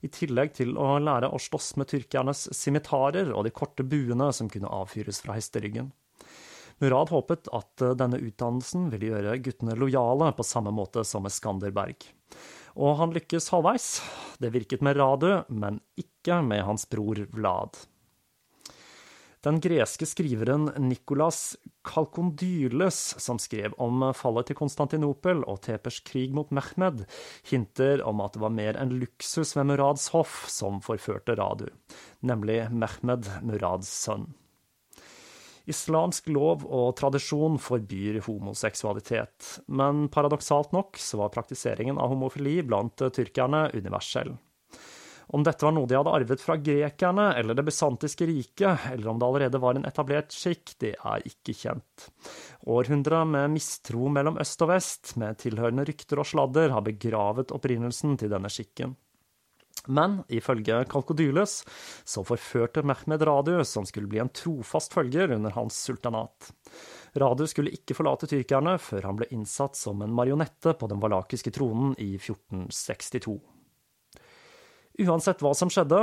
i 0.00 0.10
tillegg 0.12 0.54
til 0.56 0.76
å 0.78 0.96
lære 1.02 1.32
å 1.32 1.40
slåss 1.42 1.74
med 1.80 1.90
tyrkernes 1.92 2.46
simitarer 2.56 3.32
og 3.34 3.46
de 3.46 3.54
korte 3.54 3.84
buene 3.84 4.30
som 4.32 4.50
kunne 4.52 4.70
avfyres 4.70 5.22
fra 5.24 5.36
hesteryggen. 5.38 5.92
Murad 6.82 7.12
håpet 7.14 7.50
at 7.54 7.84
denne 7.98 8.18
utdannelsen 8.18 8.88
ville 8.90 9.12
gjøre 9.12 9.38
guttene 9.44 9.76
lojale 9.78 10.32
på 10.34 10.46
samme 10.46 10.72
måte 10.74 11.04
som 11.06 11.22
med 11.22 11.34
Skanderberg. 11.34 12.08
Og 12.80 12.96
han 12.98 13.12
lykkes 13.14 13.50
halvveis. 13.52 13.88
Det 14.40 14.50
virket 14.54 14.82
med 14.82 14.96
Radu, 14.98 15.44
men 15.52 15.78
ikke 16.00 16.40
med 16.42 16.64
hans 16.66 16.88
bror 16.90 17.20
Vlad. 17.36 17.76
Den 19.42 19.56
greske 19.58 20.06
skriveren 20.06 20.68
Nikolas 20.78 21.56
Kalkondyles, 21.82 22.98
som 23.18 23.40
skrev 23.42 23.72
om 23.82 24.04
fallet 24.14 24.46
til 24.46 24.58
Konstantinopel 24.60 25.40
og 25.50 25.64
Tepers 25.64 25.98
krig 26.06 26.30
mot 26.30 26.52
Mehmed, 26.54 27.02
hinter 27.50 28.04
om 28.06 28.22
at 28.22 28.36
det 28.36 28.42
var 28.44 28.54
mer 28.54 28.78
enn 28.78 28.94
luksus 29.00 29.56
ved 29.56 29.66
Murads 29.72 30.12
hoff 30.14 30.44
som 30.46 30.78
forførte 30.84 31.34
Radu, 31.40 31.66
nemlig 32.22 32.68
Mehmed, 32.70 33.26
Murads 33.42 33.90
sønn. 34.04 34.28
Islamsk 35.66 36.30
lov 36.30 36.62
og 36.66 36.94
tradisjon 37.02 37.58
forbyr 37.62 38.20
homoseksualitet, 38.22 39.58
men 39.66 40.06
paradoksalt 40.14 40.70
nok 40.74 41.02
så 41.02 41.18
var 41.18 41.34
praktiseringen 41.34 41.98
av 41.98 42.14
homofili 42.14 42.60
blant 42.62 43.02
tyrkerne 43.10 43.68
universell. 43.74 44.36
Om 45.28 45.44
dette 45.46 45.64
var 45.64 45.74
noe 45.76 45.88
de 45.88 45.96
hadde 45.98 46.14
arvet 46.16 46.42
fra 46.42 46.56
grekerne 46.58 47.28
eller 47.38 47.56
det 47.58 47.64
bysantiske 47.66 48.26
riket, 48.28 48.88
eller 48.92 49.12
om 49.12 49.20
det 49.20 49.28
allerede 49.28 49.62
var 49.62 49.78
en 49.78 49.86
etablert 49.88 50.34
skikk, 50.34 50.74
det 50.82 50.96
er 50.98 51.28
ikke 51.28 51.54
kjent. 51.56 52.08
Århundrer 52.72 53.24
med 53.28 53.54
mistro 53.54 54.10
mellom 54.12 54.40
øst 54.42 54.66
og 54.66 54.72
vest, 54.74 55.14
med 55.20 55.38
tilhørende 55.42 55.86
rykter 55.88 56.20
og 56.22 56.28
sladder, 56.28 56.74
har 56.74 56.84
begravet 56.86 57.54
opprinnelsen 57.54 58.18
til 58.20 58.32
denne 58.32 58.50
skikken. 58.52 58.96
Men 59.90 60.20
ifølge 60.30 60.84
Kalkodyles 60.90 61.62
så 62.06 62.22
forførte 62.26 62.84
Mehmed 62.86 63.22
Radu, 63.26 63.56
som 63.66 63.86
skulle 63.88 64.10
bli 64.10 64.20
en 64.22 64.30
trofast 64.30 64.94
følger 64.94 65.32
under 65.34 65.54
hans 65.56 65.78
sultanat. 65.88 66.52
Radu 67.18 67.46
skulle 67.50 67.72
ikke 67.74 67.96
forlate 67.98 68.28
tyrkerne 68.30 68.76
før 68.80 69.08
han 69.08 69.18
ble 69.18 69.30
innsatt 69.34 69.76
som 69.76 70.04
en 70.04 70.14
marionette 70.14 70.76
på 70.78 70.90
den 70.90 71.02
valakiske 71.02 71.50
tronen 71.56 71.96
i 71.98 72.14
1462. 72.14 73.40
Uansett 75.00 75.40
hva 75.40 75.54
som 75.56 75.70
skjedde, 75.72 75.98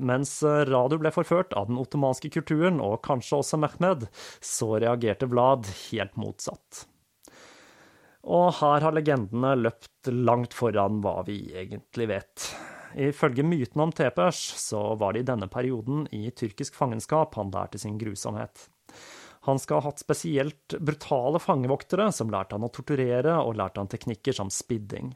mens 0.00 0.30
Radu 0.42 0.96
ble 1.00 1.10
forført 1.12 1.52
av 1.52 1.66
den 1.68 1.76
ottomanske 1.80 2.30
kulturen, 2.32 2.80
og 2.80 3.02
kanskje 3.04 3.42
også 3.42 3.60
Mehmed, 3.60 4.06
så 4.40 4.78
reagerte 4.80 5.28
Vlad 5.28 5.68
helt 5.90 6.16
motsatt. 6.16 6.86
Og 8.28 8.48
her 8.58 8.84
har 8.84 8.96
legendene 8.96 9.52
løpt 9.60 10.08
langt 10.08 10.56
foran 10.56 11.02
hva 11.04 11.20
vi 11.28 11.42
egentlig 11.52 12.08
vet. 12.10 12.48
Ifølge 12.96 13.44
myten 13.44 13.84
om 13.84 13.92
Tepers 13.92 14.40
så 14.56 14.80
var 15.00 15.12
det 15.12 15.22
i 15.22 15.28
denne 15.28 15.48
perioden 15.52 16.06
i 16.16 16.30
tyrkisk 16.32 16.76
fangenskap 16.80 17.36
han 17.36 17.52
lærte 17.52 17.80
sin 17.80 18.00
grusomhet. 18.00 18.68
Han 19.46 19.60
skal 19.62 19.80
ha 19.80 19.90
hatt 19.90 20.02
spesielt 20.02 20.78
brutale 20.80 21.40
fangevoktere 21.42 22.08
som 22.14 22.32
lærte 22.32 22.56
han 22.56 22.66
å 22.66 22.72
torturere 22.74 23.36
og 23.42 23.56
lærte 23.60 23.82
han 23.82 23.90
teknikker 23.92 24.36
som 24.36 24.50
spidding. 24.52 25.12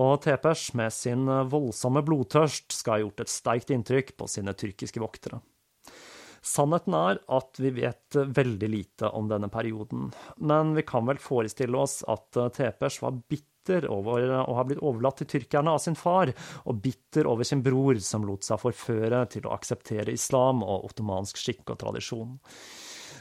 Og 0.00 0.18
Tepers 0.24 0.70
med 0.78 0.92
sin 0.94 1.28
voldsomme 1.52 2.02
blodtørst 2.06 2.74
skal 2.74 2.96
ha 2.96 3.04
gjort 3.04 3.24
et 3.24 3.32
sterkt 3.32 3.72
inntrykk 3.74 4.16
på 4.18 4.28
sine 4.30 4.56
tyrkiske 4.58 5.02
voktere. 5.02 5.40
Sannheten 6.40 6.94
er 6.96 7.18
at 7.36 7.58
vi 7.60 7.72
vet 7.82 8.16
veldig 8.16 8.68
lite 8.72 9.10
om 9.16 9.28
denne 9.28 9.50
perioden, 9.52 10.08
men 10.40 10.72
vi 10.76 10.84
kan 10.88 11.04
vel 11.08 11.20
forestille 11.20 11.76
oss 11.76 12.00
at 12.08 12.38
Tepers 12.56 12.96
var 13.02 13.18
bitter 13.28 13.84
over 13.92 14.24
å 14.38 14.54
ha 14.56 14.64
blitt 14.64 14.80
overlatt 14.80 15.20
til 15.20 15.28
tyrkerne 15.34 15.74
av 15.76 15.82
sin 15.84 15.98
far, 15.98 16.32
og 16.64 16.80
bitter 16.80 17.28
over 17.28 17.44
sin 17.44 17.60
bror 17.62 18.00
som 18.00 18.24
lot 18.24 18.46
seg 18.46 18.62
forføre 18.62 19.26
til 19.34 19.46
å 19.46 19.52
akseptere 19.52 20.16
islam 20.16 20.64
og 20.64 20.88
ottomansk 20.88 21.36
skikk 21.40 21.74
og 21.74 21.82
tradisjon. 21.84 22.38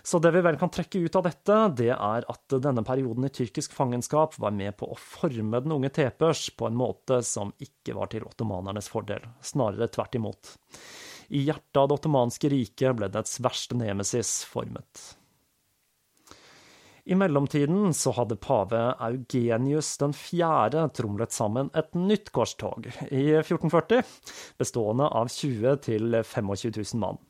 Så 0.09 0.17
det 0.19 0.31
vi 0.33 0.41
vel 0.41 0.55
kan 0.57 0.71
trekke 0.73 1.03
ut 1.05 1.15
av 1.19 1.27
dette, 1.27 1.55
det 1.77 1.91
er 1.93 2.25
at 2.33 2.53
denne 2.63 2.81
perioden 2.81 3.27
i 3.27 3.29
tyrkisk 3.29 3.75
fangenskap 3.77 4.39
var 4.41 4.55
med 4.57 4.73
på 4.79 4.87
å 4.89 4.97
forme 4.97 5.59
den 5.61 5.75
unge 5.75 5.91
Tepers 5.93 6.47
på 6.57 6.65
en 6.65 6.79
måte 6.79 7.19
som 7.21 7.51
ikke 7.61 7.93
var 7.93 8.09
til 8.09 8.25
ottomanernes 8.25 8.89
fordel, 8.89 9.27
snarere 9.45 9.85
tvert 9.93 10.17
imot. 10.17 10.55
I 11.29 11.43
hjertet 11.51 11.77
av 11.77 11.91
det 11.91 11.99
ottomanske 11.99 12.49
riket 12.49 12.97
ble 12.97 13.11
dets 13.13 13.37
verste 13.45 13.77
nemesis 13.77 14.33
formet. 14.49 15.03
I 17.05 17.21
mellomtiden 17.21 17.93
så 17.93 18.17
hadde 18.17 18.41
pave 18.41 18.81
Eugenius 19.11 19.93
den 20.01 20.17
fjerde 20.17 20.87
tromlet 20.97 21.37
sammen 21.37 21.69
et 21.77 21.93
nytt 21.93 22.33
korstog 22.33 22.89
i 23.11 23.27
1440, 23.43 24.01
bestående 24.57 25.13
av 25.21 25.29
20 25.37 25.77
000 25.85 26.23
25 26.33 26.55
000 26.81 27.05
mann. 27.05 27.21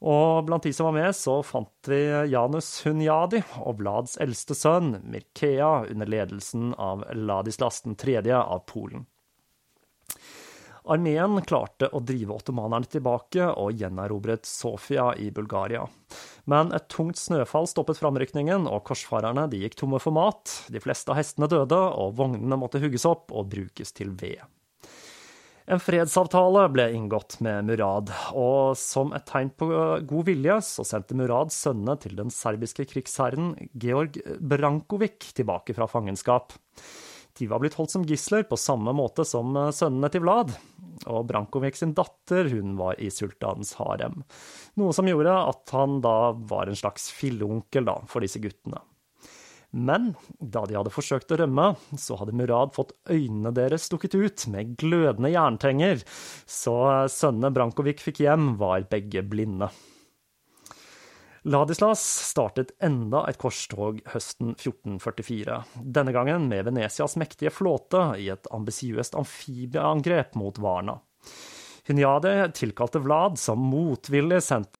Og 0.00 0.46
blant 0.48 0.64
de 0.64 0.72
som 0.72 0.88
var 0.88 0.96
med, 0.96 1.16
så 1.16 1.42
fant 1.44 1.88
vi 1.92 2.00
Janus 2.32 2.68
Hunyadi 2.86 3.42
og 3.60 3.82
Vlads 3.82 4.16
eldste 4.20 4.56
sønn, 4.56 4.94
Mirkea, 5.04 5.90
under 5.92 6.08
ledelsen 6.08 6.72
av 6.80 7.04
Ladislas 7.12 7.82
3. 7.84 8.22
av 8.32 8.62
Polen. 8.70 9.04
Armeen 10.90 11.36
klarte 11.44 11.90
å 11.92 12.00
drive 12.00 12.34
ottomanerne 12.34 12.88
tilbake 12.88 13.44
og 13.52 13.76
gjenerobret 13.76 14.48
Sofia 14.48 15.10
i 15.20 15.28
Bulgaria. 15.30 15.84
Men 16.50 16.72
et 16.74 16.88
tungt 16.90 17.20
snøfall 17.20 17.68
stoppet 17.68 18.00
framrykningen, 18.00 18.64
og 18.66 18.86
korsfarerne 18.88 19.44
gikk 19.52 19.76
tomme 19.78 20.00
for 20.02 20.16
mat. 20.16 20.56
De 20.72 20.80
fleste 20.82 21.12
av 21.12 21.20
hestene 21.20 21.50
døde, 21.52 21.76
og 21.76 22.16
vognene 22.18 22.58
måtte 22.58 22.80
hugges 22.82 23.04
opp 23.06 23.28
og 23.30 23.52
brukes 23.52 23.92
til 23.94 24.16
ved. 24.16 24.40
En 25.70 25.78
fredsavtale 25.78 26.64
ble 26.74 26.88
inngått 26.98 27.36
med 27.46 27.68
Murad, 27.68 28.08
og 28.34 28.74
som 28.78 29.12
et 29.14 29.22
tegn 29.28 29.52
på 29.54 29.68
god 30.02 30.26
vilje 30.26 30.56
så 30.66 30.82
sendte 30.88 31.14
Murad 31.14 31.52
sønnene 31.54 31.94
til 32.02 32.16
den 32.18 32.32
serbiske 32.34 32.88
krigsherren 32.90 33.52
Georg 33.78 34.18
Brankovic 34.42 35.28
tilbake 35.38 35.76
fra 35.76 35.86
fangenskap. 35.86 36.56
De 37.38 37.46
var 37.46 37.62
blitt 37.62 37.78
holdt 37.78 37.94
som 37.94 38.02
gisler 38.08 38.42
på 38.50 38.58
samme 38.58 38.90
måte 38.98 39.22
som 39.22 39.54
eh, 39.54 39.70
sønnene 39.70 40.10
til 40.10 40.26
Vlad. 40.26 40.56
Og 41.06 41.22
Brankovic 41.30 41.78
sin 41.78 41.94
datter 41.94 42.50
hun 42.50 42.74
var 42.80 42.98
i 42.98 43.06
sultanens 43.14 43.76
harem, 43.78 44.24
noe 44.76 44.92
som 44.96 45.06
gjorde 45.06 45.38
at 45.38 45.70
han 45.76 46.00
da 46.02 46.32
var 46.50 46.66
en 46.66 46.82
slags 46.82 47.12
filleonkel 47.14 47.94
for 48.10 48.26
disse 48.26 48.42
guttene. 48.42 48.82
Men 49.70 50.14
da 50.40 50.64
de 50.66 50.74
hadde 50.74 50.90
forsøkt 50.90 51.30
å 51.30 51.38
rømme, 51.42 51.68
så 51.98 52.16
hadde 52.18 52.34
Murad 52.34 52.74
fått 52.74 52.96
øynene 53.10 53.52
deres 53.54 53.86
stukket 53.86 54.16
ut 54.18 54.46
med 54.50 54.74
glødende 54.80 55.30
jerntenger, 55.30 56.02
så 56.46 56.74
sønnene 57.12 57.52
Brankovic 57.54 58.02
fikk 58.02 58.24
hjem, 58.24 58.56
var 58.58 58.88
begge 58.90 59.22
blinde. 59.22 59.70
Ladislas 61.48 62.02
startet 62.28 62.74
enda 62.84 63.22
et 63.30 63.38
korstog 63.40 64.02
høsten 64.12 64.50
1444, 64.58 65.62
denne 65.80 66.12
gangen 66.12 66.50
med 66.50 66.66
Venetias 66.66 67.16
mektige 67.16 67.54
flåte 67.54 68.02
i 68.20 68.26
et 68.34 68.50
ambisiøst 68.52 69.16
amfibieangrep 69.16 70.36
mot 70.36 70.60
Varna. 70.60 70.98
Hunyade 71.88 72.50
tilkalte 72.58 73.00
Vlad 73.00 73.38
som 73.40 73.62
motvillig 73.70 74.42
sendte 74.44 74.79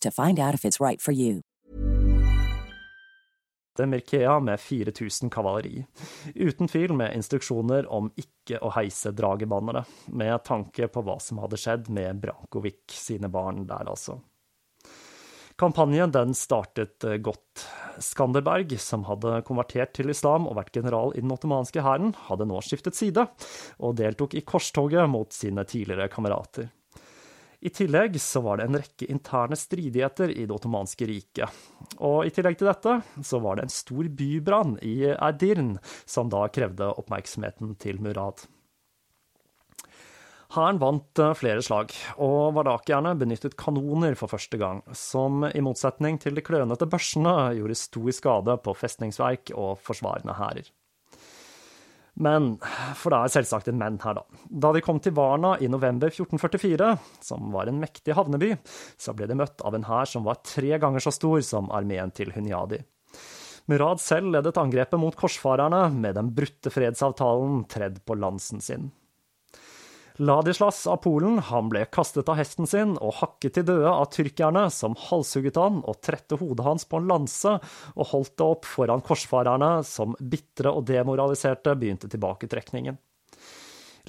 to 0.00 0.10
find 0.10 0.38
out 0.38 0.54
if 0.54 0.64
it's 0.64 0.80
right 0.80 1.00
for 1.00 1.12
you. 1.12 1.42
Mirkea 3.86 4.40
med 4.40 4.60
4000 4.60 5.30
kavaleri, 5.30 5.86
uten 6.34 6.68
tvil 6.68 6.92
med 6.92 7.14
instruksjoner 7.16 7.86
om 7.88 8.10
ikke 8.16 8.58
å 8.60 8.72
heise 8.74 9.12
dragebannere, 9.16 9.84
med 10.12 10.42
tanke 10.44 10.88
på 10.92 11.02
hva 11.06 11.16
som 11.22 11.40
hadde 11.40 11.56
skjedd 11.60 11.88
med 11.88 12.20
Brankovic 12.20 12.92
sine 12.92 13.30
barn 13.32 13.64
der, 13.70 13.88
altså. 13.88 14.18
Kampanjen 15.60 16.12
den 16.12 16.32
startet 16.34 17.04
eh, 17.04 17.18
godt. 17.20 17.66
Skanderberg, 18.00 18.72
som 18.80 19.02
hadde 19.04 19.42
konvertert 19.44 19.92
til 19.92 20.08
islam 20.08 20.46
og 20.48 20.56
vært 20.56 20.78
general 20.78 21.12
i 21.12 21.20
den 21.20 21.34
ottomanske 21.34 21.84
hæren, 21.84 22.14
hadde 22.30 22.46
nå 22.48 22.62
skiftet 22.64 22.96
side, 22.96 23.26
og 23.76 23.98
deltok 24.00 24.38
i 24.40 24.44
korstoget 24.46 25.10
mot 25.12 25.36
sine 25.36 25.66
tidligere 25.68 26.08
kamerater. 26.08 26.70
I 27.60 27.68
tillegg 27.68 28.14
så 28.20 28.40
var 28.40 28.56
det 28.56 28.68
en 28.68 28.78
rekke 28.80 29.06
interne 29.12 29.56
stridigheter 29.58 30.30
i 30.32 30.46
det 30.46 30.54
ottomanske 30.54 31.04
riket. 31.08 31.58
Og 32.00 32.24
i 32.24 32.32
tillegg 32.32 32.56
til 32.56 32.70
dette 32.70 32.94
så 33.26 33.40
var 33.44 33.58
det 33.58 33.66
en 33.66 33.74
stor 33.74 34.08
bybrann 34.16 34.78
i 34.80 35.10
Erdirn, 35.12 35.74
som 36.08 36.32
da 36.32 36.46
krevde 36.48 36.88
oppmerksomheten 37.02 37.76
til 37.82 38.00
Murad. 38.00 38.46
Hæren 40.50 40.80
vant 40.82 41.20
eh, 41.22 41.36
flere 41.38 41.62
slag, 41.62 41.92
og 42.18 42.56
vardakierne 42.56 43.12
benyttet 43.20 43.54
kanoner 43.60 44.16
for 44.18 44.32
første 44.32 44.58
gang, 44.58 44.80
som 44.96 45.44
i 45.46 45.62
motsetning 45.62 46.18
til 46.18 46.34
de 46.34 46.42
klønete 46.42 46.88
børsene 46.90 47.52
gjorde 47.60 47.78
stor 47.78 48.10
skade 48.16 48.56
på 48.64 48.74
festningsverk 48.74 49.52
og 49.54 49.76
forsvarende 49.84 50.34
hærer. 50.40 50.72
Men, 52.20 52.52
for 53.00 53.14
det 53.14 53.18
er 53.18 53.32
selvsagt 53.32 53.70
en 53.70 53.78
men 53.80 53.96
her, 54.04 54.18
da. 54.20 54.40
Da 54.64 54.74
de 54.76 54.82
kom 54.84 55.00
til 55.00 55.14
Varna 55.16 55.54
i 55.56 55.70
november 55.72 56.12
1444, 56.12 56.90
som 57.24 57.48
var 57.54 57.70
en 57.70 57.80
mektig 57.80 58.16
havneby, 58.16 58.52
så 59.00 59.14
ble 59.16 59.30
de 59.30 59.38
møtt 59.40 59.64
av 59.64 59.76
en 59.76 59.86
hær 59.88 60.08
som 60.10 60.26
var 60.28 60.42
tre 60.44 60.76
ganger 60.82 61.00
så 61.00 61.14
stor 61.16 61.40
som 61.46 61.72
armeen 61.72 62.12
til 62.12 62.34
Hunyadi. 62.36 62.82
Murad 63.70 64.02
selv 64.02 64.32
ledet 64.34 64.58
angrepet 64.58 65.00
mot 65.00 65.16
korsfarerne 65.16 65.86
med 65.94 66.16
den 66.18 66.32
brutte 66.36 66.72
fredsavtalen 66.74 67.64
tredd 67.70 68.00
på 68.04 68.16
lansen 68.18 68.60
sin. 68.64 68.90
Ladislas 70.20 70.86
av 70.86 70.98
Polen 71.00 71.38
han 71.38 71.70
ble 71.72 71.86
kastet 71.88 72.28
av 72.28 72.36
hesten 72.36 72.66
sin 72.68 72.90
og 73.00 73.14
hakket 73.22 73.54
til 73.56 73.64
døde 73.70 73.88
av 73.88 74.10
tyrkerne, 74.12 74.66
som 74.68 74.92
halshugget 75.08 75.56
han 75.56 75.78
og 75.88 76.02
trette 76.04 76.36
hodet 76.36 76.66
hans 76.66 76.84
på 76.84 76.98
en 77.00 77.06
lanse 77.08 77.54
og 77.94 78.10
holdt 78.10 78.34
det 78.36 78.48
opp 78.52 78.68
foran 78.68 79.00
korsfarerne, 79.00 79.70
som 79.88 80.12
bitre 80.20 80.74
og 80.76 80.84
demoraliserte 80.90 81.72
begynte 81.72 82.10
tilbaketrekningen. 82.12 82.98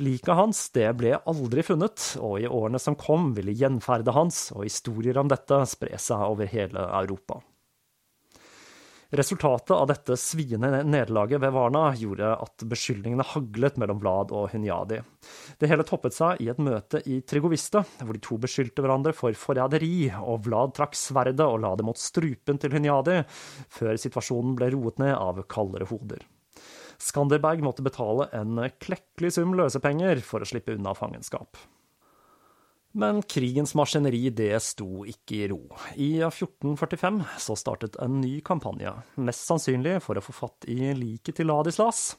Liket 0.04 0.36
hans 0.36 0.66
det 0.76 0.90
ble 1.00 1.14
aldri 1.16 1.64
funnet, 1.64 2.04
og 2.20 2.42
i 2.44 2.50
årene 2.52 2.84
som 2.84 3.00
kom 3.00 3.32
ville 3.38 3.56
gjenferdet 3.56 4.12
hans 4.12 4.50
og 4.52 4.66
historier 4.68 5.16
om 5.22 5.32
dette 5.32 5.64
spre 5.72 5.96
seg 5.96 6.28
over 6.28 6.52
hele 6.52 6.90
Europa. 6.92 7.40
Resultatet 9.12 9.72
av 9.76 9.90
dette 9.90 10.16
sviende 10.16 10.86
nederlaget 10.88 11.42
ved 11.44 11.52
Varna 11.52 11.90
gjorde 12.00 12.30
at 12.32 12.64
beskyldningene 12.64 13.26
haglet 13.34 13.76
mellom 13.82 13.98
Vlad 14.00 14.30
og 14.32 14.54
Hunyadi. 14.54 15.02
Det 15.60 15.68
hele 15.68 15.84
toppet 15.84 16.16
seg 16.16 16.40
i 16.40 16.48
et 16.48 16.62
møte 16.64 17.02
i 17.04 17.18
Trigoviste, 17.28 17.82
hvor 18.00 18.16
de 18.16 18.22
to 18.24 18.38
beskyldte 18.40 18.86
hverandre 18.86 19.12
for 19.18 19.36
forræderi, 19.36 20.08
og 20.16 20.46
Vlad 20.48 20.72
trakk 20.78 20.96
sverdet 20.96 21.44
og 21.44 21.60
la 21.66 21.74
det 21.76 21.88
mot 21.90 22.00
strupen 22.00 22.62
til 22.62 22.72
Hunyadi, 22.78 23.18
før 23.68 24.00
situasjonen 24.00 24.56
ble 24.56 24.72
roet 24.78 25.04
ned 25.04 25.12
av 25.18 25.44
kaldere 25.52 25.90
hoder. 25.92 26.24
Skanderberg 27.02 27.68
måtte 27.68 27.84
betale 27.84 28.30
en 28.38 28.64
klekkelig 28.80 29.36
sum 29.36 29.58
løsepenger 29.60 30.24
for 30.24 30.40
å 30.40 30.48
slippe 30.48 30.78
unna 30.78 30.96
fangenskap. 30.96 31.60
Men 32.92 33.22
krigens 33.24 33.72
maskineri 33.76 34.26
det 34.36 34.58
sto 34.64 35.06
ikke 35.08 35.36
i 35.38 35.48
ro. 35.48 35.62
I 35.96 36.10
1445 36.28 37.22
så 37.40 37.56
startet 37.56 37.96
en 38.04 38.18
ny 38.20 38.42
kampanje, 38.44 38.92
mest 39.16 39.48
sannsynlig 39.48 40.02
for 40.04 40.20
å 40.20 40.24
få 40.26 40.36
fatt 40.36 40.68
i 40.68 40.92
liket 40.98 41.40
til 41.40 41.48
Ladislas. 41.48 42.18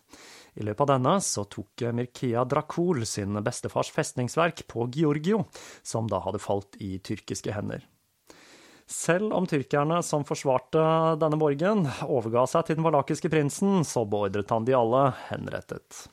I 0.56 0.64
løpet 0.64 0.84
av 0.84 0.94
denne 0.94 1.14
så 1.24 1.44
tok 1.48 1.84
Mirkea 1.96 2.44
Dracul 2.48 3.04
sin 3.08 3.36
bestefars 3.44 3.92
festningsverk 3.92 4.64
på 4.68 4.88
Georgio, 4.96 5.44
som 5.84 6.08
da 6.08 6.22
hadde 6.24 6.40
falt 6.40 6.80
i 6.80 6.96
tyrkiske 7.04 7.52
hender. 7.52 7.84
Selv 8.88 9.32
om 9.36 9.44
tyrkerne 9.48 10.00
som 10.04 10.24
forsvarte 10.28 10.80
denne 11.20 11.38
borgen, 11.40 11.86
overga 12.08 12.46
seg 12.48 12.66
til 12.66 12.80
den 12.80 12.88
valakiske 12.88 13.30
prinsen, 13.32 13.84
så 13.88 14.04
beordret 14.08 14.52
han 14.52 14.68
de 14.68 14.76
alle 14.76 15.06
henrettet. 15.28 16.06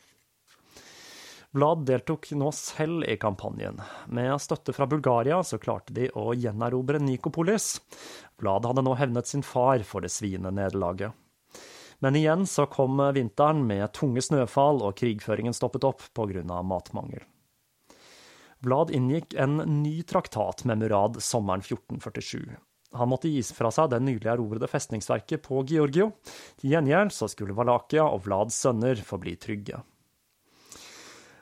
Vlad 1.52 1.86
deltok 1.86 2.28
nå 2.38 2.52
selv 2.54 3.08
i 3.10 3.16
kampanjen. 3.18 3.80
Med 4.14 4.36
støtte 4.42 4.74
fra 4.74 4.86
Bulgaria 4.86 5.40
så 5.44 5.58
klarte 5.58 5.96
de 5.98 6.06
å 6.14 6.36
gjenerobre 6.38 7.02
Nikopolis. 7.02 7.80
Vlad 8.38 8.68
hadde 8.70 8.84
nå 8.86 8.94
hevnet 9.00 9.28
sin 9.28 9.42
far 9.42 9.82
for 9.82 10.06
det 10.06 10.12
sviende 10.14 10.52
nederlaget. 10.54 11.16
Men 12.06 12.16
igjen 12.16 12.46
så 12.48 12.68
kom 12.70 13.02
vinteren 13.16 13.66
med 13.68 13.90
tunge 13.98 14.22
snøfall, 14.24 14.84
og 14.86 14.96
krigføringen 15.02 15.58
stoppet 15.58 15.90
opp 15.90 16.06
pga. 16.14 16.62
matmangel. 16.62 17.26
Vlad 18.62 18.92
inngikk 18.92 19.34
en 19.34 19.58
ny 19.82 20.04
traktat 20.04 20.66
med 20.66 20.78
Murad 20.78 21.18
sommeren 21.24 21.66
1447. 21.66 22.58
Han 22.94 23.10
måtte 23.10 23.30
gi 23.30 23.42
fra 23.44 23.72
seg 23.74 23.90
det 23.90 24.00
nylig 24.06 24.30
erobrede 24.30 24.70
festningsverket 24.70 25.42
på 25.46 25.64
Georgio. 25.66 26.12
Til 26.62 26.76
gjengjeld 26.76 27.14
så 27.16 27.28
skulle 27.30 27.58
Valakia 27.58 28.06
og 28.06 28.28
Vlads 28.28 28.58
sønner 28.66 29.02
forbli 29.02 29.36
trygge. 29.38 29.82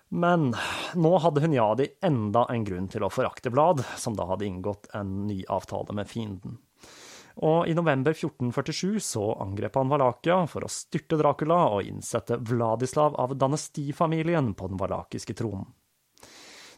Men 0.10 0.54
nå 0.96 1.18
hadde 1.20 1.42
Hunyadi 1.44 1.88
enda 2.06 2.46
en 2.52 2.64
grunn 2.64 2.88
til 2.88 3.04
å 3.04 3.12
forakte 3.12 3.52
Vlad, 3.52 3.84
som 4.00 4.16
da 4.16 4.28
hadde 4.30 4.48
inngått 4.48 4.88
en 4.96 5.26
ny 5.28 5.42
avtale 5.52 5.96
med 5.96 6.08
fienden. 6.08 6.58
Og 7.46 7.68
i 7.70 7.76
november 7.78 8.16
1447 8.16 9.00
så 9.04 9.26
angrep 9.44 9.76
han 9.78 9.92
Valakia 9.92 10.40
for 10.50 10.66
å 10.66 10.72
styrte 10.72 11.20
Dracula 11.20 11.60
og 11.76 11.86
innsette 11.86 12.40
Vladislav 12.42 13.18
av 13.20 13.36
Danesti-familien 13.38 14.56
på 14.58 14.72
den 14.72 14.80
valakiske 14.80 15.36
tronen. 15.38 15.68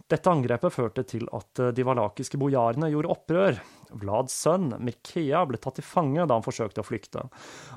Dette 0.10 0.32
angrepet 0.32 0.74
førte 0.74 1.04
til 1.06 1.28
at 1.38 1.62
de 1.78 1.86
valakiske 1.86 2.40
bojarene 2.42 2.90
gjorde 2.90 3.12
opprør. 3.14 3.60
Vlads 4.02 4.34
sønn 4.42 4.72
Mirkea 4.82 5.44
ble 5.46 5.60
tatt 5.62 5.78
til 5.78 5.86
fange 5.86 6.26
da 6.26 6.34
han 6.34 6.46
forsøkte 6.46 6.82
å 6.82 6.88
flykte, 6.88 7.28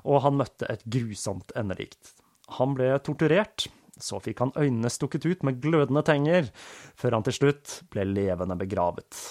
og 0.08 0.22
han 0.24 0.38
møtte 0.40 0.70
et 0.72 0.82
grusomt 0.88 1.52
endelikt. 1.60 2.14
Han 2.56 2.72
ble 2.78 2.88
torturert, 3.04 3.68
så 4.02 4.20
fikk 4.22 4.42
han 4.42 4.54
øynene 4.58 4.90
stukket 4.92 5.26
ut 5.26 5.46
med 5.46 5.60
glødende 5.62 6.02
tenger, 6.06 6.50
før 6.98 7.18
han 7.18 7.26
til 7.26 7.38
slutt 7.38 7.78
ble 7.92 8.06
levende 8.08 8.58
begravet. 8.58 9.22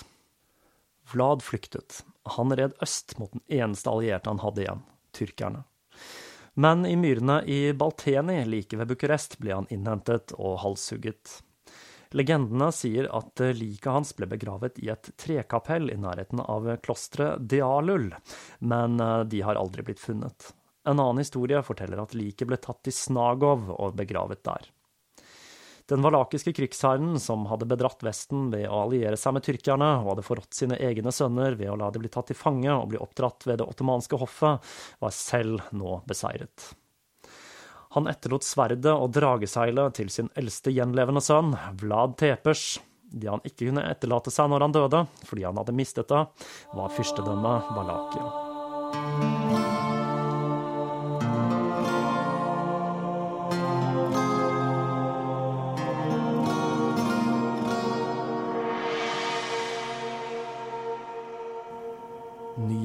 Vlad 1.12 1.44
flyktet. 1.44 2.02
Han 2.38 2.54
red 2.56 2.78
øst 2.82 3.18
mot 3.20 3.32
den 3.34 3.44
eneste 3.50 3.92
allierte 3.92 4.32
han 4.32 4.42
hadde 4.44 4.64
igjen, 4.64 4.84
tyrkerne. 5.18 5.64
Men 6.54 6.86
i 6.86 6.98
myrene 7.00 7.42
i 7.48 7.72
Balteni 7.74 8.42
like 8.46 8.78
ved 8.78 8.92
Bucuresti 8.92 9.40
ble 9.40 9.56
han 9.56 9.70
innhentet 9.72 10.36
og 10.38 10.60
halshugget. 10.66 11.40
Legendene 12.12 12.68
sier 12.76 13.08
at 13.16 13.40
liket 13.56 13.88
hans 13.88 14.12
ble 14.18 14.28
begravet 14.28 14.80
i 14.84 14.90
et 14.92 15.14
trekapell 15.20 15.88
i 15.94 16.00
nærheten 16.00 16.44
av 16.44 16.68
klosteret 16.84 17.46
Dialul, 17.48 18.10
men 18.60 19.00
de 19.32 19.44
har 19.48 19.60
aldri 19.60 19.86
blitt 19.88 20.04
funnet. 20.04 20.52
En 20.88 21.00
annen 21.00 21.22
historie 21.22 21.62
forteller 21.64 22.02
at 22.02 22.16
liket 22.18 22.50
ble 22.50 22.58
tatt 22.62 22.82
til 22.86 22.96
Snagov 22.96 23.70
og 23.76 23.98
begravet 24.00 24.42
der. 24.46 24.70
Den 25.92 26.02
valakiske 26.02 26.54
krigsherren, 26.56 27.20
som 27.20 27.46
hadde 27.52 27.68
bedratt 27.68 28.04
Vesten 28.06 28.46
ved 28.54 28.70
å 28.70 28.86
alliere 28.86 29.18
seg 29.20 29.36
med 29.36 29.44
tyrkerne, 29.44 29.90
og 30.00 30.14
hadde 30.14 30.24
forrådt 30.24 30.56
sine 30.56 30.78
egne 30.80 31.12
sønner 31.12 31.58
ved 31.60 31.68
å 31.68 31.76
la 31.80 31.90
de 31.92 32.00
bli 32.00 32.12
tatt 32.12 32.30
til 32.32 32.40
fange 32.40 32.72
og 32.72 32.94
bli 32.94 33.02
oppdratt 33.02 33.44
ved 33.50 33.60
det 33.60 33.68
ottomanske 33.68 34.16
hoffet, 34.22 34.72
var 35.04 35.12
selv 35.16 35.66
nå 35.76 36.00
beseiret. 36.08 36.72
Han 37.92 38.08
etterlot 38.08 38.48
sverdet 38.48 38.94
og 38.94 39.12
drageseilet 39.18 39.98
til 40.00 40.08
sin 40.14 40.32
eldste 40.40 40.72
gjenlevende 40.72 41.20
sønn, 41.26 41.52
Vlad 41.82 42.16
Tepers. 42.22 42.80
Det 43.12 43.28
han 43.28 43.44
ikke 43.44 43.68
kunne 43.68 43.84
etterlate 43.92 44.32
seg 44.32 44.48
når 44.48 44.64
han 44.64 44.78
døde, 44.78 45.04
fordi 45.28 45.44
han 45.44 45.60
hadde 45.60 45.76
mistet 45.76 46.08
det, 46.08 46.24
var 46.72 46.96
fyrstedømmet 46.96 47.76
Valakia. 47.76 49.71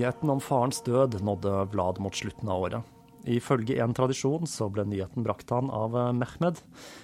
Nyheten 0.06 0.30
om 0.30 0.40
farens 0.40 0.82
død 0.86 1.16
nådde 1.26 1.64
Vlad 1.72 1.96
mot 1.98 2.14
slutten 2.14 2.48
av 2.48 2.62
året. 2.62 2.90
Ifølge 3.26 3.80
en 3.82 3.94
tradisjon 3.94 4.46
så 4.46 4.68
ble 4.70 4.84
nyheten 4.86 5.24
brakt 5.26 5.50
han 5.50 5.66
av 5.74 5.96
Mehmed. 6.14 6.60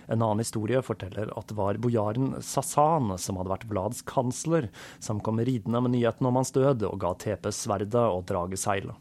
En 0.07 0.23
annen 0.23 0.38
historie 0.38 0.79
forteller 0.87 1.33
at 1.35 1.49
det 1.51 1.57
var 1.59 1.81
bojaren 1.83 2.37
Sasan, 2.47 3.11
som 3.19 3.41
hadde 3.41 3.51
vært 3.51 3.67
Vlads 3.73 4.05
kansler, 4.07 4.71
som 5.03 5.19
kom 5.19 5.43
ridende 5.43 5.83
med 5.83 5.97
nyheten 5.97 6.31
om 6.31 6.38
hans 6.38 6.55
død 6.55 6.87
og 6.93 7.01
ga 7.03 7.11
TP 7.19 7.51
sverdet 7.51 8.05
og 8.05 8.23
drageseilet. 8.31 8.95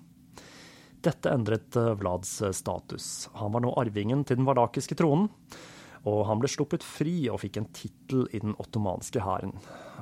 Dette 1.06 1.38
endret 1.38 1.78
Vlads 2.02 2.40
status. 2.58 3.30
Han 3.38 3.54
var 3.54 3.68
nå 3.68 3.78
arvingen 3.86 4.26
til 4.26 4.42
den 4.42 4.50
vardakiske 4.50 4.98
tronen. 4.98 5.30
Og 6.10 6.26
han 6.26 6.42
ble 6.42 6.50
sluppet 6.50 6.82
fri 6.82 7.30
og 7.30 7.44
fikk 7.46 7.62
en 7.62 7.70
tittel 7.70 8.26
i 8.34 8.42
den 8.42 8.58
ottomanske 8.58 9.22
hæren. 9.22 9.54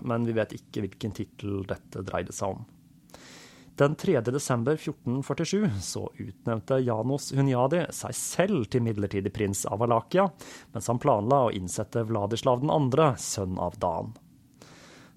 Men 0.08 0.24
vi 0.24 0.40
vet 0.40 0.56
ikke 0.56 0.88
hvilken 0.88 1.20
tittel 1.20 1.66
dette 1.68 2.08
dreide 2.08 2.32
seg 2.32 2.56
om. 2.56 2.68
Den 3.80 3.96
3. 3.96 4.22
desember 4.22 4.74
1447 4.74 5.70
så 5.82 6.12
utnevnte 6.18 6.80
Janos 6.80 7.30
Hunyadi 7.32 7.86
seg 7.96 8.16
selv 8.18 8.66
til 8.68 8.84
midlertidig 8.84 9.32
prins 9.32 9.62
av 9.64 9.80
Valakia, 9.80 10.26
mens 10.74 10.90
han 10.92 11.00
planla 11.00 11.46
å 11.46 11.54
innsette 11.56 12.04
Vladislav 12.10 12.60
2., 12.60 13.08
sønn 13.24 13.56
av 13.56 13.80
Dan. 13.80 14.12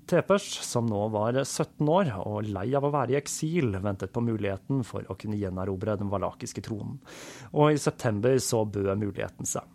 Tepers, 0.07 0.46
som 0.62 0.87
nå 0.87 1.09
var 1.11 1.40
17 1.42 1.90
år 1.90 2.14
og 2.22 2.55
lei 2.55 2.68
av 2.79 2.87
å 2.87 2.94
være 2.94 3.16
i 3.16 3.18
eksil, 3.18 3.75
ventet 3.83 4.14
på 4.14 4.22
muligheten 4.22 4.87
for 4.87 5.11
å 5.11 5.18
kunne 5.18 5.42
gjenerobre 5.42 5.98
den 5.98 6.14
valakiske 6.14 6.62
tronen, 6.62 7.03
og 7.51 7.75
i 7.75 7.83
september 7.83 8.38
så 8.38 8.62
bød 8.62 8.94
muligheten 9.03 9.57
seg. 9.57 9.66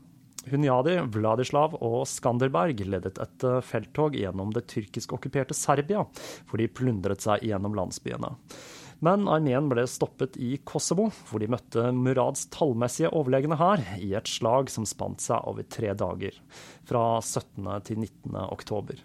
Hunyadi, 0.47 0.95
Vladislav 1.11 1.75
og 1.83 2.01
Skanderberg 2.07 2.81
ledet 2.87 3.17
et 3.19 3.45
eh, 3.47 3.59
felttog 3.65 4.15
gjennom 4.15 4.53
det 4.55 4.67
tyrkisk-okkuperte 4.71 5.55
Serbia, 5.57 6.05
hvor 6.47 6.61
de 6.61 6.69
plundret 6.71 7.23
seg 7.25 7.43
gjennom 7.47 7.75
landsbyene. 7.77 8.31
Men 9.05 9.27
armeen 9.29 9.67
ble 9.69 9.83
stoppet 9.89 10.39
i 10.41 10.55
Kosovo, 10.65 11.11
hvor 11.29 11.41
de 11.41 11.49
møtte 11.53 11.83
Murads 11.93 12.47
tallmessige 12.53 13.11
overlegne 13.13 13.57
hær 13.59 13.83
i 14.01 14.15
et 14.17 14.31
slag 14.31 14.71
som 14.73 14.87
spant 14.89 15.21
seg 15.21 15.45
over 15.45 15.67
tre 15.69 15.93
dager, 15.97 16.33
fra 16.87 17.03
17. 17.21 17.69
til 17.85 18.01
19. 18.01 18.33
oktober. 18.47 19.03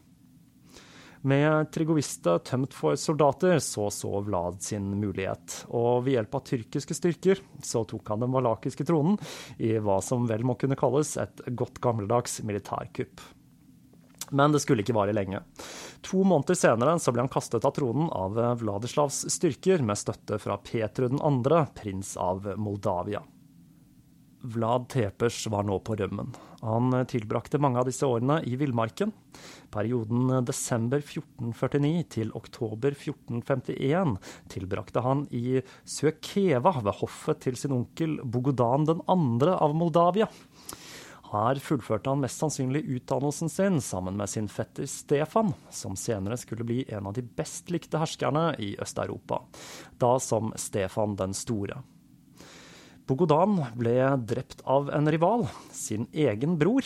Med 1.23 1.69
Trigoviste 1.71 2.35
tømt 2.43 2.73
for 2.75 2.97
soldater, 2.99 3.61
så 3.63 3.87
så 3.95 4.25
Vlad 4.27 4.59
sin 4.65 4.89
mulighet, 4.99 5.61
og 5.71 6.03
ved 6.07 6.17
hjelp 6.17 6.35
av 6.35 6.43
tyrkiske 6.49 6.97
styrker 6.99 7.45
så 7.63 7.85
tok 7.87 8.11
han 8.11 8.25
den 8.25 8.33
valakiske 8.35 8.87
tronen 8.89 9.21
i 9.63 9.77
hva 9.79 10.01
som 10.03 10.27
vel 10.27 10.43
må 10.43 10.57
kunne 10.59 10.79
kalles 10.79 11.15
et 11.23 11.45
godt 11.55 11.79
gammeldags 11.85 12.41
militærkupp. 12.43 13.23
Men 14.33 14.55
det 14.55 14.63
skulle 14.65 14.85
ikke 14.85 14.97
vare 14.97 15.15
lenge. 15.15 15.43
To 16.09 16.25
måneder 16.25 16.59
senere 16.59 16.97
så 17.01 17.13
ble 17.15 17.27
han 17.27 17.33
kastet 17.33 17.67
av 17.69 17.75
tronen 17.77 18.09
av 18.11 18.41
Vladislavs 18.63 19.27
styrker 19.33 19.85
med 19.85 20.01
støtte 20.01 20.41
fra 20.43 20.59
Petru 20.65 21.11
2., 21.13 21.63
prins 21.77 22.17
av 22.21 22.49
Moldavia. 22.57 23.23
Vlad 24.43 24.89
Tepers 24.91 25.47
var 25.47 25.63
nå 25.63 25.77
på 25.87 25.95
rømmen. 25.99 26.33
Han 26.67 26.95
tilbrakte 27.11 27.61
mange 27.63 27.79
av 27.79 27.87
disse 27.87 28.07
årene 28.07 28.41
i 28.47 28.57
villmarken. 28.59 29.13
Perioden 29.71 30.33
desember 30.47 31.03
1449 31.03 32.03
til 32.11 32.33
oktober 32.39 32.97
1451 32.97 34.17
tilbrakte 34.51 35.03
han 35.05 35.25
i 35.31 35.61
Søkeva 35.87 36.75
ved 36.81 36.99
hoffet 37.01 37.45
til 37.47 37.59
sin 37.59 37.75
onkel 37.77 38.19
Bogodan 38.25 38.89
2. 38.91 38.99
av 39.55 39.77
Moldavia. 39.79 40.27
Her 41.33 41.57
fullførte 41.65 42.13
han 42.13 42.21
mest 42.21 42.43
sannsynlig 42.43 42.83
utdannelsen 42.99 43.49
sin 43.49 43.81
sammen 43.81 44.19
med 44.21 44.29
sin 44.29 44.51
fetter 44.53 44.85
Stefan, 44.91 45.55
som 45.73 45.97
senere 45.97 46.37
skulle 46.37 46.67
bli 46.69 46.83
en 46.93 47.09
av 47.09 47.17
de 47.17 47.25
best 47.25 47.73
likte 47.73 48.01
herskerne 48.03 48.51
i 48.61 48.75
Øst-Europa, 48.77 49.41
da 49.97 50.19
som 50.21 50.53
Stefan 50.61 51.17
den 51.17 51.33
store. 51.33 51.81
Bogodan 53.09 53.63
ble 53.81 53.97
drept 54.29 54.61
av 54.69 54.93
en 54.93 55.09
rival, 55.09 55.49
sin 55.73 56.05
egen 56.13 56.59
bror, 56.61 56.85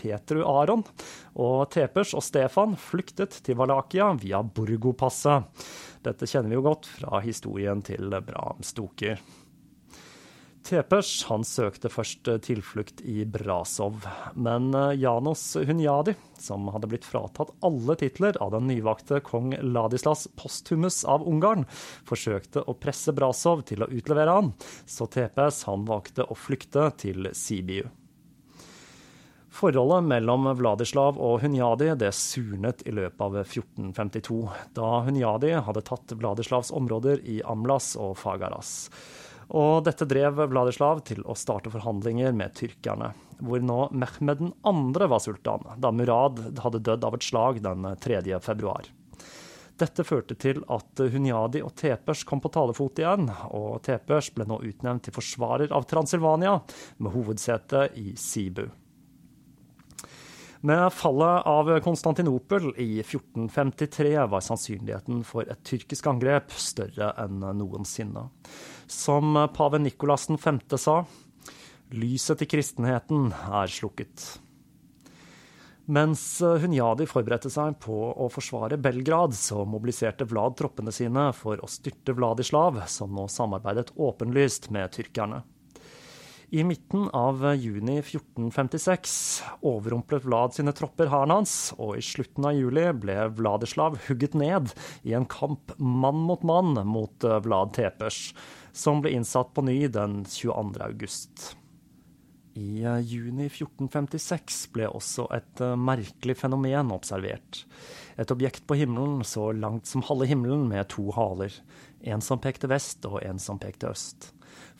Petru 0.00 0.40
Aron, 0.48 0.82
og 1.36 1.68
Tepers 1.70 2.16
og 2.16 2.24
Stefan 2.24 2.74
flyktet 2.80 3.42
til 3.44 3.60
Valakia 3.60 4.08
via 4.16 4.40
Burgopasset. 4.40 5.52
Dette 6.00 6.28
kjenner 6.28 6.48
vi 6.48 6.56
jo 6.56 6.64
godt 6.64 6.88
fra 6.96 7.20
historien 7.20 7.84
til 7.84 8.08
Bram 8.24 8.64
Stoker. 8.64 9.20
Tepers 10.66 11.10
han 11.28 11.44
søkte 11.46 11.86
først 11.86 12.26
tilflukt 12.42 12.98
i 13.06 13.20
Brasov, 13.22 14.00
men 14.34 14.72
eh, 14.74 14.96
Janos 14.98 15.44
Hunyadi, 15.62 16.16
som 16.42 16.66
hadde 16.74 16.88
blitt 16.90 17.04
fratatt 17.06 17.52
alle 17.66 17.94
titler 18.00 18.34
av 18.42 18.50
den 18.56 18.66
nyvakte 18.66 19.20
kong 19.22 19.52
Ladislas 19.62 20.24
Posthumus 20.34 21.04
av 21.06 21.22
Ungarn, 21.22 21.62
forsøkte 22.08 22.64
å 22.66 22.74
presse 22.82 23.14
Brasov 23.14 23.62
til 23.68 23.86
å 23.86 23.88
utlevere 23.94 24.34
han, 24.40 24.50
så 24.90 25.06
Tepes 25.06 25.62
han 25.68 25.86
valgte 25.86 26.26
å 26.26 26.34
flykte 26.34 26.88
til 26.98 27.30
Sibiu. 27.30 27.86
Forholdet 29.56 30.02
mellom 30.10 30.50
Vladislav 30.58 31.20
og 31.22 31.44
Hunyadi 31.44 31.92
det 31.96 32.10
surnet 32.18 32.82
i 32.90 32.96
løpet 32.96 33.22
av 33.22 33.38
1452, 33.44 34.40
da 34.74 34.90
Hunyadi 35.06 35.54
hadde 35.62 35.84
tatt 35.86 36.16
Vladislavs 36.18 36.74
områder 36.74 37.22
i 37.22 37.38
Amlas 37.54 37.94
og 37.94 38.18
Fagaras. 38.18 38.74
Og 39.54 39.84
dette 39.86 40.08
drev 40.10 40.40
Vladislav 40.50 41.04
til 41.06 41.22
å 41.22 41.36
starte 41.38 41.70
forhandlinger 41.70 42.34
med 42.34 42.54
tyrkerne, 42.58 43.12
hvor 43.38 43.62
nå 43.62 43.78
Mehmed 43.94 44.42
2. 44.66 45.06
var 45.06 45.22
sultan, 45.22 45.66
da 45.78 45.92
Murad 45.94 46.40
hadde 46.64 46.82
dødd 46.82 47.06
av 47.06 47.14
et 47.14 47.26
slag 47.26 47.60
den 47.62 47.86
3. 48.02 48.22
februar. 48.42 48.88
Dette 49.76 50.06
førte 50.08 50.34
til 50.40 50.62
at 50.72 51.02
Hunyadi 51.12 51.60
og 51.60 51.74
Tepers 51.76 52.24
kom 52.24 52.40
på 52.40 52.48
talefot 52.54 52.98
igjen, 53.02 53.28
og 53.52 53.82
Tepers 53.84 54.30
ble 54.32 54.46
nå 54.48 54.62
utnevnt 54.64 55.04
til 55.04 55.14
forsvarer 55.14 55.74
av 55.76 55.84
Transylvania, 55.90 56.56
med 56.96 57.12
hovedsete 57.12 57.90
i 58.00 58.14
Sibu. 58.16 58.64
Med 60.66 60.88
fallet 60.96 61.44
av 61.46 61.68
Konstantinopel 61.84 62.70
i 62.80 63.02
1453 63.02 64.14
var 64.32 64.42
sannsynligheten 64.42 65.20
for 65.28 65.44
et 65.44 65.60
tyrkisk 65.68 66.08
angrep 66.10 66.56
større 66.56 67.12
enn 67.22 67.44
noensinne. 67.60 68.24
Som 68.86 69.48
pave 69.54 69.78
Nikolas 69.78 70.28
5. 70.40 70.60
sa, 70.78 71.00
lyset 71.90 72.38
til 72.38 72.50
kristenheten 72.50 73.32
er 73.34 73.70
slukket. 73.70 74.26
Mens 75.86 76.22
Hunyadi 76.42 77.06
forberedte 77.06 77.50
seg 77.50 77.76
på 77.82 77.94
å 78.10 78.26
forsvare 78.30 78.78
Belgrad, 78.78 79.34
så 79.38 79.62
mobiliserte 79.66 80.26
Vlad 80.26 80.56
troppene 80.58 80.94
sine 80.94 81.28
for 81.34 81.62
å 81.62 81.70
styrte 81.70 82.14
Vladislav, 82.14 82.80
som 82.90 83.14
nå 83.14 83.28
samarbeidet 83.30 83.92
åpenlyst 83.94 84.70
med 84.74 84.90
tyrkerne. 84.94 85.44
I 86.54 86.62
midten 86.62 87.08
av 87.10 87.40
juni 87.58 87.96
1456 87.98 89.14
overrumplet 89.66 90.26
Vlad 90.26 90.54
sine 90.54 90.74
tropper 90.74 91.10
hæren 91.10 91.34
hans, 91.34 91.54
og 91.74 91.98
i 91.98 92.04
slutten 92.06 92.46
av 92.46 92.54
juli 92.54 92.86
ble 92.94 93.16
Vladislav 93.34 93.98
hugget 94.06 94.34
ned 94.38 94.70
i 95.02 95.14
en 95.18 95.26
kamp 95.26 95.74
mann 95.78 96.22
mot 96.28 96.46
mann 96.46 96.78
mot 96.86 97.26
Vlad 97.46 97.74
Tepers, 97.78 98.30
som 98.76 99.00
ble 99.00 99.14
innsatt 99.16 99.54
på 99.56 99.64
ny 99.64 99.86
den 99.88 100.24
22. 100.28 100.76
august. 100.84 101.56
I 102.56 102.84
eh, 102.84 103.00
juni 103.00 103.48
1456 103.48 104.62
ble 104.72 104.88
også 104.88 105.26
et 105.36 105.62
eh, 105.64 105.76
merkelig 105.80 106.36
fenomen 106.40 106.92
observert. 106.94 107.64
Et 108.20 108.32
objekt 108.32 108.64
på 108.68 108.78
himmelen 108.80 109.24
så 109.28 109.50
langt 109.56 109.88
som 109.88 110.04
halve 110.08 110.28
himmelen 110.28 110.64
med 110.68 110.88
to 110.92 111.08
haler. 111.16 111.52
En 112.00 112.24
som 112.24 112.40
pekte 112.40 112.68
vest, 112.72 113.04
og 113.08 113.20
en 113.24 113.40
som 113.40 113.60
pekte 113.60 113.90
øst. 113.92 114.30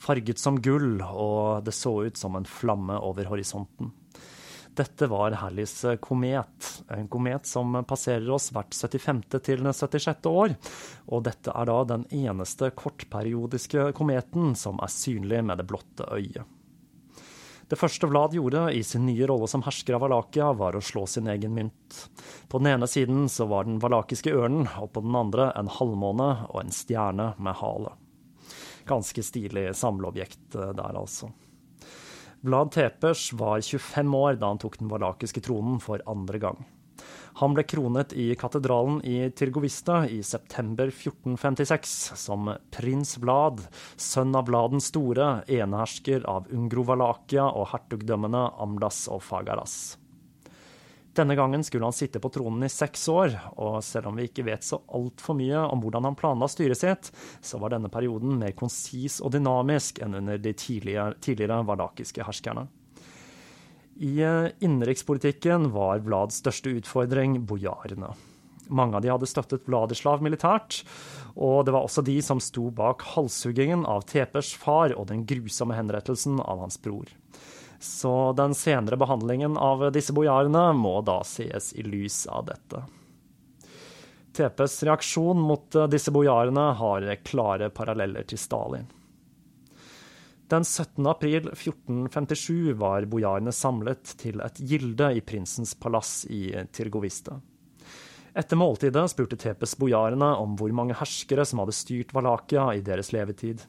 Farget 0.01 0.41
som 0.41 0.61
gull, 0.61 1.01
og 1.05 1.65
det 1.65 1.75
så 1.77 1.93
ut 2.05 2.21
som 2.21 2.37
en 2.37 2.49
flamme 2.49 2.97
over 3.01 3.29
horisonten. 3.33 3.93
Dette 4.77 5.07
var 5.09 5.33
Hallis 5.41 5.85
komet, 6.05 6.83
en 6.93 7.09
komet 7.09 7.47
som 7.49 7.79
passerer 7.89 8.29
oss 8.31 8.51
hvert 8.53 8.75
75. 8.77 9.23
til 9.41 9.63
76. 9.65 10.27
år. 10.29 10.53
Og 11.09 11.23
dette 11.25 11.49
er 11.49 11.71
da 11.71 11.77
den 11.89 12.05
eneste 12.13 12.69
kortperiodiske 12.77 13.87
kometen 13.97 14.53
som 14.53 14.83
er 14.85 14.93
synlig 14.93 15.41
med 15.49 15.63
det 15.63 15.67
blotte 15.71 16.05
øyet. 16.13 16.45
Det 17.67 17.79
første 17.81 18.07
Vlad 18.07 18.37
gjorde 18.37 18.67
i 18.77 18.83
sin 18.87 19.09
nye 19.09 19.27
rolle 19.27 19.49
som 19.51 19.65
hersker 19.65 19.97
av 19.97 20.05
Valakia, 20.05 20.53
var 20.55 20.77
å 20.77 20.85
slå 20.85 21.07
sin 21.09 21.27
egen 21.33 21.57
mynt. 21.57 21.97
På 22.47 22.61
den 22.61 22.75
ene 22.77 22.87
siden 22.87 23.31
så 23.33 23.49
var 23.51 23.65
den 23.65 23.81
valakiske 23.83 24.31
ørnen, 24.31 24.69
og 24.77 24.93
på 24.93 25.03
den 25.03 25.17
andre 25.17 25.49
en 25.57 25.73
halvmåne 25.73 26.29
og 26.51 26.61
en 26.63 26.77
stjerne 26.77 27.33
med 27.41 27.59
hale. 27.59 27.97
Ganske 28.87 29.25
stilig 29.25 29.71
samleobjekt 29.75 30.53
der, 30.53 30.93
altså. 30.93 31.33
Vlad 32.47 32.71
Tepers 32.73 33.33
var 33.33 33.61
25 33.61 34.15
år 34.15 34.37
da 34.39 34.53
han 34.53 34.61
tok 34.63 34.79
den 34.79 34.91
valakiske 34.93 35.43
tronen 35.43 35.81
for 35.83 36.03
andre 36.07 36.39
gang. 36.39 36.61
Han 37.41 37.53
ble 37.57 37.67
kronet 37.69 38.15
i 38.17 38.31
katedralen 38.39 39.01
i 39.05 39.17
Tirgovista 39.37 40.05
i 40.09 40.23
september 40.25 40.89
1456 40.89 41.97
som 42.17 42.53
prins 42.73 43.17
Vlad, 43.21 43.67
sønn 44.01 44.33
av 44.39 44.47
Vlad 44.49 44.77
den 44.77 44.85
store, 44.85 45.29
enehersker 45.51 46.25
av 46.31 46.47
Ungro-Valakia 46.55 47.51
og 47.51 47.73
hertugdømmene 47.75 48.47
Amlas 48.63 49.05
og 49.13 49.27
Fagaras. 49.27 49.97
Denne 51.17 51.33
gangen 51.35 51.65
skulle 51.65 51.87
han 51.89 51.97
sitte 51.97 52.21
på 52.21 52.29
tronen 52.29 52.67
i 52.67 52.69
seks 52.69 53.07
år, 53.09 53.37
og 53.57 53.79
selv 53.85 54.11
om 54.11 54.19
vi 54.19 54.27
ikke 54.29 54.45
vet 54.45 54.67
så 54.67 54.83
altfor 54.93 55.39
mye 55.39 55.63
om 55.65 55.81
hvordan 55.81 56.05
han 56.11 56.19
planla 56.19 56.49
styret 56.51 56.77
sitt, 56.77 57.09
så 57.41 57.61
var 57.63 57.73
denne 57.73 57.89
perioden 57.93 58.37
mer 58.37 58.53
konsis 58.59 59.23
og 59.25 59.33
dynamisk 59.33 60.03
enn 60.05 60.19
under 60.21 60.37
de 60.37 60.53
tidligere, 60.53 61.17
tidligere 61.25 61.63
vardakiske 61.65 62.27
herskerne. 62.27 62.67
I 63.97 64.13
eh, 64.21 64.51
innenrikspolitikken 64.61 65.71
var 65.73 66.05
Vlads 66.05 66.43
største 66.43 66.75
utfordring 66.77 67.41
bojarene. 67.49 68.13
Mange 68.69 68.99
av 68.99 69.05
de 69.05 69.13
hadde 69.15 69.29
støttet 69.31 69.65
Vladislav 69.71 70.21
militært, 70.27 70.83
og 71.33 71.65
det 71.65 71.73
var 71.73 71.87
også 71.87 72.05
de 72.05 72.19
som 72.25 72.43
sto 72.43 72.69
bak 72.75 73.07
halshuggingen 73.15 73.87
av 73.89 74.05
Tepers 74.11 74.53
far 74.59 74.93
og 74.99 75.09
den 75.09 75.25
grusomme 75.29 75.79
henrettelsen 75.79 76.43
av 76.43 76.61
hans 76.67 76.77
bror. 76.83 77.09
Så 77.81 78.33
den 78.37 78.55
senere 78.55 78.97
behandlingen 78.97 79.57
av 79.57 79.89
disse 79.93 80.15
bojarene 80.17 80.71
må 80.77 81.01
da 81.07 81.21
ses 81.27 81.73
i 81.77 81.85
lys 81.87 82.25
av 82.27 82.47
dette. 82.51 82.85
TPs 84.37 84.83
reaksjon 84.85 85.41
mot 85.41 85.77
disse 85.91 86.13
bojarene 86.13 86.71
har 86.77 87.09
klare 87.25 87.71
paralleller 87.73 88.27
til 88.29 88.41
Stalin. 88.41 88.89
Den 90.49 90.65
17. 90.65 91.07
april 91.11 91.49
1457 91.49 92.73
var 92.79 93.09
bojarene 93.11 93.53
samlet 93.53 94.13
til 94.21 94.39
et 94.45 94.61
gilde 94.63 95.09
i 95.19 95.23
prinsens 95.25 95.75
palass 95.75 96.21
i 96.31 96.53
Tirgoviste. 96.71 97.41
Etter 98.37 98.59
måltidet 98.61 99.09
spurte 99.11 99.39
Tepes 99.41 99.75
bojarene 99.81 100.29
om 100.39 100.55
hvor 100.61 100.71
mange 100.77 100.95
herskere 101.01 101.47
som 101.49 101.65
hadde 101.65 101.75
styrt 101.75 102.15
Valakia 102.15 102.69
i 102.77 102.85
deres 102.85 103.11
levetid. 103.17 103.65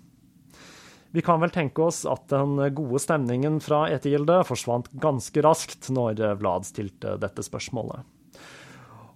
Vi 1.15 1.23
kan 1.23 1.39
vel 1.41 1.53
tenke 1.55 1.87
oss 1.87 2.03
at 2.09 2.27
den 2.31 2.59
gode 2.75 2.99
stemningen 3.01 3.61
fra 3.63 3.85
etegildet 3.93 4.47
forsvant 4.49 4.89
ganske 5.01 5.41
raskt 5.45 5.89
når 5.93 6.19
Vlad 6.41 6.67
stilte 6.67 7.15
dette 7.21 7.45
spørsmålet. 7.45 8.03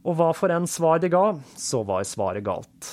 Og 0.01 0.17
hva 0.17 0.31
for 0.33 0.49
en 0.53 0.65
svar 0.69 1.01
de 1.03 1.11
ga, 1.13 1.25
så 1.59 1.83
var 1.85 2.07
svaret 2.07 2.45
galt. 2.47 2.91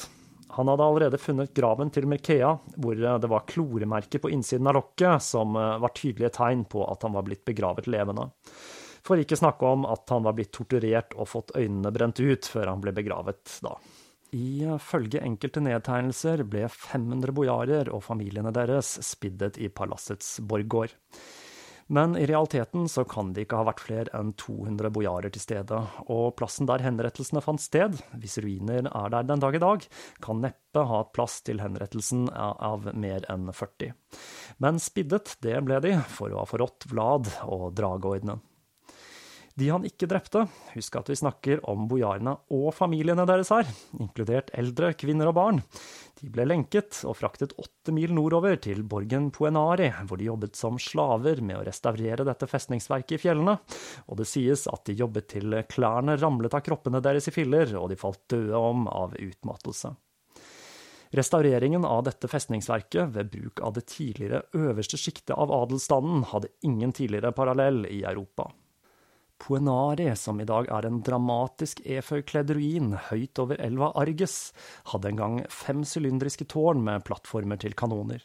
Han 0.59 0.69
hadde 0.69 0.85
allerede 0.85 1.21
funnet 1.23 1.55
graven 1.55 1.93
til 1.95 2.09
Mirkea, 2.11 2.51
hvor 2.83 2.99
det 2.99 3.31
var 3.31 3.47
kloremerker 3.49 4.21
på 4.21 4.33
innsiden 4.35 4.67
av 4.67 4.75
lokket, 4.81 5.23
som 5.23 5.55
var 5.55 5.95
tydelige 5.95 6.33
tegn 6.35 6.67
på 6.69 6.83
at 6.89 7.07
han 7.07 7.15
var 7.15 7.25
blitt 7.29 7.45
begravet 7.47 7.87
levende. 7.87 8.27
For 9.07 9.21
ikke 9.23 9.39
snakke 9.39 9.65
om 9.65 9.87
at 9.89 10.11
han 10.11 10.27
var 10.27 10.35
blitt 10.37 10.51
torturert 10.53 11.15
og 11.17 11.31
fått 11.31 11.55
øynene 11.57 11.93
brent 11.95 12.19
ut 12.21 12.51
før 12.51 12.73
han 12.73 12.83
ble 12.83 12.93
begravet 12.97 13.55
da. 13.65 13.77
Ifølge 14.37 15.22
enkelte 15.24 15.62
nedtegnelser 15.64 16.45
ble 16.45 16.66
500 16.68 17.33
bojarer 17.33 17.89
og 17.95 18.03
familiene 18.05 18.53
deres 18.53 18.99
spiddet 19.07 19.57
i 19.57 19.70
palassets 19.72 20.37
borggård. 20.45 20.93
Men 21.89 22.16
i 22.20 22.26
realiteten 22.29 22.85
så 22.93 23.07
kan 23.09 23.31
det 23.33 23.47
ikke 23.47 23.62
ha 23.62 23.64
vært 23.70 23.81
flere 23.81 24.12
enn 24.18 24.35
200 24.37 24.91
bojarer 24.93 25.33
til 25.33 25.41
stede, 25.41 25.79
og 26.12 26.35
plassen 26.37 26.68
der 26.68 26.85
henrettelsene 26.85 27.41
fant 27.41 27.62
sted, 27.64 27.97
hvis 28.20 28.37
ruiner 28.45 28.91
er 28.91 29.14
der 29.14 29.24
den 29.31 29.41
dag 29.41 29.57
i 29.57 29.62
dag, 29.62 29.87
kan 30.20 30.43
neppe 30.45 30.85
ha 30.91 31.01
plass 31.16 31.39
til 31.49 31.62
henrettelsen 31.64 32.29
av 32.37 32.91
mer 32.93 33.24
enn 33.33 33.49
40. 33.49 33.95
Men 34.61 34.83
spiddet, 34.85 35.39
det 35.41 35.57
ble 35.64 35.81
de, 35.87 35.95
for 36.12 36.29
å 36.29 36.43
ha 36.43 36.51
forrådt 36.51 36.91
Vlad 36.93 37.33
og 37.49 37.70
drageordenen. 37.81 38.45
De 39.59 39.69
han 39.73 39.83
ikke 39.87 40.07
drepte, 40.07 40.45
husk 40.77 40.97
at 41.01 41.09
vi 41.11 41.17
snakker 41.19 41.65
om 41.67 41.89
bojarene 41.91 42.37
og 42.55 42.69
familiene 42.77 43.25
deres 43.27 43.51
her, 43.51 43.67
inkludert 43.99 44.53
eldre, 44.55 44.93
kvinner 44.95 45.31
og 45.33 45.35
barn, 45.35 45.59
de 46.21 46.31
ble 46.35 46.45
lenket 46.47 47.01
og 47.07 47.17
fraktet 47.19 47.57
åtte 47.59 47.95
mil 47.95 48.13
nordover 48.15 48.55
til 48.63 48.85
borgen 48.87 49.33
Puenari, 49.35 49.89
hvor 50.07 50.19
de 50.19 50.29
jobbet 50.29 50.59
som 50.59 50.79
slaver 50.83 51.43
med 51.43 51.59
å 51.59 51.65
restaurere 51.67 52.27
dette 52.27 52.47
festningsverket 52.51 53.17
i 53.17 53.23
fjellene, 53.23 53.57
og 54.07 54.21
det 54.21 54.29
sies 54.31 54.67
at 54.71 54.85
de 54.87 54.97
jobbet 54.99 55.29
til 55.35 55.59
klærne 55.71 56.15
ramlet 56.19 56.55
av 56.55 56.63
kroppene 56.67 57.03
deres 57.03 57.27
i 57.31 57.35
filler, 57.35 57.75
og 57.79 57.91
de 57.91 57.99
falt 57.99 58.23
døde 58.31 58.63
om 58.63 58.87
av 58.91 59.19
utmattelse. 59.19 59.91
Restaureringen 61.19 61.87
av 61.89 62.05
dette 62.07 62.29
festningsverket 62.29 63.15
ved 63.15 63.31
bruk 63.33 63.63
av 63.65 63.75
det 63.79 63.87
tidligere 63.91 64.45
øverste 64.55 65.01
sjiktet 65.01 65.35
av 65.35 65.51
adelsstanden 65.55 66.27
hadde 66.35 66.53
ingen 66.69 66.93
tidligere 66.95 67.33
parallell 67.35 67.87
i 67.89 68.03
Europa. 68.05 68.51
Puenari, 69.39 70.09
som 70.16 70.41
i 70.43 70.47
dag 70.49 70.66
er 70.74 70.86
en 70.89 70.99
dramatisk 71.07 71.80
eføykledd 71.86 72.51
ruin 72.57 72.97
høyt 73.09 73.39
over 73.39 73.61
elva 73.62 73.93
Arges, 74.01 74.51
hadde 74.91 75.12
en 75.12 75.20
gang 75.20 75.36
fem 75.53 75.84
sylindriske 75.86 76.49
tårn 76.51 76.82
med 76.84 77.05
plattformer 77.07 77.61
til 77.62 77.76
kanoner. 77.78 78.24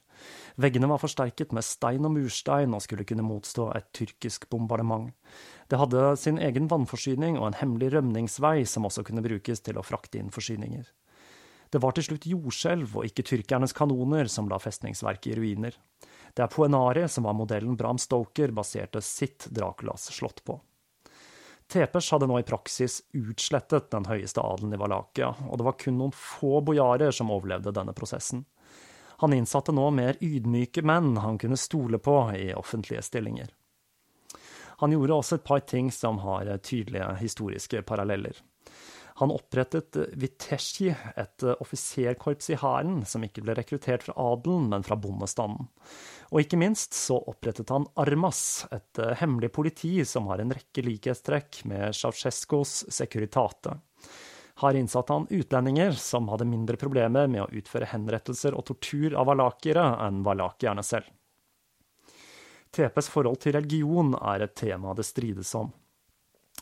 Veggene 0.57 0.89
var 0.89 1.01
forsterket 1.03 1.53
med 1.53 1.65
stein 1.67 2.09
og 2.09 2.15
murstein 2.15 2.73
og 2.73 2.81
skulle 2.85 3.05
kunne 3.05 3.25
motstå 3.27 3.69
et 3.77 3.91
tyrkisk 3.93 4.49
bombardement. 4.49 5.13
Det 5.69 5.79
hadde 5.79 6.15
sin 6.17 6.41
egen 6.41 6.67
vannforsyning 6.71 7.37
og 7.37 7.51
en 7.51 7.59
hemmelig 7.61 7.93
rømningsvei 7.93 8.65
som 8.65 8.89
også 8.89 9.05
kunne 9.05 9.23
brukes 9.25 9.61
til 9.61 9.77
å 9.77 9.85
frakte 9.85 10.19
inn 10.19 10.33
forsyninger. 10.33 10.89
Det 11.73 11.81
var 11.81 11.95
til 11.97 12.05
slutt 12.05 12.27
jordskjelv 12.29 12.99
og 12.99 13.07
ikke 13.07 13.25
tyrkernes 13.25 13.73
kanoner 13.73 14.29
som 14.29 14.49
la 14.49 14.59
festningsverket 14.61 15.31
i 15.31 15.39
ruiner. 15.39 15.77
Det 16.33 16.43
er 16.45 16.51
Poenari 16.53 17.07
som 17.09 17.25
var 17.25 17.37
modellen 17.37 17.77
Bram 17.77 18.01
Stoker 18.01 18.53
baserte 18.53 19.01
sitt 19.01 19.47
Draculas 19.49 20.09
slott 20.13 20.43
på. 20.45 20.59
Tepers 21.73 22.11
hadde 22.11 22.27
nå 22.29 22.37
i 22.39 22.45
praksis 22.45 22.99
utslettet 23.17 23.87
den 23.89 24.05
høyeste 24.05 24.41
adelen 24.45 24.75
i 24.75 24.77
Valakia, 24.77 25.31
og 25.49 25.57
det 25.57 25.65
var 25.65 25.77
kun 25.81 25.95
noen 25.97 26.11
få 26.13 26.59
bojarer 26.61 27.09
som 27.15 27.31
overlevde 27.33 27.73
denne 27.73 27.95
prosessen. 27.97 28.43
Han 29.23 29.33
innsatte 29.33 29.73
nå 29.73 29.87
mer 29.95 30.19
ydmyke 30.21 30.83
menn 30.85 31.15
han 31.23 31.39
kunne 31.41 31.57
stole 31.57 31.97
på 31.97 32.17
i 32.37 32.51
offentlige 32.53 33.01
stillinger. 33.07 33.49
Han 34.83 34.93
gjorde 34.93 35.17
også 35.17 35.39
et 35.39 35.47
par 35.49 35.63
ting 35.65 35.89
som 35.95 36.21
har 36.21 36.51
tydelige 36.61 37.07
historiske 37.23 37.81
paralleller. 37.89 38.37
Han 39.23 39.31
opprettet 39.31 39.95
Vitesji, 40.19 40.89
et 41.15 41.43
offiserkorps 41.47 42.49
i 42.51 42.57
hæren 42.59 43.05
som 43.07 43.23
ikke 43.23 43.39
ble 43.45 43.53
rekruttert 43.55 44.03
fra 44.03 44.15
adelen, 44.19 44.65
men 44.73 44.83
fra 44.83 44.97
bondestanden. 44.99 45.69
Og 46.33 46.41
ikke 46.41 46.59
minst 46.59 46.91
så 46.97 47.21
opprettet 47.31 47.71
han 47.71 47.85
Armas, 48.03 48.65
et 48.75 48.99
hemmelig 49.21 49.53
politi 49.55 49.93
som 50.03 50.27
har 50.27 50.43
en 50.43 50.51
rekke 50.51 50.83
likhetstrekk 50.83 51.61
med 51.71 51.95
Ceaucescos 51.95 52.81
Securitate. 52.91 53.77
Her 54.59 54.75
innsatte 54.81 55.15
han 55.15 55.29
utlendinger 55.31 55.95
som 55.95 56.27
hadde 56.33 56.49
mindre 56.51 56.75
problemer 56.81 57.31
med 57.31 57.45
å 57.45 57.51
utføre 57.61 57.87
henrettelser 57.93 58.59
og 58.59 58.67
tortur 58.73 59.15
av 59.15 59.29
valakiere 59.31 59.85
enn 60.03 60.19
valakierne 60.27 60.83
selv. 60.83 61.07
TPs 62.75 63.07
forhold 63.13 63.39
til 63.39 63.55
religion 63.55 64.17
er 64.19 64.43
et 64.43 64.55
tema 64.59 64.91
det 64.99 65.07
strides 65.07 65.55
om. 65.55 65.71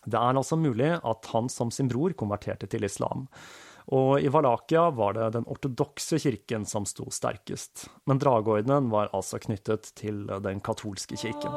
Det 0.05 0.17
er 0.17 0.37
altså 0.37 0.57
mulig 0.57 0.95
at 0.97 1.29
han 1.33 1.49
som 1.51 1.71
sin 1.73 1.89
bror 1.91 2.15
konverterte 2.17 2.69
til 2.69 2.87
islam. 2.87 3.27
Og 3.91 4.21
i 4.21 4.29
Valakia 4.31 4.89
var 4.95 5.17
det 5.17 5.31
den 5.35 5.47
ortodokse 5.49 6.19
kirken 6.21 6.65
som 6.69 6.85
sto 6.89 7.09
sterkest. 7.11 7.87
Men 8.05 8.21
drageordenen 8.21 8.89
var 8.93 9.11
altså 9.13 9.41
knyttet 9.41 9.91
til 9.97 10.25
den 10.45 10.61
katolske 10.63 11.17
kirken. 11.17 11.51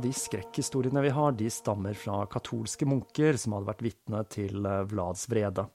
Av 0.00 0.06
de 0.06 0.12
skrekkhistoriene 0.16 1.00
vi 1.04 1.10
har, 1.12 1.32
de 1.36 1.50
stammer 1.52 1.94
fra 1.94 2.22
katolske 2.32 2.86
munker 2.88 3.36
som 3.36 3.52
hadde 3.52 3.68
vært 3.68 3.82
vitne 3.84 4.22
til 4.32 4.64
eh, 4.64 4.84
Vlads 4.88 5.26
vrede. 5.28 5.66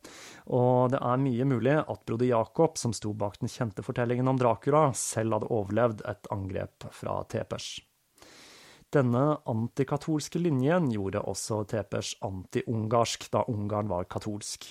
Og 0.49 0.89
det 0.95 1.01
er 1.01 1.21
mye 1.21 1.45
mulig 1.45 1.75
at 1.83 2.05
broder 2.09 2.31
Jakob, 2.31 2.79
som 2.81 2.95
sto 2.95 3.13
bak 3.13 3.37
den 3.41 3.51
kjente 3.51 3.85
fortellingen 3.85 4.31
om 4.31 4.39
Dracula, 4.41 4.87
selv 4.97 5.37
hadde 5.37 5.51
overlevd 5.53 6.01
et 6.09 6.31
angrep 6.33 6.87
fra 6.95 7.19
Tepers. 7.29 7.75
Denne 8.93 9.23
antikatolske 9.49 10.39
linjen 10.39 10.87
gjorde 10.93 11.23
også 11.27 11.63
Tepers 11.67 12.13
anti-ungarsk 12.23 13.25
da 13.33 13.41
Ungarn 13.51 13.89
var 13.91 14.05
katolsk. 14.11 14.67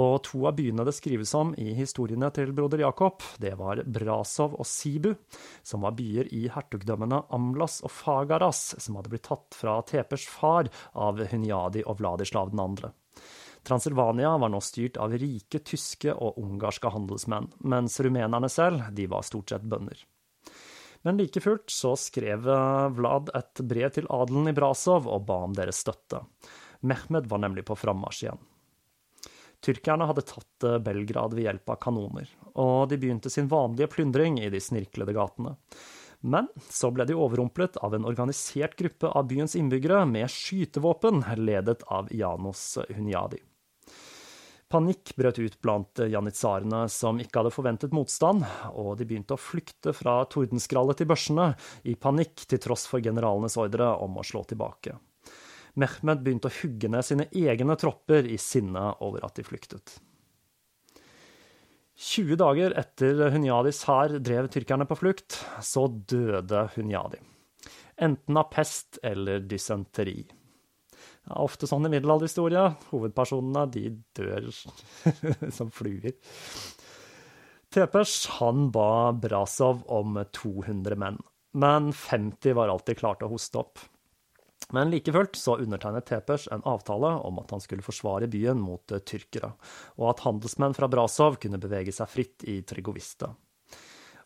Og 0.00 0.22
to 0.26 0.44
av 0.48 0.56
byene 0.58 0.86
det 0.86 0.94
skrives 0.96 1.34
om 1.38 1.52
i 1.58 1.72
historiene 1.78 2.30
til 2.34 2.54
broder 2.56 2.82
Jakob, 2.84 3.22
det 3.42 3.52
var 3.60 3.82
Brasov 3.84 4.56
og 4.58 4.66
Sibu, 4.66 5.12
som 5.62 5.86
var 5.86 5.94
byer 5.98 6.30
i 6.34 6.46
hertugdømmene 6.50 7.24
Amlas 7.34 7.80
og 7.86 7.94
Fagaras, 7.94 8.62
som 8.78 8.98
hadde 8.98 9.12
blitt 9.12 9.28
tatt 9.28 9.54
fra 9.58 9.80
Tepers 9.86 10.26
far 10.30 10.70
av 10.94 11.22
Hunyadi 11.30 11.84
og 11.86 12.00
Vladislav 12.02 12.54
2. 12.54 12.94
Transylvania 13.66 14.32
var 14.40 14.50
nå 14.50 14.60
styrt 14.64 14.96
av 14.96 15.12
rike 15.20 15.60
tyske 15.60 16.14
og 16.14 16.38
ungarske 16.40 16.90
handelsmenn, 16.90 17.50
mens 17.60 18.00
rumenerne 18.00 18.48
selv, 18.48 18.88
de 18.96 19.06
var 19.10 19.26
stort 19.26 19.52
sett 19.52 19.68
bønder. 19.68 20.00
Men 21.02 21.16
like 21.16 21.40
fullt 21.40 21.72
så 21.72 21.94
skrev 21.96 22.44
Vlad 22.96 23.30
et 23.36 23.62
brev 23.64 23.92
til 23.96 24.08
adelen 24.12 24.50
i 24.50 24.56
Brasov 24.56 25.08
og 25.08 25.24
ba 25.28 25.38
om 25.46 25.54
deres 25.56 25.80
støtte. 25.80 26.20
Mehmed 26.80 27.28
var 27.28 27.40
nemlig 27.40 27.64
på 27.68 27.76
frammarsj 27.76 28.24
igjen. 28.26 28.42
Tyrkerne 29.60 30.06
hadde 30.08 30.24
tatt 30.24 30.64
eh, 30.64 30.78
Belgrad 30.80 31.34
ved 31.36 31.44
hjelp 31.44 31.72
av 31.74 31.80
kanoner, 31.84 32.28
og 32.56 32.88
de 32.88 32.98
begynte 33.00 33.32
sin 33.32 33.50
vanlige 33.50 33.90
plyndring 33.92 34.38
i 34.40 34.48
de 34.52 34.60
snirklede 34.60 35.14
gatene. 35.16 35.56
Men 36.20 36.48
så 36.68 36.90
ble 36.92 37.06
de 37.08 37.16
overrumplet 37.16 37.76
av 37.84 37.94
en 37.96 38.06
organisert 38.08 38.76
gruppe 38.76 39.08
av 39.08 39.28
byens 39.28 39.56
innbyggere 39.56 40.02
med 40.08 40.28
skytevåpen, 40.32 41.22
ledet 41.40 41.84
av 41.88 42.08
Janos 42.12 42.78
Hunyadi. 42.88 43.40
Panikk 44.70 45.16
brøt 45.18 45.38
ut 45.42 45.56
blant 45.64 45.98
janitsarene 46.12 46.84
som 46.94 47.18
ikke 47.18 47.40
hadde 47.40 47.50
forventet 47.50 47.94
motstand, 47.96 48.44
og 48.70 48.92
de 49.00 49.06
begynte 49.08 49.34
å 49.34 49.40
flykte 49.40 49.90
fra 49.96 50.20
tordenskrallet 50.30 51.00
til 51.00 51.08
børsene, 51.10 51.48
i 51.90 51.96
panikk 51.98 52.44
til 52.46 52.62
tross 52.62 52.86
for 52.86 53.02
generalenes 53.02 53.58
ordre 53.58 53.88
om 53.98 54.20
å 54.20 54.26
slå 54.26 54.44
tilbake. 54.46 54.94
Mehmed 55.74 56.22
begynte 56.22 56.50
å 56.50 56.54
hugge 56.60 56.90
ned 56.90 57.06
sine 57.06 57.26
egne 57.34 57.74
tropper 57.82 58.30
i 58.30 58.38
sinne 58.38 58.92
over 59.02 59.26
at 59.26 59.40
de 59.40 59.46
flyktet. 59.46 59.96
20 62.00 62.38
dager 62.40 62.72
etter 62.78 63.26
Hunyadis 63.34 63.82
hær 63.90 64.20
drev 64.22 64.48
tyrkerne 64.54 64.86
på 64.86 65.02
flukt, 65.02 65.42
så 65.60 65.88
døde 65.90 66.68
Hunyadi. 66.76 67.18
Enten 68.00 68.38
av 68.38 68.48
pest 68.54 69.02
eller 69.02 69.42
dysenteri. 69.44 70.22
Det 71.24 71.34
er 71.34 71.44
ofte 71.44 71.68
sånn 71.68 71.86
i 71.86 71.92
middelalderhistoria. 71.92 72.64
Hovedpersonene 72.90 73.66
de 73.74 73.84
dør 74.16 74.48
som 75.58 75.70
fluer. 75.74 76.16
Tepers 77.70 78.24
han 78.40 78.70
ba 78.74 79.12
Brasov 79.14 79.84
om 79.86 80.18
200 80.34 80.96
menn, 80.98 81.20
men 81.54 81.92
50 81.94 82.56
var 82.58 82.72
alltid 82.72 82.98
klart 82.98 83.22
å 83.22 83.30
hoste 83.30 83.60
opp. 83.62 83.78
Men 84.74 84.90
like 84.90 85.12
fullt 85.12 85.36
så 85.38 85.56
undertegnet 85.56 86.06
Tepers 86.06 86.48
en 86.50 86.64
avtale 86.66 87.06
om 87.06 87.38
at 87.38 87.50
han 87.50 87.62
skulle 87.62 87.82
forsvare 87.86 88.26
byen 88.30 88.58
mot 88.62 88.92
uh, 88.92 88.98
tyrkere, 88.98 89.52
og 89.98 90.10
at 90.12 90.24
handelsmenn 90.26 90.74
fra 90.74 90.88
Brasov 90.90 91.38
kunne 91.42 91.62
bevege 91.62 91.94
seg 91.94 92.10
fritt 92.10 92.46
i 92.50 92.60
Trigovista. 92.66 93.32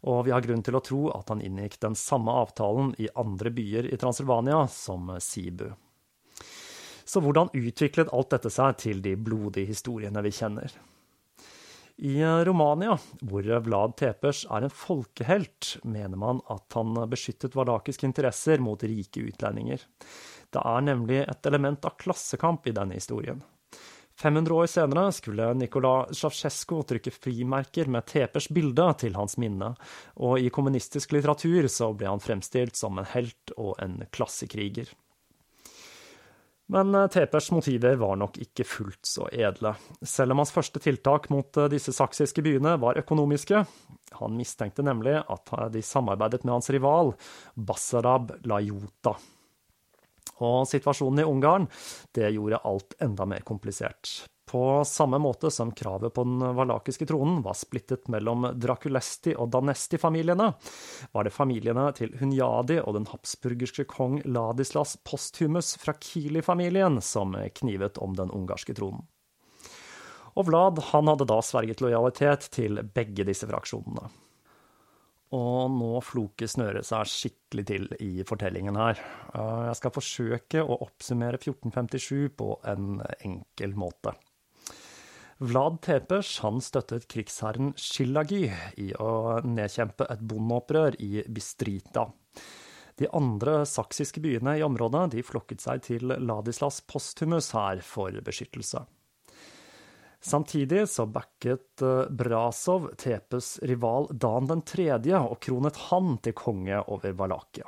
Og 0.04 0.26
vi 0.26 0.34
har 0.34 0.44
grunn 0.44 0.64
til 0.64 0.76
å 0.76 0.84
tro 0.84 1.06
at 1.16 1.32
han 1.32 1.40
inngikk 1.44 1.78
den 1.80 1.96
samme 1.96 2.32
avtalen 2.44 2.92
i 3.00 3.08
andre 3.16 3.52
byer 3.52 3.88
i 3.88 4.00
Transylvania, 4.00 4.66
som 4.68 5.14
Sibu. 5.20 5.70
Så 7.14 7.20
hvordan 7.22 7.52
utviklet 7.54 8.10
alt 8.10 8.32
dette 8.34 8.50
seg 8.50 8.74
til 8.82 8.98
de 9.04 9.12
blodige 9.14 9.68
historiene 9.70 10.18
vi 10.24 10.32
kjenner? 10.34 10.72
I 12.02 12.16
Romania, 12.42 12.96
hvor 13.22 13.46
Vlad 13.62 13.92
Tepers 14.00 14.40
er 14.50 14.64
en 14.66 14.72
folkehelt, 14.74 15.76
mener 15.86 16.18
man 16.18 16.40
at 16.50 16.74
han 16.74 16.96
beskyttet 17.06 17.54
valakiske 17.54 18.08
interesser 18.08 18.58
mot 18.58 18.82
rike 18.82 19.22
utlendinger. 19.28 19.84
Det 20.50 20.58
er 20.58 20.86
nemlig 20.88 21.20
et 21.22 21.46
element 21.46 21.86
av 21.86 21.94
klassekamp 22.02 22.66
i 22.66 22.74
denne 22.74 22.98
historien. 22.98 23.44
500 24.18 24.58
år 24.58 24.66
senere 24.74 25.06
skulle 25.14 25.52
Nikola 25.58 25.94
Sjavsjesko 26.10 26.82
trykke 26.90 27.14
frimerker 27.14 27.94
med 27.94 28.10
Tepers 28.10 28.50
bilde 28.50 28.88
til 29.06 29.14
hans 29.14 29.38
minne, 29.38 29.70
og 30.18 30.42
i 30.42 30.50
kommunistisk 30.54 31.14
litteratur 31.14 31.70
så 31.70 31.92
ble 31.94 32.10
han 32.10 32.22
fremstilt 32.22 32.74
som 32.78 32.98
en 32.98 33.10
helt 33.14 33.54
og 33.54 33.78
en 33.82 34.00
klassekriger. 34.10 34.90
Men 36.72 36.96
Tepers 37.12 37.50
motiver 37.52 37.98
var 38.00 38.16
nok 38.16 38.38
ikke 38.40 38.64
fullt 38.64 39.04
så 39.04 39.26
edle, 39.28 39.74
selv 40.00 40.32
om 40.32 40.40
hans 40.40 40.52
første 40.54 40.80
tiltak 40.80 41.28
mot 41.28 41.58
disse 41.68 41.92
saksiske 41.92 42.40
byene 42.44 42.78
var 42.80 42.96
økonomiske. 43.02 43.60
Han 44.20 44.38
mistenkte 44.38 44.84
nemlig 44.86 45.18
at 45.20 45.52
de 45.74 45.82
samarbeidet 45.84 46.40
med 46.44 46.56
hans 46.56 46.70
rival, 46.72 47.12
Basarab 47.54 48.32
Lajota. 48.48 49.12
Og 50.42 50.64
situasjonen 50.66 51.22
i 51.22 51.28
Ungarn 51.28 51.68
det 52.16 52.32
gjorde 52.34 52.62
alt 52.64 52.96
enda 53.04 53.26
mer 53.28 53.44
komplisert. 53.46 54.24
På 54.44 54.84
samme 54.84 55.18
måte 55.18 55.50
som 55.50 55.72
kravet 55.72 56.14
på 56.14 56.24
den 56.24 56.42
valakiske 56.56 57.06
tronen 57.08 57.40
var 57.42 57.56
splittet 57.56 58.08
mellom 58.12 58.44
Draculesti 58.60 59.32
og 59.40 59.48
Danesti-familiene, 59.54 60.50
var 61.12 61.24
det 61.24 61.32
familiene 61.32 61.86
til 61.96 62.12
Hunyadi 62.20 62.76
og 62.82 62.98
den 62.98 63.08
habsburgerske 63.08 63.86
kong 63.88 64.20
Ladislas 64.28 64.98
Posthumus 65.04 65.74
fra 65.80 65.96
Kili-familien 65.96 67.00
som 67.02 67.32
knivet 67.56 67.98
om 67.98 68.16
den 68.18 68.30
ungarske 68.30 68.76
tronen. 68.76 69.06
Og 70.34 70.48
Vlad 70.50 70.80
han 70.90 71.08
hadde 71.08 71.28
da 71.30 71.38
sverget 71.46 71.80
lojalitet 71.80 72.50
til 72.52 72.82
begge 72.94 73.26
disse 73.26 73.46
fraksjonene. 73.48 74.10
Og 75.34 75.70
nå 75.72 75.98
floker 76.04 76.50
snøret 76.50 76.86
seg 76.86 77.08
skikkelig 77.10 77.64
til 77.66 77.88
i 78.02 78.26
fortellingen 78.26 78.76
her. 78.78 79.00
Jeg 79.34 79.78
skal 79.80 79.94
forsøke 79.94 80.62
å 80.62 80.78
oppsummere 80.86 81.40
1457 81.40 82.28
på 82.38 82.52
en 82.70 83.00
enkel 83.24 83.74
måte. 83.78 84.14
Vlad 85.38 85.80
Tepers 85.82 86.38
han 86.44 86.60
støttet 86.62 87.08
krigsherren 87.10 87.72
Shillagi 87.76 88.44
i 88.78 88.92
å 88.94 89.40
nedkjempe 89.42 90.06
et 90.12 90.22
bondeopprør 90.22 90.98
i 91.02 91.24
Bistrita. 91.26 92.06
De 92.94 93.08
andre 93.10 93.64
saksiske 93.66 94.22
byene 94.22 94.54
i 94.60 94.62
området 94.62 95.08
de 95.16 95.24
flokket 95.26 95.64
seg 95.64 95.82
til 95.88 96.14
Ladislas 96.22 96.78
Posthumus 96.86 97.50
her 97.56 97.82
for 97.82 98.14
beskyttelse. 98.22 98.84
Samtidig 100.24 100.86
så 100.88 101.04
backet 101.10 101.82
eh, 101.82 102.06
Brasov 102.08 102.92
Tepes 102.96 103.58
rival 103.62 104.06
Dan 104.10 104.46
3. 104.62 104.94
og 105.18 105.36
kronet 105.42 105.82
han 105.90 106.14
til 106.24 106.32
konge 106.38 106.78
over 106.86 107.12
Valakia. 107.12 107.66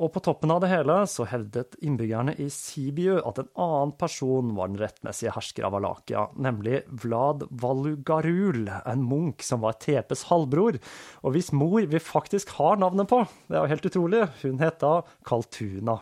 Og 0.00 0.08
på 0.14 0.20
toppen 0.24 0.48
av 0.52 0.62
det 0.62 0.70
hele 0.70 0.94
så 1.12 1.26
hevdet 1.28 1.74
innbyggerne 1.84 2.32
i 2.40 2.46
Sibiu 2.52 3.18
at 3.18 3.36
en 3.42 3.50
annen 3.60 3.90
person 4.00 4.54
var 4.56 4.70
den 4.70 4.80
rettmessige 4.80 5.34
hersker 5.34 5.66
av 5.68 5.74
Valakia, 5.76 6.22
nemlig 6.40 6.80
Vlad 7.02 7.44
Valugarul, 7.50 8.70
en 8.88 9.02
munk 9.04 9.44
som 9.44 9.60
var 9.60 9.76
Tepes 9.82 10.24
halvbror, 10.30 10.78
og 11.20 11.34
hvis 11.36 11.52
mor 11.52 11.84
vi 11.84 12.00
faktisk 12.00 12.54
har 12.56 12.80
navnet 12.80 13.10
på. 13.12 13.26
Det 13.48 13.58
er 13.58 13.66
jo 13.66 13.72
helt 13.74 13.90
utrolig. 13.90 14.22
Hun 14.40 14.64
het 14.64 14.80
da 14.80 14.94
Kaltuna. 15.28 15.98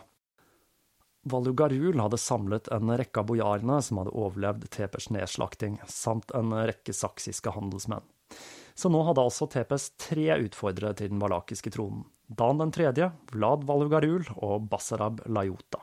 Valugarul 1.27 1.99
hadde 1.99 2.21
samlet 2.23 2.71
en 2.71 2.95
rekke 2.95 3.19
av 3.19 3.27
bojarene 3.27 3.81
som 3.83 3.99
hadde 3.99 4.15
overlevd 4.15 4.69
Tepers 4.71 5.09
nedslakting, 5.11 5.75
samt 5.91 6.31
en 6.31 6.55
rekke 6.55 6.95
saksiske 6.95 7.51
handelsmenn. 7.51 8.07
Så 8.77 8.91
nå 8.91 9.01
hadde 9.07 9.23
altså 9.23 9.47
Tepes 9.51 9.91
tre 9.99 10.31
utfordrere 10.45 10.97
til 10.97 11.13
den 11.13 11.21
valakiske 11.21 11.73
tronen. 11.73 12.05
Dan 12.29 12.59
den 12.61 12.73
tredje, 12.73 13.09
Vlad 13.33 13.63
Valugarul 13.65 14.27
og 14.37 14.67
Basarab 14.69 15.23
Lajota. 15.25 15.81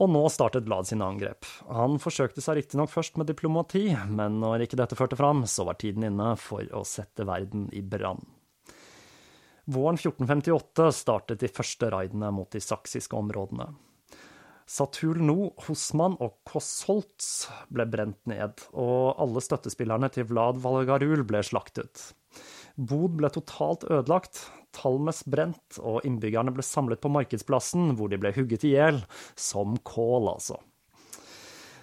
Og 0.00 0.08
nå 0.08 0.22
startet 0.32 0.64
Vlad 0.68 0.88
sine 0.88 1.04
angrep. 1.04 1.48
Han 1.68 1.98
forsøkte 2.00 2.44
seg 2.44 2.60
riktignok 2.60 2.92
først 2.92 3.18
med 3.20 3.28
diplomati, 3.28 3.90
men 4.08 4.38
når 4.40 4.66
ikke 4.66 4.78
dette 4.80 4.96
førte 4.96 5.18
fram, 5.20 5.44
så 5.48 5.66
var 5.68 5.80
tiden 5.80 6.06
inne 6.08 6.32
for 6.40 6.64
å 6.72 6.84
sette 6.88 7.26
verden 7.28 7.68
i 7.76 7.82
brann. 7.84 8.22
Våren 9.72 9.96
1458 10.00 10.88
startet 10.96 11.44
de 11.44 11.50
første 11.52 11.88
raidene 11.92 12.32
mot 12.34 12.50
de 12.50 12.60
saksiske 12.60 13.16
områdene. 13.16 13.68
Satulno, 14.68 15.52
Hosman 15.66 16.16
og 16.22 16.38
Kosholtz 16.48 17.48
ble 17.72 17.86
brent 17.90 18.20
ned, 18.30 18.64
og 18.72 19.20
alle 19.22 19.42
støttespillerne 19.44 20.10
til 20.14 20.28
Vlad 20.30 20.60
Valgarul 20.62 21.24
ble 21.28 21.42
slaktet. 21.46 22.12
Bod 22.76 23.18
ble 23.20 23.28
totalt 23.32 23.84
ødelagt, 23.90 24.46
Talmes 24.72 25.20
brent, 25.28 25.78
og 25.84 26.06
innbyggerne 26.08 26.54
ble 26.56 26.64
samlet 26.64 27.02
på 27.02 27.12
markedsplassen, 27.12 27.92
hvor 27.98 28.08
de 28.08 28.20
ble 28.20 28.32
hugget 28.32 28.64
i 28.64 28.72
hjel, 28.72 29.02
som 29.36 29.76
kål, 29.84 30.30
altså. 30.32 30.62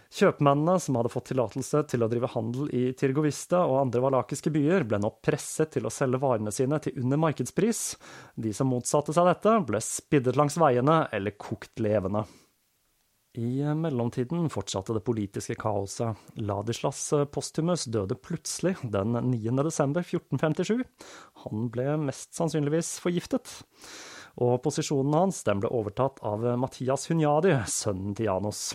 Kjøpmennene, 0.09 0.79
som 0.81 0.97
hadde 0.97 1.11
fått 1.13 1.27
tillatelse 1.29 1.83
til 1.91 2.01
å 2.01 2.07
drive 2.09 2.31
handel 2.33 2.71
i 2.73 2.87
Tirgoviste 2.97 3.59
og 3.61 3.75
andre 3.83 4.01
valakiske 4.07 4.49
byer, 4.55 4.87
ble 4.89 4.97
nå 5.03 5.11
presset 5.21 5.75
til 5.75 5.85
å 5.85 5.93
selge 5.93 6.17
varene 6.23 6.53
sine 6.53 6.79
til 6.81 6.97
under 7.03 7.21
markedspris. 7.21 7.83
De 8.33 8.49
som 8.57 8.73
motsatte 8.73 9.13
seg 9.13 9.29
dette, 9.29 9.53
ble 9.69 9.81
spiddet 9.85 10.39
langs 10.39 10.57
veiene 10.57 11.03
eller 11.13 11.37
kokt 11.37 11.77
levende. 11.85 12.25
I 13.37 13.61
mellomtiden 13.77 14.47
fortsatte 14.49 14.95
det 14.95 15.03
politiske 15.05 15.53
kaoset. 15.59 16.17
Ladislas 16.41 17.01
Postumus 17.29 17.85
døde 17.85 18.17
plutselig 18.17 18.73
den 18.81 19.13
9. 19.29 19.53
desember 19.67 20.01
1457. 20.01 20.81
Han 21.45 21.69
ble 21.69 21.93
mest 22.07 22.33
sannsynligvis 22.33 22.95
forgiftet. 23.03 23.53
Og 24.41 24.57
posisjonen 24.65 25.13
hans 25.13 25.43
ble 25.45 25.69
overtatt 25.69 26.21
av 26.25 26.45
Mathias 26.57 27.05
Hunyadi, 27.11 27.53
sønnen 27.69 28.17
til 28.17 28.31
Janus. 28.31 28.71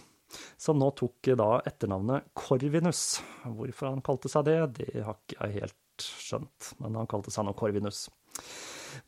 som 0.58 0.78
nå 0.78 0.90
tok 0.98 1.32
da 1.38 1.48
etternavnet 1.66 2.30
Corvinus. 2.34 3.20
Hvorfor 3.44 3.90
han 3.90 4.04
kalte 4.04 4.30
seg 4.30 4.46
det, 4.48 4.58
det 4.78 5.04
har 5.06 5.18
ikke 5.18 5.40
jeg 5.40 5.60
helt 5.62 6.04
skjønt, 6.04 6.72
men 6.82 6.98
han 6.98 7.10
kalte 7.10 7.34
seg 7.34 7.46
nå 7.46 7.54
Corvinus. 7.58 8.06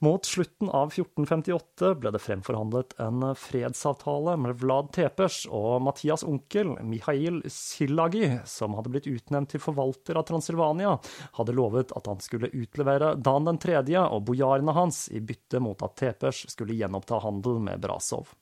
Mot 0.05 0.25
slutten 0.25 0.71
av 0.71 0.93
1458 0.93 1.93
ble 2.01 2.13
det 2.15 2.23
fremforhandlet 2.23 2.97
en 3.03 3.29
fredsavtale 3.39 4.37
med 4.41 4.59
Vlad 4.61 4.93
Tepers 4.97 5.43
og 5.51 5.83
Mathias' 5.87 6.27
onkel, 6.27 6.75
Mihail 6.87 7.43
Silagi, 7.53 8.31
som 8.45 8.77
hadde 8.79 8.93
blitt 8.95 9.11
utnevnt 9.11 9.55
til 9.55 9.63
forvalter 9.63 10.19
av 10.19 10.27
Transilvania, 10.29 10.97
hadde 11.39 11.57
lovet 11.57 11.95
at 11.97 12.11
han 12.11 12.23
skulle 12.25 12.53
utlevere 12.53 13.15
Dan 13.17 13.47
den 13.49 13.61
tredje 13.63 14.03
og 14.07 14.27
bojarene 14.29 14.75
hans 14.77 15.07
i 15.13 15.21
bytte 15.21 15.61
mot 15.63 15.83
at 15.87 15.97
Tepers 15.99 16.47
skulle 16.53 16.77
gjenoppta 16.77 17.21
handel 17.25 17.63
med 17.63 17.81
Brasov. 17.83 18.35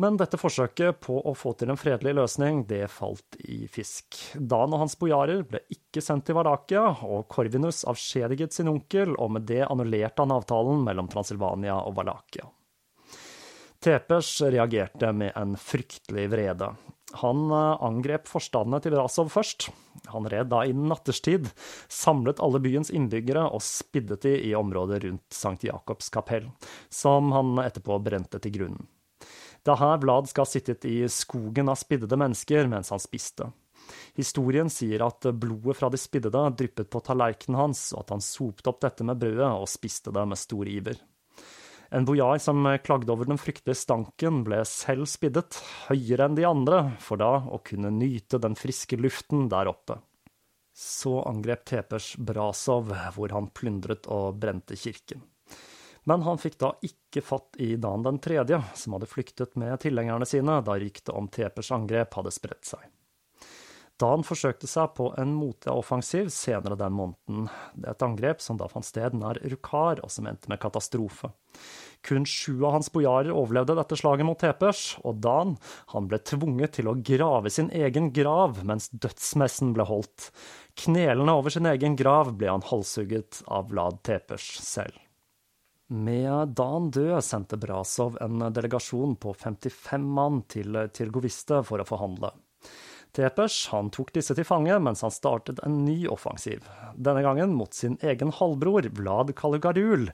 Men 0.00 0.16
dette 0.16 0.38
forsøket 0.40 1.00
på 1.04 1.18
å 1.28 1.34
få 1.36 1.50
til 1.60 1.72
en 1.72 1.76
fredelig 1.76 2.14
løsning, 2.16 2.62
det 2.68 2.86
falt 2.88 3.36
i 3.44 3.66
fisk. 3.68 4.16
Dan 4.34 4.72
og 4.72 4.86
hans 4.86 4.94
bojarer 4.96 5.42
ble 5.44 5.60
ikke 5.74 6.00
sendt 6.00 6.24
til 6.28 6.38
Vardakia, 6.38 6.86
og 7.04 7.26
Korvinus 7.28 7.82
avskjediget 7.90 8.56
sin 8.56 8.70
onkel, 8.72 9.12
og 9.20 9.34
med 9.34 9.44
det 9.50 9.66
annullerte 9.66 10.24
han 10.24 10.32
avtalen 10.32 10.80
mellom 10.86 11.10
Transilvania 11.12 11.76
og 11.84 11.98
Valakia. 11.98 12.48
Tepers 13.80 14.30
reagerte 14.40 15.10
med 15.16 15.36
en 15.36 15.52
fryktelig 15.60 16.24
vrede. 16.32 16.70
Han 17.20 17.50
eh, 17.50 17.82
angrep 17.84 18.28
forstandene 18.30 18.80
til 18.84 18.96
Rasov 18.96 19.28
først. 19.34 19.68
Han 20.14 20.28
red 20.32 20.48
da 20.52 20.62
innen 20.68 20.88
natterstid, 20.92 21.50
samlet 21.92 22.40
alle 22.40 22.60
byens 22.64 22.92
innbyggere 22.94 23.42
og 23.50 23.60
spiddet 23.64 24.24
de 24.24 24.32
i 24.48 24.54
området 24.56 25.02
rundt 25.04 25.36
Sankt 25.36 25.68
Jakobs 25.68 26.08
kapell, 26.14 26.48
som 26.88 27.34
han 27.36 27.60
etterpå 27.66 28.00
brente 28.04 28.40
til 28.40 28.56
grunnen. 28.56 28.88
Det 29.64 29.74
er 29.74 29.80
her 29.82 29.98
Vlad 30.00 30.30
skal 30.30 30.46
ha 30.46 30.50
sittet 30.50 30.86
i 30.88 31.02
skogen 31.12 31.68
av 31.68 31.78
spiddede 31.80 32.16
mennesker 32.20 32.68
mens 32.70 32.92
han 32.94 33.02
spiste. 33.02 33.50
Historien 34.16 34.70
sier 34.72 35.02
at 35.04 35.26
blodet 35.36 35.76
fra 35.78 35.90
de 35.92 35.98
spiddede 36.00 36.42
dryppet 36.56 36.90
på 36.92 37.02
tallerkenen 37.04 37.58
hans, 37.58 37.90
og 37.94 38.04
at 38.04 38.12
han 38.14 38.24
sopte 38.24 38.70
opp 38.70 38.80
dette 38.84 39.06
med 39.06 39.20
brødet 39.20 39.48
og 39.48 39.68
spiste 39.70 40.12
det 40.14 40.26
med 40.28 40.40
stor 40.40 40.68
iver. 40.70 41.00
En 41.90 42.06
bojar 42.06 42.38
som 42.38 42.62
klagde 42.84 43.10
over 43.10 43.26
den 43.26 43.40
fryktelige 43.40 43.80
stanken, 43.80 44.44
ble 44.46 44.60
selv 44.68 45.08
spiddet, 45.10 45.58
høyere 45.88 46.28
enn 46.28 46.36
de 46.38 46.46
andre, 46.46 46.84
for 47.02 47.18
da 47.18 47.32
å 47.50 47.58
kunne 47.66 47.90
nyte 47.90 48.38
den 48.38 48.54
friske 48.58 48.98
luften 49.00 49.48
der 49.50 49.72
oppe. 49.72 49.98
Så 50.70 51.18
angrep 51.26 51.66
Tepers 51.66 52.14
Brasov, 52.16 52.94
hvor 53.16 53.34
han 53.34 53.50
plyndret 53.50 54.06
og 54.06 54.38
brente 54.38 54.78
kirken. 54.78 55.26
Men 56.10 56.24
han 56.26 56.40
fikk 56.42 56.56
da 56.58 56.72
ikke 56.82 57.22
fatt 57.22 57.58
i 57.62 57.76
Dan 57.78 58.02
den 58.02 58.18
tredje, 58.18 58.58
som 58.74 58.96
hadde 58.96 59.06
flyktet 59.06 59.54
med 59.60 59.78
tilhengerne 59.84 60.26
sine 60.26 60.56
da 60.66 60.74
ryktet 60.74 61.12
om 61.14 61.28
Tepers 61.30 61.70
angrep 61.76 62.16
hadde 62.18 62.32
spredt 62.34 62.66
seg. 62.72 62.88
Dan 64.00 64.24
forsøkte 64.24 64.66
seg 64.66 64.94
på 64.96 65.10
en 65.20 65.34
moteoffensiv 65.36 66.30
senere 66.32 66.78
den 66.80 66.94
måneden. 66.96 67.50
Det 67.76 67.84
er 67.84 67.94
et 67.94 68.04
angrep 68.06 68.40
som 68.42 68.56
da 68.58 68.66
fant 68.72 68.86
sted 68.88 69.14
nær 69.14 69.38
Rukar, 69.52 70.00
og 70.02 70.10
som 70.10 70.26
endte 70.26 70.50
med 70.50 70.58
katastrofe. 70.62 71.30
Kun 72.08 72.24
sju 72.24 72.64
av 72.64 72.78
hans 72.78 72.88
bojarer 72.90 73.30
overlevde 73.36 73.76
dette 73.76 73.98
slaget 74.00 74.26
mot 74.26 74.40
Tepers, 74.40 74.96
og 75.04 75.20
Dan 75.20 75.52
han 75.92 76.08
ble 76.08 76.18
tvunget 76.24 76.78
til 76.78 76.88
å 76.90 76.96
grave 76.96 77.52
sin 77.52 77.68
egen 77.76 78.08
grav 78.16 78.64
mens 78.66 78.88
dødsmessen 78.90 79.76
ble 79.76 79.86
holdt. 79.86 80.32
Knelende 80.80 81.36
over 81.36 81.54
sin 81.54 81.68
egen 81.70 81.94
grav 82.00 82.32
ble 82.40 82.50
han 82.50 82.66
halshugget 82.72 83.44
av 83.46 83.68
Vlad 83.70 84.00
Tepers 84.08 84.48
selv. 84.64 84.96
Med 85.90 86.48
Dan 86.54 86.90
død 86.94 87.16
sendte 87.26 87.56
Brasov 87.58 88.14
en 88.22 88.44
delegasjon 88.54 89.16
på 89.18 89.32
55 89.34 90.04
mann 90.06 90.44
til 90.46 90.78
Tirgoviste 90.94 91.64
for 91.66 91.82
å 91.82 91.86
forhandle. 91.88 92.30
Tepers 93.10 93.56
han 93.72 93.88
tok 93.90 94.12
disse 94.14 94.36
til 94.38 94.46
fange, 94.46 94.76
mens 94.78 95.02
han 95.02 95.10
startet 95.10 95.58
en 95.66 95.80
ny 95.82 96.04
offensiv. 96.06 96.62
Denne 96.94 97.24
gangen 97.26 97.56
mot 97.58 97.74
sin 97.74 97.96
egen 98.06 98.30
halvbror 98.36 98.86
Vlad 98.94 99.34
Kalugarul. 99.34 100.12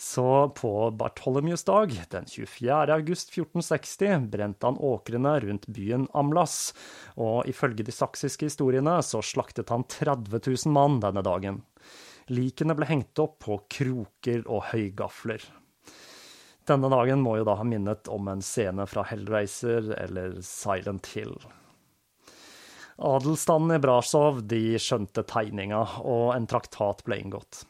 Så 0.00 0.48
på 0.56 0.72
Bartholomjus 0.96 1.66
dag, 1.68 1.92
den 2.14 2.24
24. 2.24 2.88
august 2.96 3.36
1460, 3.36 4.24
brente 4.32 4.70
han 4.70 4.80
åkrene 4.80 5.34
rundt 5.44 5.68
byen 5.68 6.08
Amlas, 6.16 6.72
og 7.20 7.44
ifølge 7.52 7.84
de 7.84 7.92
saksiske 7.92 8.48
historiene 8.48 8.96
så 9.04 9.20
slaktet 9.20 9.68
han 9.68 9.84
30 9.84 10.40
000 10.40 10.72
mann 10.72 10.96
denne 11.04 11.20
dagen. 11.28 11.60
Likene 12.30 12.76
ble 12.78 12.86
hengt 12.86 13.18
opp 13.18 13.40
på 13.42 13.56
kroker 13.70 14.44
og 14.46 14.68
høygafler. 14.70 15.42
Denne 16.68 16.90
dagen 16.92 17.24
må 17.24 17.34
jo 17.40 17.46
da 17.48 17.56
ha 17.58 17.64
minnet 17.66 18.10
om 18.12 18.28
en 18.30 18.42
scene 18.44 18.86
fra 18.86 19.02
Hellraiser 19.08 19.90
eller 19.98 20.36
Silent 20.46 21.10
Hill. 21.14 21.34
Adelstanden 23.00 23.74
i 23.74 23.80
Brasov 23.82 24.42
de 24.46 24.76
skjønte 24.78 25.24
tegninga, 25.26 25.80
og 26.04 26.34
en 26.36 26.46
traktat 26.46 27.02
ble 27.06 27.16
inngått. 27.22 27.64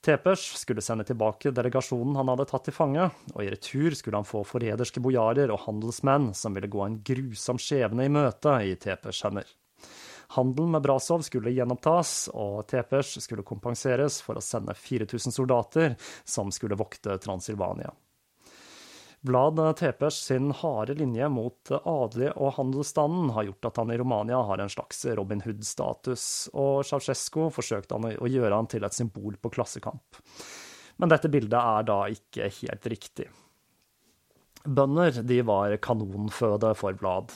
Tepers 0.00 0.46
skulle 0.56 0.80
sende 0.80 1.04
tilbake 1.04 1.50
delegasjonen 1.52 2.16
han 2.16 2.30
hadde 2.32 2.46
tatt 2.48 2.70
til 2.70 2.76
fange, 2.76 3.10
og 3.34 3.40
i 3.44 3.50
retur 3.52 3.92
skulle 3.98 4.22
han 4.22 4.28
få 4.28 4.46
forræderske 4.48 5.02
bojarer 5.04 5.52
og 5.52 5.66
handelsmenn 5.66 6.30
som 6.38 6.56
ville 6.56 6.70
gå 6.72 6.86
en 6.86 7.00
grusom 7.04 7.60
skjebne 7.60 8.06
i 8.06 8.12
møte 8.14 8.54
i 8.64 8.78
Tepers 8.80 9.20
hender. 9.26 9.50
Handelen 10.36 10.70
med 10.70 10.82
Brasov 10.82 11.24
skulle 11.26 11.50
gjenopptas, 11.50 12.28
og 12.34 12.68
Tepers 12.70 13.16
skulle 13.22 13.42
kompenseres 13.42 14.20
for 14.22 14.38
å 14.38 14.44
sende 14.44 14.76
4000 14.78 15.34
soldater 15.34 15.96
som 16.24 16.52
skulle 16.54 16.78
vokte 16.78 17.16
Transilvania. 17.18 17.90
Vlad 19.26 19.58
Tepers 19.76 20.14
sin 20.14 20.50
harde 20.50 20.94
linje 20.94 21.26
mot 21.28 21.72
adelige 21.82 22.30
og 22.40 22.54
handelsstanden 22.56 23.34
har 23.36 23.50
gjort 23.50 23.68
at 23.68 23.82
han 23.82 23.90
i 23.92 23.98
Romania 24.00 24.38
har 24.48 24.62
en 24.62 24.72
slags 24.72 25.02
Robin 25.18 25.42
Hood-status, 25.44 26.24
og 26.54 26.86
Ceaucescu 26.88 27.50
forsøkte 27.52 27.98
han 27.98 28.08
å 28.14 28.30
gjøre 28.30 28.54
han 28.54 28.70
til 28.70 28.86
et 28.86 28.96
symbol 28.96 29.34
på 29.36 29.52
klassekamp. 29.52 30.22
Men 31.02 31.12
dette 31.12 31.28
bildet 31.32 31.58
er 31.58 31.90
da 31.90 32.04
ikke 32.08 32.48
helt 32.62 32.92
riktig. 32.94 33.28
Bønder 34.64 35.22
de 35.24 35.38
var 35.48 35.72
kanonføde 35.80 36.74
for 36.76 36.96
Vlad, 37.00 37.32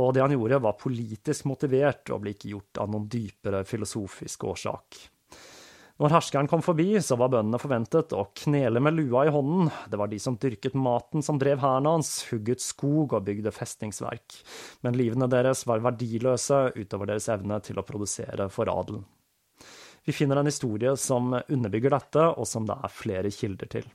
og 0.00 0.14
det 0.16 0.22
han 0.24 0.32
gjorde 0.32 0.62
var 0.64 0.78
politisk 0.80 1.44
motivert 1.50 2.08
og 2.14 2.22
ble 2.24 2.32
ikke 2.32 2.54
gjort 2.54 2.80
av 2.80 2.92
noen 2.92 3.08
dypere 3.12 3.64
filosofisk 3.68 4.46
årsak. 4.48 5.02
Når 6.02 6.10
herskeren 6.10 6.48
kom 6.50 6.62
forbi, 6.64 6.88
så 6.98 7.14
var 7.20 7.30
bøndene 7.30 7.60
forventet 7.62 8.14
å 8.18 8.24
knele 8.40 8.80
med 8.82 8.96
lua 8.96 9.28
i 9.28 9.30
hånden. 9.30 9.68
Det 9.86 9.98
var 10.00 10.10
de 10.10 10.18
som 10.18 10.34
dyrket 10.40 10.74
maten 10.74 11.22
som 11.22 11.38
drev 11.38 11.60
hæren 11.62 11.86
hans, 11.86 12.16
hugget 12.32 12.64
skog 12.64 13.14
og 13.14 13.28
bygde 13.28 13.52
festningsverk. 13.54 14.40
Men 14.82 14.98
livene 14.98 15.28
deres 15.30 15.62
var 15.70 15.84
verdiløse 15.84 16.72
utover 16.74 17.12
deres 17.12 17.28
evne 17.30 17.60
til 17.62 17.78
å 17.78 17.86
produsere 17.86 18.48
for 18.50 18.72
adelen. 18.72 19.04
Vi 20.04 20.12
finner 20.12 20.40
en 20.40 20.50
historie 20.50 20.96
som 21.00 21.30
underbygger 21.30 21.94
dette, 21.94 22.26
og 22.26 22.48
som 22.48 22.66
det 22.66 22.74
er 22.74 22.92
flere 22.92 23.30
kilder 23.32 23.70
til. 23.78 23.86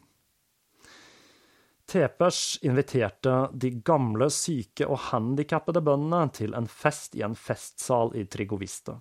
Tepers 1.89 2.59
inviterte 2.61 3.49
de 3.53 3.71
gamle, 3.81 4.27
syke 4.29 4.85
og 4.85 4.99
handikappede 5.09 5.81
bøndene 5.81 6.27
til 6.37 6.53
en 6.53 6.67
fest 6.69 7.15
i 7.17 7.23
en 7.25 7.33
festsal 7.33 8.13
i 8.13 8.27
Trigoviste. 8.29 8.93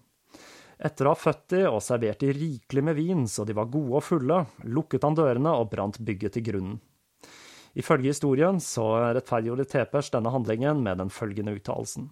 Etter 0.78 1.08
å 1.08 1.12
ha 1.12 1.18
født 1.18 1.42
de 1.52 1.60
og 1.68 1.82
servert 1.84 2.22
de 2.22 2.32
rikelig 2.32 2.84
med 2.86 2.96
vin 2.96 3.26
så 3.28 3.44
de 3.44 3.56
var 3.58 3.68
gode 3.68 3.98
og 3.98 4.06
fulle, 4.06 4.38
lukket 4.64 5.04
han 5.04 5.18
dørene 5.18 5.52
og 5.58 5.68
brant 5.74 5.98
bygget 6.00 6.38
til 6.38 6.46
grunnen. 6.48 6.78
Ifølge 7.76 8.14
historien 8.14 8.56
så 8.62 8.86
rettferdiggjorde 9.18 9.68
Tepers 9.68 10.08
denne 10.14 10.32
handlingen 10.32 10.80
med 10.82 11.02
den 11.02 11.12
følgende 11.12 11.52
uttalelsen. 11.58 12.08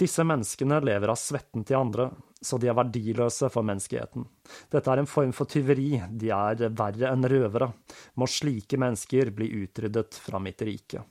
Disse 0.00 0.24
menneskene 0.26 0.80
lever 0.82 1.12
av 1.12 1.20
svetten 1.20 1.66
til 1.68 1.78
andre, 1.78 2.08
så 2.44 2.58
de 2.60 2.68
er 2.70 2.76
verdiløse 2.76 3.48
for 3.52 3.66
menneskeheten. 3.66 4.26
Dette 4.72 4.92
er 4.92 5.02
en 5.02 5.10
form 5.10 5.32
for 5.36 5.50
tyveri, 5.50 5.96
de 6.10 6.30
er 6.34 6.68
verre 6.76 7.10
enn 7.10 7.26
røvere. 7.30 7.72
Må 8.20 8.28
slike 8.30 8.78
mennesker 8.80 9.32
bli 9.34 9.50
utryddet 9.64 10.20
fra 10.20 10.42
mitt 10.42 10.62
rike. 10.64 11.02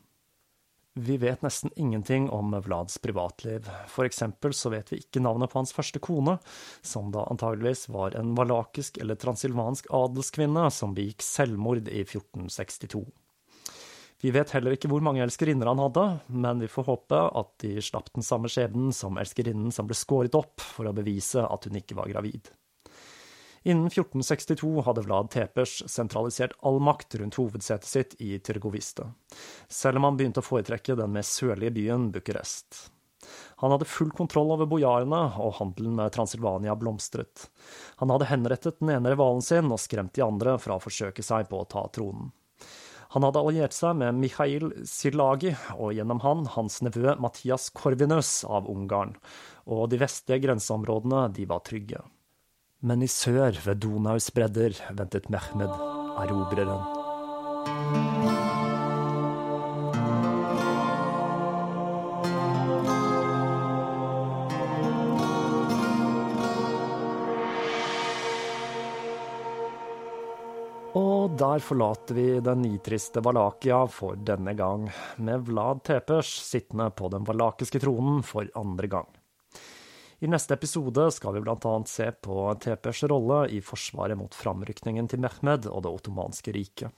Vi 0.96 1.18
vet 1.18 1.42
nesten 1.42 1.72
ingenting 1.76 2.28
om 2.30 2.52
Vlads 2.62 3.00
privatliv. 3.02 3.66
For 3.90 4.06
eksempel 4.06 4.54
så 4.54 4.70
vet 4.70 4.92
vi 4.94 5.00
ikke 5.02 5.24
navnet 5.26 5.50
på 5.50 5.58
hans 5.58 5.74
første 5.74 5.98
kone, 6.04 6.36
som 6.86 7.10
da 7.16 7.26
antageligvis 7.32 7.88
var 7.90 8.14
en 8.20 8.36
valakisk 8.38 9.00
eller 9.02 9.18
transilvansk 9.18 9.90
adelskvinne 9.90 10.68
som 10.70 10.94
begikk 10.94 11.26
selvmord 11.26 11.90
i 11.90 12.04
1462. 12.06 13.08
Vi 14.24 14.32
vet 14.32 14.54
heller 14.56 14.72
ikke 14.72 14.88
hvor 14.88 15.04
mange 15.04 15.20
elskerinner 15.20 15.68
han 15.68 15.82
hadde, 15.84 16.04
men 16.32 16.62
vi 16.64 16.70
får 16.72 16.86
håpe 16.88 17.18
at 17.36 17.50
de 17.60 17.74
slapp 17.84 18.08
den 18.14 18.24
samme 18.24 18.48
skjebnen 18.48 18.94
som 18.96 19.18
elskerinnen 19.20 19.74
som 19.76 19.90
ble 19.90 19.98
skåret 20.00 20.36
opp 20.40 20.64
for 20.64 20.88
å 20.88 20.94
bevise 20.96 21.44
at 21.44 21.68
hun 21.68 21.76
ikke 21.76 21.98
var 21.98 22.08
gravid. 22.08 22.48
Innen 23.68 23.90
1462 23.90 24.86
hadde 24.88 25.04
Vlad 25.04 25.28
Tepers 25.32 25.74
sentralisert 25.92 26.56
all 26.64 26.80
makt 26.84 27.18
rundt 27.20 27.36
hovedsetet 27.36 27.88
sitt 27.90 28.16
i 28.24 28.38
Tyrgoviste, 28.40 29.10
selv 29.68 30.00
om 30.00 30.08
han 30.08 30.20
begynte 30.20 30.40
å 30.40 30.48
foretrekke 30.48 30.96
den 31.00 31.12
mer 31.16 31.28
sørlige 31.28 31.76
byen 31.76 32.08
Bucuresti. 32.16 32.92
Han 33.64 33.72
hadde 33.72 33.88
full 33.88 34.12
kontroll 34.16 34.54
over 34.56 34.68
bojarene, 34.72 35.20
og 35.40 35.58
handelen 35.60 35.96
med 36.00 36.12
Transilvania 36.16 36.76
blomstret. 36.80 37.50
Han 38.00 38.12
hadde 38.12 38.28
henrettet 38.32 38.80
den 38.80 38.92
ene 38.96 39.12
rivalen 39.12 39.44
sin 39.44 39.72
og 39.72 39.80
skremt 39.84 40.16
de 40.16 40.24
andre 40.24 40.56
fra 40.60 40.80
å 40.80 40.84
forsøke 40.84 41.24
seg 41.24 41.52
på 41.52 41.60
å 41.60 41.68
ta 41.72 41.86
tronen. 41.92 42.32
Han 43.14 43.28
hadde 43.28 43.43
alliert 43.45 43.76
seg 43.78 43.99
med 43.99 44.18
Mikhail 44.18 44.72
Silagi, 44.89 45.53
og 45.78 45.93
gjennom 45.93 46.24
han 46.26 46.47
hans 46.55 46.80
nevø 46.86 47.14
Mathias 47.22 47.70
Korvinus 47.78 48.41
av 48.49 48.66
Ungarn, 48.72 49.14
og 49.70 49.88
de 49.93 50.01
vestlige 50.01 50.47
grenseområdene 50.47 51.28
de 51.38 51.45
var 51.49 51.61
trygge 51.68 52.01
men 52.84 53.03
i 53.03 53.07
sør, 53.07 53.55
ved 53.66 53.80
Donaus 53.84 54.28
bredder, 54.36 54.76
ventet 54.91 55.30
Mehmed, 55.32 55.72
erobreren. 56.20 56.84
Og 70.94 71.34
der 71.41 71.58
forlater 71.66 72.14
vi 72.14 72.26
den 72.46 72.60
nitriste 72.62 73.22
Valakia 73.26 73.80
for 73.89 74.14
denne 74.14 74.54
gang, 74.54 74.86
med 75.18 75.48
Vlad 75.48 75.82
Tepers 75.88 76.30
sittende 76.46 76.91
på 76.94 77.10
den 77.10 77.26
valakiske 77.26 77.82
tronen 77.82 78.22
for 78.22 78.46
andre 78.60 78.89
gang. 78.91 79.08
I 80.22 80.30
neste 80.30 80.54
episode 80.54 81.08
skal 81.12 81.34
vi 81.34 81.41
annet 81.50 81.89
se 81.89 82.12
på 82.14 82.46
Tepers 82.62 83.02
rolle 83.10 83.48
i 83.50 83.64
forsvaret 83.66 84.20
mot 84.20 84.38
framrykningen 84.38 85.10
til 85.10 85.24
Mehmed 85.26 85.66
og 85.66 85.82
det 85.82 85.96
ottomanske 85.98 86.54
riket. 86.54 86.94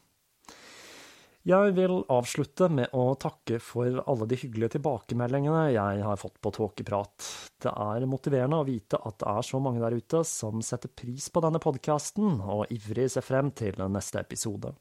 Jeg 1.45 1.75
vil 1.77 1.99
avslutte 2.09 2.71
med 2.73 2.89
å 2.97 3.11
takke 3.21 3.59
for 3.61 3.99
alle 4.09 4.25
de 4.25 4.37
hyggelige 4.41 4.79
tilbakemeldingene 4.79 5.75
jeg 5.75 5.99
har 6.01 6.17
fått 6.17 6.39
på 6.41 6.49
Tåkeprat. 6.55 7.27
Det 7.61 7.69
er 7.69 8.05
motiverende 8.09 8.63
å 8.63 8.65
vite 8.65 8.97
at 8.97 9.19
det 9.21 9.27
er 9.29 9.45
så 9.45 9.61
mange 9.61 9.83
der 9.83 9.93
ute 9.93 10.23
som 10.25 10.63
setter 10.65 10.89
pris 10.89 11.27
på 11.29 11.43
denne 11.45 11.61
podkasten, 11.61 12.39
og 12.41 12.73
ivrig 12.73 13.11
ser 13.13 13.27
frem 13.27 13.53
til 13.53 13.77
neste 13.93 14.23
episode. 14.25 14.73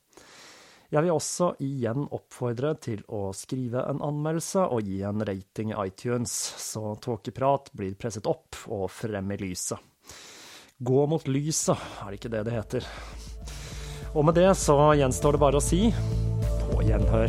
Jeg 0.89 1.05
vil 1.05 1.13
også 1.13 1.51
igjen 1.69 2.09
oppfordre 2.09 2.73
til 2.81 3.05
å 3.13 3.27
skrive 3.37 3.85
en 3.85 4.01
anmeldelse 4.09 4.65
og 4.65 4.89
gi 4.89 5.03
en 5.05 5.21
rating 5.21 5.77
i 5.77 5.79
iTunes, 5.85 6.33
så 6.65 6.97
Tåkeprat 6.97 7.75
blir 7.77 7.93
presset 8.01 8.25
opp 8.25 8.65
og 8.73 8.89
frem 8.89 9.37
i 9.37 9.43
lyset. 9.45 9.85
Gå 10.81 11.05
mot 11.13 11.29
lyset, 11.29 11.77
er 12.01 12.09
det 12.09 12.23
ikke 12.23 12.35
det 12.39 12.47
det 12.49 12.57
heter? 12.57 12.93
Og 14.17 14.25
med 14.25 14.41
det 14.41 14.55
så 14.57 14.79
gjenstår 14.97 15.37
det 15.37 15.45
bare 15.45 15.61
å 15.61 15.69
si 15.73 15.91
på 16.71 16.83
gjenhør. 16.83 17.29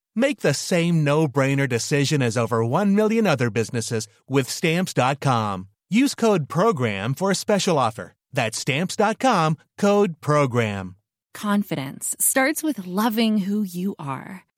Make 0.15 0.41
the 0.41 0.53
same 0.53 1.03
no-brainer 1.03 1.67
decision 1.67 2.21
as 2.21 2.37
over 2.37 2.65
1 2.65 2.95
million 2.95 3.25
other 3.25 3.49
businesses 3.49 4.07
with 4.27 4.49
stamps.com. 4.49 5.67
Use 5.89 6.15
code 6.15 6.47
PROGRAM 6.49 7.15
for 7.15 7.31
a 7.31 7.35
special 7.35 7.77
offer. 7.77 8.13
That's 8.33 8.57
stamps.com, 8.57 9.57
code 9.77 10.21
PROGRAM. 10.21 10.95
Confidence 11.33 12.15
starts 12.19 12.61
with 12.61 12.85
loving 12.85 13.39
who 13.39 13.63
you 13.63 13.95
are. 13.97 14.45